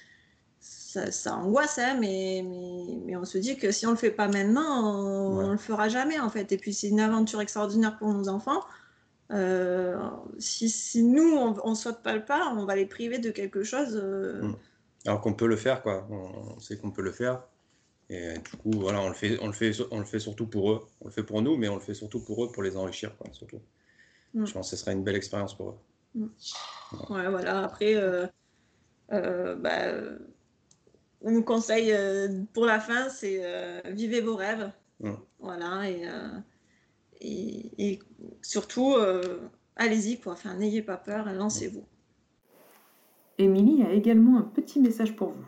ça, 0.62 1.36
angoisse, 1.36 1.78
hein, 1.78 1.98
mais, 2.00 2.46
mais, 3.06 3.16
on 3.16 3.26
se 3.26 3.38
dit 3.38 3.58
que 3.58 3.72
si 3.72 3.86
on 3.86 3.90
ne 3.90 3.96
le 3.96 4.00
fait 4.00 4.12
pas 4.12 4.28
maintenant, 4.28 4.96
on 4.96 5.48
ne 5.48 5.52
le 5.52 5.58
fera 5.58 5.90
jamais 5.90 6.20
en 6.20 6.30
fait. 6.30 6.52
Et 6.52 6.58
puis 6.58 6.74
c'est 6.74 6.88
une 6.88 7.00
aventure 7.00 7.42
extraordinaire 7.42 7.98
pour 7.98 8.14
nos 8.14 8.30
enfants. 8.30 8.62
Si, 10.40 11.04
nous, 11.04 11.36
on 11.64 11.70
ne 11.70 11.76
saute 11.76 12.02
pas 12.02 12.16
le 12.16 12.26
pas, 12.26 12.54
on 12.56 12.66
va 12.66 12.76
les 12.76 12.86
priver 12.86 13.20
de 13.20 13.30
quelque 13.32 13.64
chose. 13.64 13.96
Mm. 13.96 14.56
Alors 15.06 15.22
qu'on 15.22 15.34
peut 15.34 15.48
le 15.48 15.56
faire, 15.56 15.82
quoi. 15.82 16.08
On 16.10 16.60
sait 16.60 16.78
qu'on 16.78 16.92
peut 16.92 17.02
le 17.02 17.12
faire. 17.12 17.44
Et 18.10 18.34
du 18.40 18.58
coup, 18.58 18.72
voilà, 18.72 19.02
on 19.02 19.08
le, 19.08 19.14
fait, 19.14 19.38
on, 19.42 19.48
le 19.48 19.54
fait, 19.54 19.72
on 19.92 20.00
le 20.00 20.06
fait 20.06 20.20
surtout 20.20 20.48
pour 20.48 20.72
eux. 20.72 20.88
On 21.02 21.06
le 21.06 21.12
fait 21.12 21.24
pour 21.24 21.42
nous, 21.42 21.58
mais 21.58 21.70
on 21.70 21.76
le 21.76 21.82
fait 21.82 21.94
surtout 21.94 22.20
pour 22.20 22.44
eux, 22.44 22.52
pour 22.52 22.64
les 22.64 22.76
enrichir, 22.76 23.16
quoi, 23.18 23.28
surtout. 23.32 23.62
Mm. 24.34 24.46
Je 24.46 24.54
pense 24.54 24.72
que 24.72 24.76
ce 24.76 24.82
serait 24.82 24.94
une 24.94 25.04
belle 25.04 25.16
expérience 25.16 25.56
pour 25.56 25.70
eux. 25.70 25.78
Mm. 26.16 26.28
Ouais, 27.10 27.30
voilà. 27.30 27.64
Après, 27.64 27.96
euh, 27.96 28.26
euh, 29.12 29.56
bah, 29.56 29.94
on 31.22 31.32
nous 31.32 31.44
conseille 31.44 31.92
euh, 31.92 32.44
pour 32.54 32.66
la 32.66 32.80
fin, 32.80 33.10
c'est 33.10 33.84
vivez 33.92 34.22
vos 34.22 34.36
rêves. 34.36 34.72
Mm. 35.00 35.14
Voilà. 35.40 35.90
Et, 35.90 36.08
et, 37.22 37.72
et 37.78 38.00
surtout, 38.42 38.96
allez-y, 39.76 40.20
quoi. 40.20 40.34
Enfin, 40.34 40.54
n'ayez 40.56 40.82
pas 40.82 40.98
peur, 40.98 41.32
lancez-vous. 41.32 41.86
Émilie 43.40 43.84
a 43.84 43.94
également 43.94 44.38
un 44.38 44.44
petit 44.44 44.80
message 44.80 45.16
pour 45.16 45.30
vous. 45.30 45.46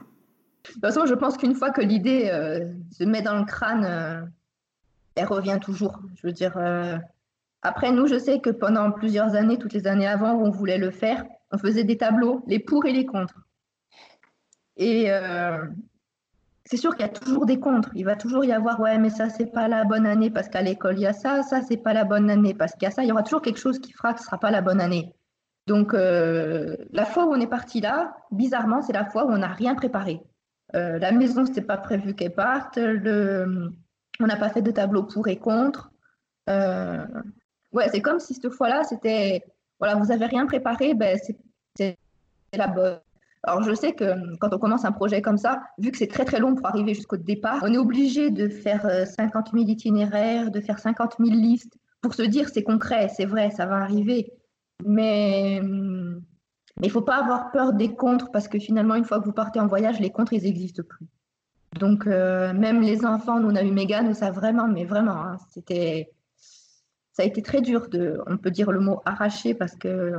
De 0.64 0.72
toute 0.72 0.82
façon, 0.82 1.06
je 1.06 1.14
pense 1.14 1.38
qu'une 1.38 1.56
fois 1.56 1.72
que 1.72 1.82
l'idée 1.82 2.30
euh, 2.32 2.72
se 2.92 3.04
met 3.04 3.22
dans 3.22 3.38
le 3.38 3.46
crâne, 3.46 3.84
euh, 3.84 4.22
elle 5.16 5.26
revient 5.26 5.60
toujours. 5.62 6.00
Je 6.16 6.28
veux 6.28 6.34
dire, 6.34 6.58
euh, 6.58 6.98
après, 7.62 7.92
nous, 7.92 8.08
je 8.08 8.18
sais 8.18 8.40
que 8.40 8.50
pendant 8.50 8.92
plusieurs 8.92 9.36
années, 9.36 9.58
toutes 9.58 9.74
les 9.74 9.88
années 9.88 10.08
avant 10.08 10.34
où 10.34 10.46
on 10.46 10.52
voulait 10.52 10.78
le 10.78 10.92
faire, 10.92 11.26
on 11.52 11.58
faisait 11.58 11.84
des 11.84 11.98
tableaux, 11.98 12.44
les 12.48 12.60
pour 12.60 12.86
et 12.86 12.94
les 12.94 13.06
contre. 13.06 13.42
Et 14.78 15.12
c'est 16.66 16.78
sûr 16.78 16.96
qu'il 16.96 17.06
y 17.06 17.10
a 17.10 17.12
toujours 17.12 17.46
des 17.46 17.60
contre. 17.60 17.90
Il 17.96 18.06
va 18.06 18.16
toujours 18.16 18.46
y 18.46 18.52
avoir, 18.52 18.80
ouais, 18.80 18.98
mais 18.98 19.10
ça, 19.10 19.30
c'est 19.30 19.52
pas 19.52 19.68
la 19.68 19.84
bonne 19.84 20.06
année 20.06 20.30
parce 20.30 20.48
qu'à 20.48 20.62
l'école, 20.62 20.98
il 20.98 21.02
y 21.02 21.08
a 21.08 21.14
ça, 21.14 21.44
ça, 21.44 21.62
c'est 21.62 21.78
pas 21.78 21.94
la 21.94 22.04
bonne 22.04 22.30
année 22.30 22.54
parce 22.54 22.74
qu'il 22.74 22.84
y 22.84 22.86
a 22.88 22.92
ça. 22.92 23.04
Il 23.04 23.10
y 23.10 23.12
aura 23.12 23.24
toujours 23.24 23.42
quelque 23.42 23.60
chose 23.60 23.80
qui 23.80 23.92
fera 23.92 24.14
que 24.14 24.20
ce 24.20 24.26
sera 24.26 24.40
pas 24.40 24.52
la 24.52 24.62
bonne 24.62 24.80
année. 24.80 25.16
Donc, 25.68 25.94
la 25.94 27.06
fois 27.06 27.26
où 27.26 27.32
on 27.32 27.40
est 27.40 27.48
parti 27.48 27.82
là, 27.82 28.16
bizarrement, 28.32 28.82
c'est 28.82 28.94
la 28.94 29.06
fois 29.06 29.26
où 29.26 29.32
on 29.32 29.38
n'a 29.38 29.48
rien 29.48 29.76
préparé. 29.76 30.22
Euh, 30.76 31.00
la 31.00 31.12
maison, 31.12 31.46
c'était 31.46 31.62
pas 31.62 31.78
prévu 31.78 32.14
qu'elle 32.16 32.34
parte. 32.34 32.78
On 32.78 34.28
n'a 34.28 34.38
pas 34.38 34.50
fait 34.50 34.62
de 34.62 34.72
tableau 34.72 35.04
pour 35.04 35.28
et 35.28 35.38
contre. 35.38 35.92
Euh, 36.50 37.06
ouais, 37.72 37.90
c'est 37.90 38.02
comme 38.02 38.20
si 38.20 38.34
cette 38.34 38.50
fois-là, 38.50 38.84
c'était 38.84 39.44
voilà, 39.80 39.96
vous 39.96 40.12
avez 40.12 40.26
rien 40.26 40.46
préparé, 40.46 40.94
ben 40.94 41.18
c'est 41.76 41.98
la 42.54 42.68
bonne. 42.68 43.00
Alors, 43.44 43.64
je 43.64 43.74
sais 43.74 43.94
que 43.94 44.36
quand 44.38 44.54
on 44.54 44.60
commence 44.60 44.86
un 44.86 44.92
projet 44.92 45.22
comme 45.22 45.38
ça, 45.38 45.62
vu 45.80 45.92
que 45.92 45.98
c'est 45.98 46.08
très 46.08 46.26
très 46.26 46.40
long 46.40 46.54
pour 46.54 46.68
arriver 46.68 46.94
jusqu'au 46.94 47.18
départ, 47.18 47.60
on 47.64 47.74
est 47.74 47.78
obligé 47.78 48.30
de 48.30 48.48
faire 48.48 48.82
50 49.08 49.48
euh, 49.48 49.58
000 49.58 49.70
itinéraires, 49.70 50.52
de 50.52 50.60
faire 50.62 50.80
50 50.80 51.16
000 51.20 51.32
listes 51.32 51.78
pour 52.02 52.14
se 52.14 52.22
dire 52.22 52.50
c'est 52.50 52.64
concret, 52.64 53.10
c'est 53.10 53.26
vrai, 53.26 53.52
ça 53.52 53.66
va 53.66 53.78
arriver. 53.78 54.32
Mais 54.86 55.60
hum, 55.62 56.22
il 56.82 56.88
ne 56.88 56.92
faut 56.92 57.02
pas 57.02 57.18
avoir 57.18 57.52
peur 57.52 57.74
des 57.74 57.94
contres 57.96 58.32
parce 58.32 58.48
que 58.48 58.60
finalement, 58.60 58.96
une 58.96 59.06
fois 59.06 59.20
que 59.20 59.26
vous 59.26 59.34
partez 59.34 59.60
en 59.60 59.68
voyage, 59.68 60.00
les 60.00 60.10
contres, 60.10 60.34
ils 60.34 60.44
n'existent 60.44 60.84
plus. 60.88 61.08
Donc, 61.80 62.08
euh, 62.08 62.54
même 62.54 62.82
les 62.82 63.06
enfants, 63.06 63.40
nous, 63.40 63.50
on 63.50 63.56
a 63.56 63.64
eu 63.64 63.72
Mégane, 63.72 64.08
nous, 64.08 64.14
ça 64.14 64.32
vraiment, 64.32 64.68
mais 64.68 64.84
vraiment, 64.84 65.24
hein, 65.24 65.38
c'était, 65.52 66.12
ça 67.14 67.24
a 67.24 67.26
été 67.26 67.42
très 67.42 67.62
dur 67.62 67.88
de, 67.90 68.20
on 68.28 68.38
peut 68.38 68.52
dire 68.52 68.72
le 68.72 68.80
mot 68.80 69.02
arraché 69.06 69.54
parce 69.54 69.76
que 69.76 70.16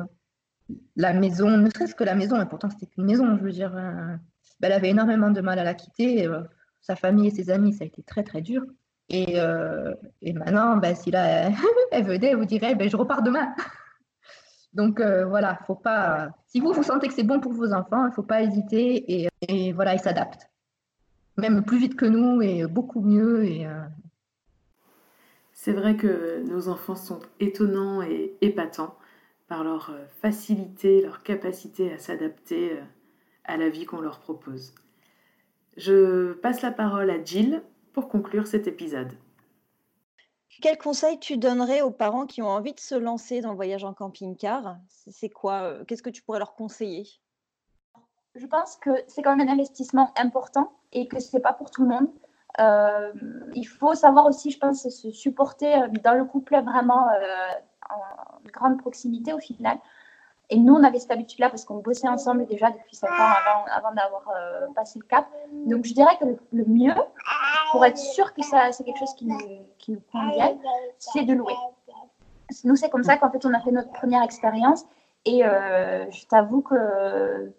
la 0.97 1.13
maison, 1.13 1.57
ne 1.57 1.69
serait-ce 1.71 1.95
que 1.95 2.05
la 2.05 2.15
maison, 2.15 2.41
et 2.41 2.47
pourtant 2.47 2.71
c'était 2.71 2.91
une 2.97 3.05
maison, 3.05 3.37
je 3.37 3.43
veux 3.43 3.53
dire, 3.53 3.75
euh, 3.77 4.17
ben, 4.61 4.69
elle 4.69 4.73
avait 4.73 4.91
énormément 4.91 5.31
de 5.31 5.41
mal 5.41 5.59
à 5.59 5.65
la 5.65 5.75
quitter. 5.75 6.27
Euh, 6.27 6.43
sa 6.81 6.97
famille 6.97 7.29
et 7.29 7.31
ses 7.31 7.51
amis, 7.51 7.73
ça 7.73 7.85
a 7.85 7.87
été 7.87 8.03
très, 8.03 8.25
très 8.25 8.43
dur. 8.43 8.65
Et, 9.09 9.37
et 10.23 10.33
maintenant, 10.33 10.77
ben, 10.79 10.97
si 10.97 11.13
là, 11.13 11.51
elle 11.93 12.05
venait, 12.05 12.31
elle 12.31 12.37
vous 12.37 12.45
dirait, 12.45 12.75
ben, 12.75 12.89
je 12.91 12.97
repars 12.97 13.23
demain. 13.23 13.55
Donc 14.73 15.01
voilà, 15.01 15.61
faut 15.67 15.77
pas. 15.77 16.31
Si 16.47 16.59
vous 16.59 16.73
vous 16.73 16.83
sentez 16.83 17.07
que 17.07 17.15
c'est 17.15 17.23
bon 17.23 17.39
pour 17.39 17.53
vos 17.53 17.73
enfants, 17.73 18.07
il 18.07 18.13
faut 18.13 18.25
pas 18.25 18.43
hésiter 18.43 19.13
et, 19.13 19.29
et 19.47 19.73
voilà, 19.73 19.95
ils 19.95 20.01
s'adaptent. 20.01 20.51
Même 21.37 21.65
plus 21.65 21.79
vite 21.79 21.95
que 21.95 22.07
nous 22.07 22.43
et 22.43 22.67
beaucoup 22.67 23.01
mieux. 23.01 23.45
Et, 23.45 23.69
C'est 25.53 25.73
vrai 25.73 25.97
que 25.97 26.43
nos 26.49 26.69
enfants 26.69 26.97
sont 26.97 27.21
étonnants 27.39 28.03
et 28.03 28.37
épatants 28.41 28.97
par 29.53 29.65
leur 29.65 29.91
facilité, 30.23 31.03
leur 31.03 31.23
capacité 31.23 31.93
à 31.93 31.99
s'adapter 31.99 32.81
à 33.45 33.59
la 33.59 33.69
vie 33.69 33.85
qu'on 33.85 34.01
leur 34.01 34.19
propose. 34.19 34.73
Je 35.77 36.33
passe 36.33 36.63
la 36.63 36.71
parole 36.71 37.11
à 37.11 37.23
Jill 37.23 37.63
pour 37.93 38.09
conclure 38.09 38.47
cet 38.47 38.67
épisode. 38.67 39.13
Quel 40.63 40.79
conseil 40.79 41.21
tu 41.21 41.37
donnerais 41.37 41.83
aux 41.83 41.91
parents 41.91 42.25
qui 42.25 42.41
ont 42.41 42.49
envie 42.49 42.73
de 42.73 42.81
se 42.81 42.95
lancer 42.95 43.43
dans 43.43 43.51
le 43.51 43.57
voyage 43.57 43.85
en 43.85 43.93
camping-car? 43.93 44.79
C'est 44.89 45.29
quoi 45.29 45.65
euh, 45.65 45.85
Qu'est-ce 45.85 46.03
que 46.03 46.09
tu 46.09 46.23
pourrais 46.23 46.39
leur 46.39 46.55
conseiller? 46.55 47.07
Je 48.35 48.47
pense 48.47 48.77
que 48.77 48.91
c'est 49.07 49.21
quand 49.21 49.37
même 49.37 49.47
un 49.47 49.53
investissement 49.53 50.15
important 50.17 50.73
et 50.93 51.09
que 51.09 51.21
ce 51.21 51.37
n'est 51.37 51.43
pas 51.43 51.53
pour 51.53 51.71
tout 51.71 51.83
le 51.83 51.91
monde. 51.91 52.09
Euh, 52.59 53.13
il 53.53 53.65
faut 53.65 53.95
savoir 53.95 54.25
aussi, 54.25 54.51
je 54.51 54.59
pense, 54.59 54.89
se 54.89 55.11
supporter 55.11 55.75
euh, 55.75 55.89
dans 56.03 56.15
le 56.15 56.25
couple 56.25 56.59
vraiment 56.63 57.07
en 57.93 58.51
grande 58.51 58.79
proximité 58.79 59.33
au 59.33 59.39
final. 59.39 59.79
Et 60.51 60.59
nous, 60.59 60.75
on 60.75 60.85
avait 60.85 60.99
cette 60.99 61.11
habitude-là 61.11 61.49
parce 61.49 61.65
qu'on 61.65 61.79
bossait 61.79 62.09
ensemble 62.09 62.47
déjà 62.47 62.71
depuis 62.71 62.95
5 62.95 63.09
ans 63.09 63.35
avant, 63.71 63.95
d'avoir 63.95 64.29
euh, 64.37 64.67
passé 64.75 64.99
le 64.99 65.07
cap. 65.07 65.27
Donc, 65.67 65.87
je 65.87 65.95
dirais 65.95 66.15
que 66.21 66.27
le, 66.53 66.65
mieux, 66.67 66.93
pour 67.71 67.85
être 67.87 67.97
sûr 67.97 68.35
que 68.35 68.43
c'est 68.43 68.85
quelque 68.85 68.99
chose 68.99 69.15
qui 69.15 69.25
nous, 69.25 69.39
qui 69.79 69.93
nous 69.93 70.03
convient, 70.13 70.55
c'est 70.99 71.25
de 71.25 71.33
louer. 71.33 71.55
Nous, 72.65 72.77
c'est 72.77 72.91
comme 72.91 73.03
ça 73.03 73.17
qu'en 73.17 73.31
fait, 73.31 73.45
on 73.47 73.55
a 73.55 73.61
fait 73.61 73.71
notre 73.71 73.93
première 73.93 74.23
expérience. 74.23 74.85
Et 75.25 75.45
euh, 75.45 76.11
je 76.11 76.27
t'avoue 76.27 76.61
que, 76.61 77.53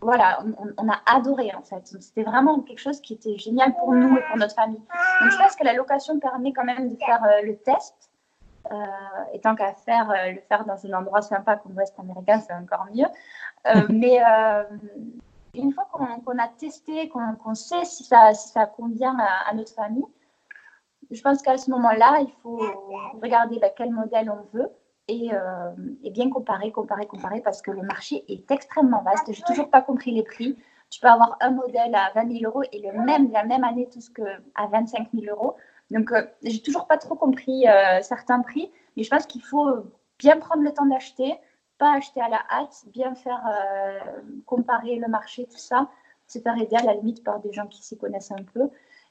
voilà, 0.00 0.44
on, 0.76 0.88
a 0.88 1.00
adoré 1.06 1.52
en 1.52 1.62
fait. 1.62 1.84
C'était 1.98 2.22
vraiment 2.22 2.60
quelque 2.60 2.78
chose 2.78 3.00
qui 3.00 3.14
était 3.14 3.38
génial 3.38 3.74
pour 3.74 3.92
nous 3.92 4.16
et 4.16 4.20
pour 4.28 4.36
notre 4.36 4.54
famille. 4.54 4.82
Donc, 5.20 5.30
je 5.32 5.36
pense 5.36 5.56
que 5.56 5.64
la 5.64 5.72
location 5.72 6.20
permet 6.20 6.52
quand 6.52 6.64
même 6.64 6.90
de 6.90 6.96
faire 6.96 7.24
euh, 7.24 7.42
le 7.42 7.56
test 7.56 7.94
euh, 8.70 9.32
et 9.32 9.40
tant 9.40 9.54
qu'à 9.54 9.72
faire, 9.74 10.10
euh, 10.10 10.32
le 10.32 10.40
faire 10.48 10.64
dans 10.64 10.84
un 10.86 10.92
endroit 10.98 11.22
sympa 11.22 11.56
comme 11.56 11.74
l'Ouest 11.74 11.98
américain, 11.98 12.40
c'est 12.40 12.54
encore 12.54 12.86
mieux. 12.92 13.06
Euh, 13.66 13.86
mais 13.90 14.20
une 15.54 15.72
fois 15.72 15.88
qu'on 15.92 16.38
a 16.38 16.48
testé, 16.48 17.08
qu'on 17.08 17.54
sait 17.54 17.84
si 17.84 18.04
ça, 18.04 18.34
si 18.34 18.48
ça 18.48 18.66
convient 18.66 19.16
à, 19.18 19.54
notre 19.54 19.72
famille, 19.72 20.04
je 21.10 21.20
pense 21.22 21.40
qu'à 21.40 21.56
ce 21.56 21.70
moment-là, 21.70 22.18
il 22.20 22.30
faut 22.42 22.60
regarder 23.22 23.58
bah, 23.58 23.68
quel 23.76 23.90
modèle 23.90 24.30
on 24.30 24.56
veut 24.56 24.70
et, 25.08 25.30
et, 26.02 26.10
bien 26.10 26.30
comparer, 26.30 26.72
comparer, 26.72 27.06
comparer, 27.06 27.40
parce 27.40 27.62
que 27.62 27.70
le 27.70 27.82
marché 27.82 28.24
est 28.28 28.50
extrêmement 28.50 29.02
vaste. 29.02 29.32
Je 29.32 29.38
n'ai 29.38 29.46
toujours 29.46 29.70
pas 29.70 29.80
compris 29.80 30.10
les 30.10 30.24
prix. 30.24 30.56
Tu 30.90 31.00
peux 31.00 31.08
avoir 31.08 31.36
un 31.40 31.50
modèle 31.50 31.94
à 31.94 32.10
20 32.14 32.38
000 32.38 32.44
euros 32.44 32.62
et 32.72 32.80
le 32.80 32.92
même, 33.04 33.30
la 33.30 33.44
même 33.44 33.64
année, 33.64 33.88
tout 33.90 34.00
ce 34.00 34.10
que 34.10 34.22
à 34.56 34.66
25 34.66 35.08
000 35.14 35.34
euros. 35.34 35.56
Donc, 35.90 36.12
euh, 36.12 36.22
j'ai 36.42 36.60
toujours 36.60 36.86
pas 36.86 36.98
trop 36.98 37.14
compris 37.14 37.66
euh, 37.68 38.00
certains 38.02 38.40
prix, 38.40 38.70
mais 38.96 39.02
je 39.02 39.10
pense 39.10 39.26
qu'il 39.26 39.42
faut 39.42 39.84
bien 40.18 40.38
prendre 40.38 40.62
le 40.62 40.72
temps 40.72 40.86
d'acheter, 40.86 41.34
pas 41.78 41.94
acheter 41.96 42.20
à 42.20 42.28
la 42.28 42.40
hâte, 42.50 42.84
bien 42.88 43.14
faire 43.14 43.42
euh, 43.46 43.98
comparer 44.46 44.96
le 44.96 45.08
marché, 45.08 45.46
tout 45.46 45.58
ça, 45.58 45.88
se 46.26 46.38
faire 46.38 46.56
aider 46.56 46.76
à 46.76 46.82
la 46.82 46.94
limite 46.94 47.22
par 47.22 47.40
des 47.40 47.52
gens 47.52 47.66
qui 47.66 47.82
s'y 47.82 47.96
connaissent 47.96 48.32
un 48.32 48.42
peu. 48.54 48.68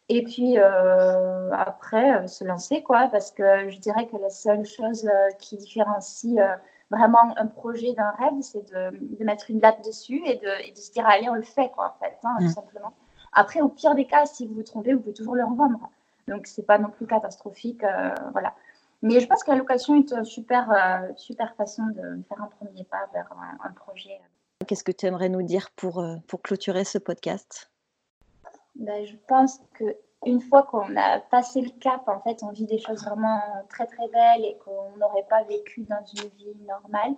Et 0.09 0.23
puis 0.23 0.57
après, 0.59 2.27
se 2.27 2.43
lancer, 2.43 2.83
quoi, 2.83 3.07
parce 3.07 3.31
que 3.31 3.69
je 3.69 3.79
dirais 3.79 4.05
que 4.05 4.17
la 4.17 4.29
seule 4.29 4.63
chose 4.63 5.09
qui 5.39 5.57
différencie 5.57 6.39
vraiment 6.91 7.35
un 7.37 7.47
projet 7.47 7.93
d'un 7.93 8.11
rêve, 8.11 8.39
c'est 8.41 8.71
de, 8.71 9.23
mettre 9.23 9.49
une 9.49 9.59
date 9.59 9.83
dessus 9.83 10.21
et 10.25 10.35
de, 10.35 10.75
se 10.75 10.91
dire, 10.91 11.07
allez, 11.07 11.27
on 11.27 11.33
le 11.33 11.41
fait, 11.41 11.69
quoi, 11.69 11.95
en 11.95 12.05
fait, 12.05 12.17
hein, 12.23 12.35
tout 12.37 12.45
mmh. 12.45 12.49
simplement. 12.49 12.93
Après, 13.33 13.61
au 13.61 13.69
pire 13.69 13.95
des 13.95 14.05
cas, 14.05 14.25
si 14.27 14.45
vous 14.45 14.55
vous 14.55 14.63
trompez, 14.63 14.93
vous 14.93 14.99
pouvez 14.99 15.13
toujours 15.13 15.35
le 15.35 15.43
revendre. 15.43 15.89
Donc, 16.27 16.47
c'est 16.47 16.65
pas 16.65 16.77
non 16.77 16.89
plus 16.89 17.05
catastrophique. 17.05 17.83
Euh, 17.83 18.13
voilà. 18.31 18.53
Mais 19.01 19.19
je 19.19 19.27
pense 19.27 19.43
que 19.43 19.51
la 19.51 19.57
location 19.57 19.95
est 19.95 20.11
une 20.11 20.25
super, 20.25 20.71
euh, 20.71 21.13
super 21.15 21.53
façon 21.55 21.83
de 21.87 22.23
faire 22.27 22.41
un 22.41 22.49
premier 22.59 22.83
pas 22.85 23.07
vers 23.13 23.29
un, 23.63 23.71
projet. 23.71 24.19
Qu'est-ce 24.65 24.83
que 24.83 24.91
tu 24.91 25.05
aimerais 25.05 25.29
nous 25.29 25.43
dire 25.43 25.69
pour, 25.75 25.99
euh, 25.99 26.15
pour 26.27 26.41
clôturer 26.41 26.83
ce 26.85 26.97
podcast? 26.97 27.69
Ben, 28.75 29.05
Je 29.05 29.15
pense 29.27 29.59
que 29.73 29.95
une 30.25 30.41
fois 30.41 30.63
qu'on 30.63 30.95
a 30.95 31.19
passé 31.19 31.61
le 31.61 31.69
cap, 31.79 32.07
en 32.07 32.19
fait, 32.21 32.41
on 32.41 32.49
vit 32.49 32.65
des 32.65 32.79
choses 32.79 33.03
vraiment 33.03 33.39
très 33.69 33.85
très 33.85 34.07
belles 34.07 34.43
et 34.43 34.57
qu'on 34.65 34.97
n'aurait 34.97 35.27
pas 35.29 35.43
vécu 35.43 35.81
dans 35.81 36.03
une 36.15 36.29
vie 36.29 36.55
normale. 36.65 37.15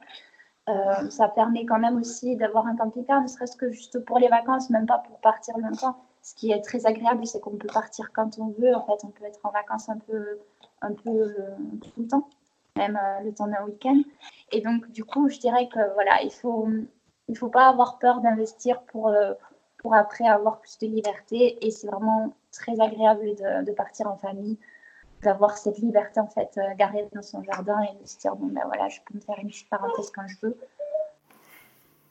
ça 1.09 1.29
permet 1.29 1.65
quand 1.65 1.79
même 1.79 1.97
aussi 1.97 2.35
d'avoir 2.35 2.67
un 2.67 2.75
camping-car, 2.75 3.21
ne 3.21 3.27
serait-ce 3.27 3.55
que 3.55 3.71
juste 3.71 4.03
pour 4.03 4.19
les 4.19 4.27
vacances, 4.27 4.69
même 4.69 4.85
pas 4.85 4.97
pour 4.97 5.17
partir 5.19 5.57
longtemps 5.57 5.95
ce 6.27 6.35
qui 6.35 6.51
est 6.51 6.61
très 6.61 6.85
agréable, 6.85 7.25
c'est 7.25 7.39
qu'on 7.39 7.55
peut 7.55 7.69
partir 7.73 8.11
quand 8.11 8.37
on 8.37 8.49
veut. 8.59 8.75
En 8.75 8.85
fait, 8.85 9.05
on 9.05 9.11
peut 9.11 9.23
être 9.23 9.39
en 9.45 9.49
vacances 9.49 9.87
un 9.87 9.97
peu, 9.97 10.39
un 10.81 10.91
peu 10.91 11.09
euh, 11.09 11.55
tout 11.81 12.01
le 12.01 12.07
temps, 12.07 12.27
même 12.75 12.99
euh, 13.01 13.23
le 13.23 13.33
temps 13.33 13.47
d'un 13.47 13.63
week-end. 13.63 14.01
Et 14.51 14.59
donc, 14.59 14.91
du 14.91 15.05
coup, 15.05 15.29
je 15.29 15.39
dirais 15.39 15.69
que 15.69 15.93
voilà, 15.93 16.21
il 16.23 16.31
faut, 16.31 16.67
il 17.29 17.37
faut 17.37 17.47
pas 17.47 17.69
avoir 17.69 17.97
peur 17.97 18.19
d'investir 18.19 18.81
pour, 18.81 19.07
euh, 19.07 19.35
pour 19.77 19.95
après 19.95 20.27
avoir 20.27 20.59
plus 20.59 20.77
de 20.79 20.87
liberté. 20.87 21.65
Et 21.65 21.71
c'est 21.71 21.87
vraiment 21.87 22.35
très 22.51 22.77
agréable 22.81 23.35
de, 23.65 23.71
partir 23.71 24.07
en 24.07 24.17
famille, 24.17 24.57
d'avoir 25.21 25.57
cette 25.57 25.77
liberté 25.77 26.19
en 26.19 26.27
fait, 26.27 26.59
garée 26.77 27.07
dans 27.13 27.21
son 27.21 27.41
jardin 27.41 27.81
et 27.83 28.03
de 28.03 28.05
se 28.05 28.17
dire 28.17 28.35
bon 28.35 28.47
ben 28.47 28.63
voilà, 28.65 28.89
je 28.89 28.99
peux 29.05 29.15
me 29.15 29.21
faire 29.21 29.37
une 29.39 29.47
petite 29.47 29.69
parenthèse 29.69 30.11
quand 30.13 30.27
je 30.27 30.35
veux. 30.41 30.57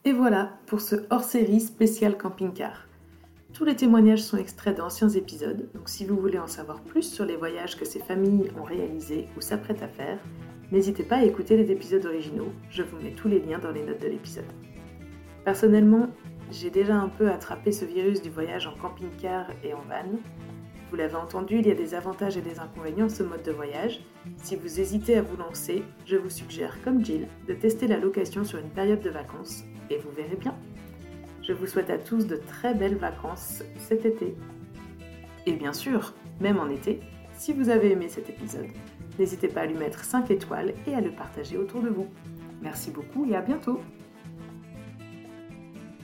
Et 0.06 0.12
voilà 0.12 0.52
pour 0.66 0.80
ce 0.80 1.06
hors-série 1.10 1.60
spécial 1.60 2.16
camping-car. 2.16 2.85
Tous 3.56 3.64
les 3.64 3.74
témoignages 3.74 4.22
sont 4.22 4.36
extraits 4.36 4.76
d'anciens 4.76 5.08
épisodes, 5.08 5.70
donc 5.72 5.88
si 5.88 6.04
vous 6.04 6.20
voulez 6.20 6.38
en 6.38 6.46
savoir 6.46 6.82
plus 6.82 7.04
sur 7.04 7.24
les 7.24 7.36
voyages 7.36 7.78
que 7.78 7.86
ces 7.86 8.00
familles 8.00 8.50
ont 8.60 8.64
réalisés 8.64 9.28
ou 9.34 9.40
s'apprêtent 9.40 9.82
à 9.82 9.88
faire, 9.88 10.18
n'hésitez 10.70 11.04
pas 11.04 11.16
à 11.16 11.24
écouter 11.24 11.56
les 11.56 11.70
épisodes 11.70 12.04
originaux, 12.04 12.52
je 12.68 12.82
vous 12.82 12.98
mets 12.98 13.12
tous 13.12 13.28
les 13.28 13.40
liens 13.40 13.58
dans 13.58 13.70
les 13.70 13.82
notes 13.82 14.02
de 14.02 14.08
l'épisode. 14.08 14.44
Personnellement, 15.46 16.10
j'ai 16.52 16.68
déjà 16.68 16.96
un 16.96 17.08
peu 17.08 17.30
attrapé 17.30 17.72
ce 17.72 17.86
virus 17.86 18.20
du 18.20 18.28
voyage 18.28 18.66
en 18.66 18.76
camping-car 18.76 19.46
et 19.64 19.72
en 19.72 19.80
van. 19.88 20.18
Vous 20.90 20.96
l'avez 20.96 21.16
entendu, 21.16 21.58
il 21.58 21.66
y 21.66 21.70
a 21.70 21.74
des 21.74 21.94
avantages 21.94 22.36
et 22.36 22.42
des 22.42 22.58
inconvénients 22.60 23.06
à 23.06 23.08
ce 23.08 23.22
mode 23.22 23.42
de 23.42 23.52
voyage. 23.52 24.04
Si 24.36 24.56
vous 24.56 24.80
hésitez 24.80 25.16
à 25.16 25.22
vous 25.22 25.38
lancer, 25.38 25.82
je 26.04 26.16
vous 26.16 26.28
suggère, 26.28 26.76
comme 26.84 27.02
Jill, 27.02 27.26
de 27.48 27.54
tester 27.54 27.86
la 27.86 27.96
location 27.96 28.44
sur 28.44 28.58
une 28.58 28.68
période 28.68 29.00
de 29.00 29.08
vacances, 29.08 29.64
et 29.88 29.96
vous 29.96 30.10
verrez 30.14 30.36
bien. 30.36 30.54
Je 31.46 31.52
vous 31.52 31.66
souhaite 31.66 31.90
à 31.90 31.98
tous 31.98 32.26
de 32.26 32.34
très 32.34 32.74
belles 32.74 32.96
vacances 32.96 33.62
cet 33.78 34.04
été. 34.04 34.34
Et 35.46 35.52
bien 35.52 35.72
sûr, 35.72 36.12
même 36.40 36.58
en 36.58 36.68
été, 36.68 36.98
si 37.38 37.52
vous 37.52 37.68
avez 37.68 37.92
aimé 37.92 38.08
cet 38.08 38.28
épisode, 38.28 38.66
n'hésitez 39.16 39.46
pas 39.46 39.60
à 39.60 39.66
lui 39.66 39.76
mettre 39.76 40.02
5 40.02 40.28
étoiles 40.32 40.74
et 40.88 40.94
à 40.94 41.00
le 41.00 41.12
partager 41.12 41.56
autour 41.56 41.82
de 41.82 41.88
vous. 41.88 42.08
Merci 42.62 42.90
beaucoup 42.90 43.30
et 43.30 43.36
à 43.36 43.42
bientôt 43.42 43.80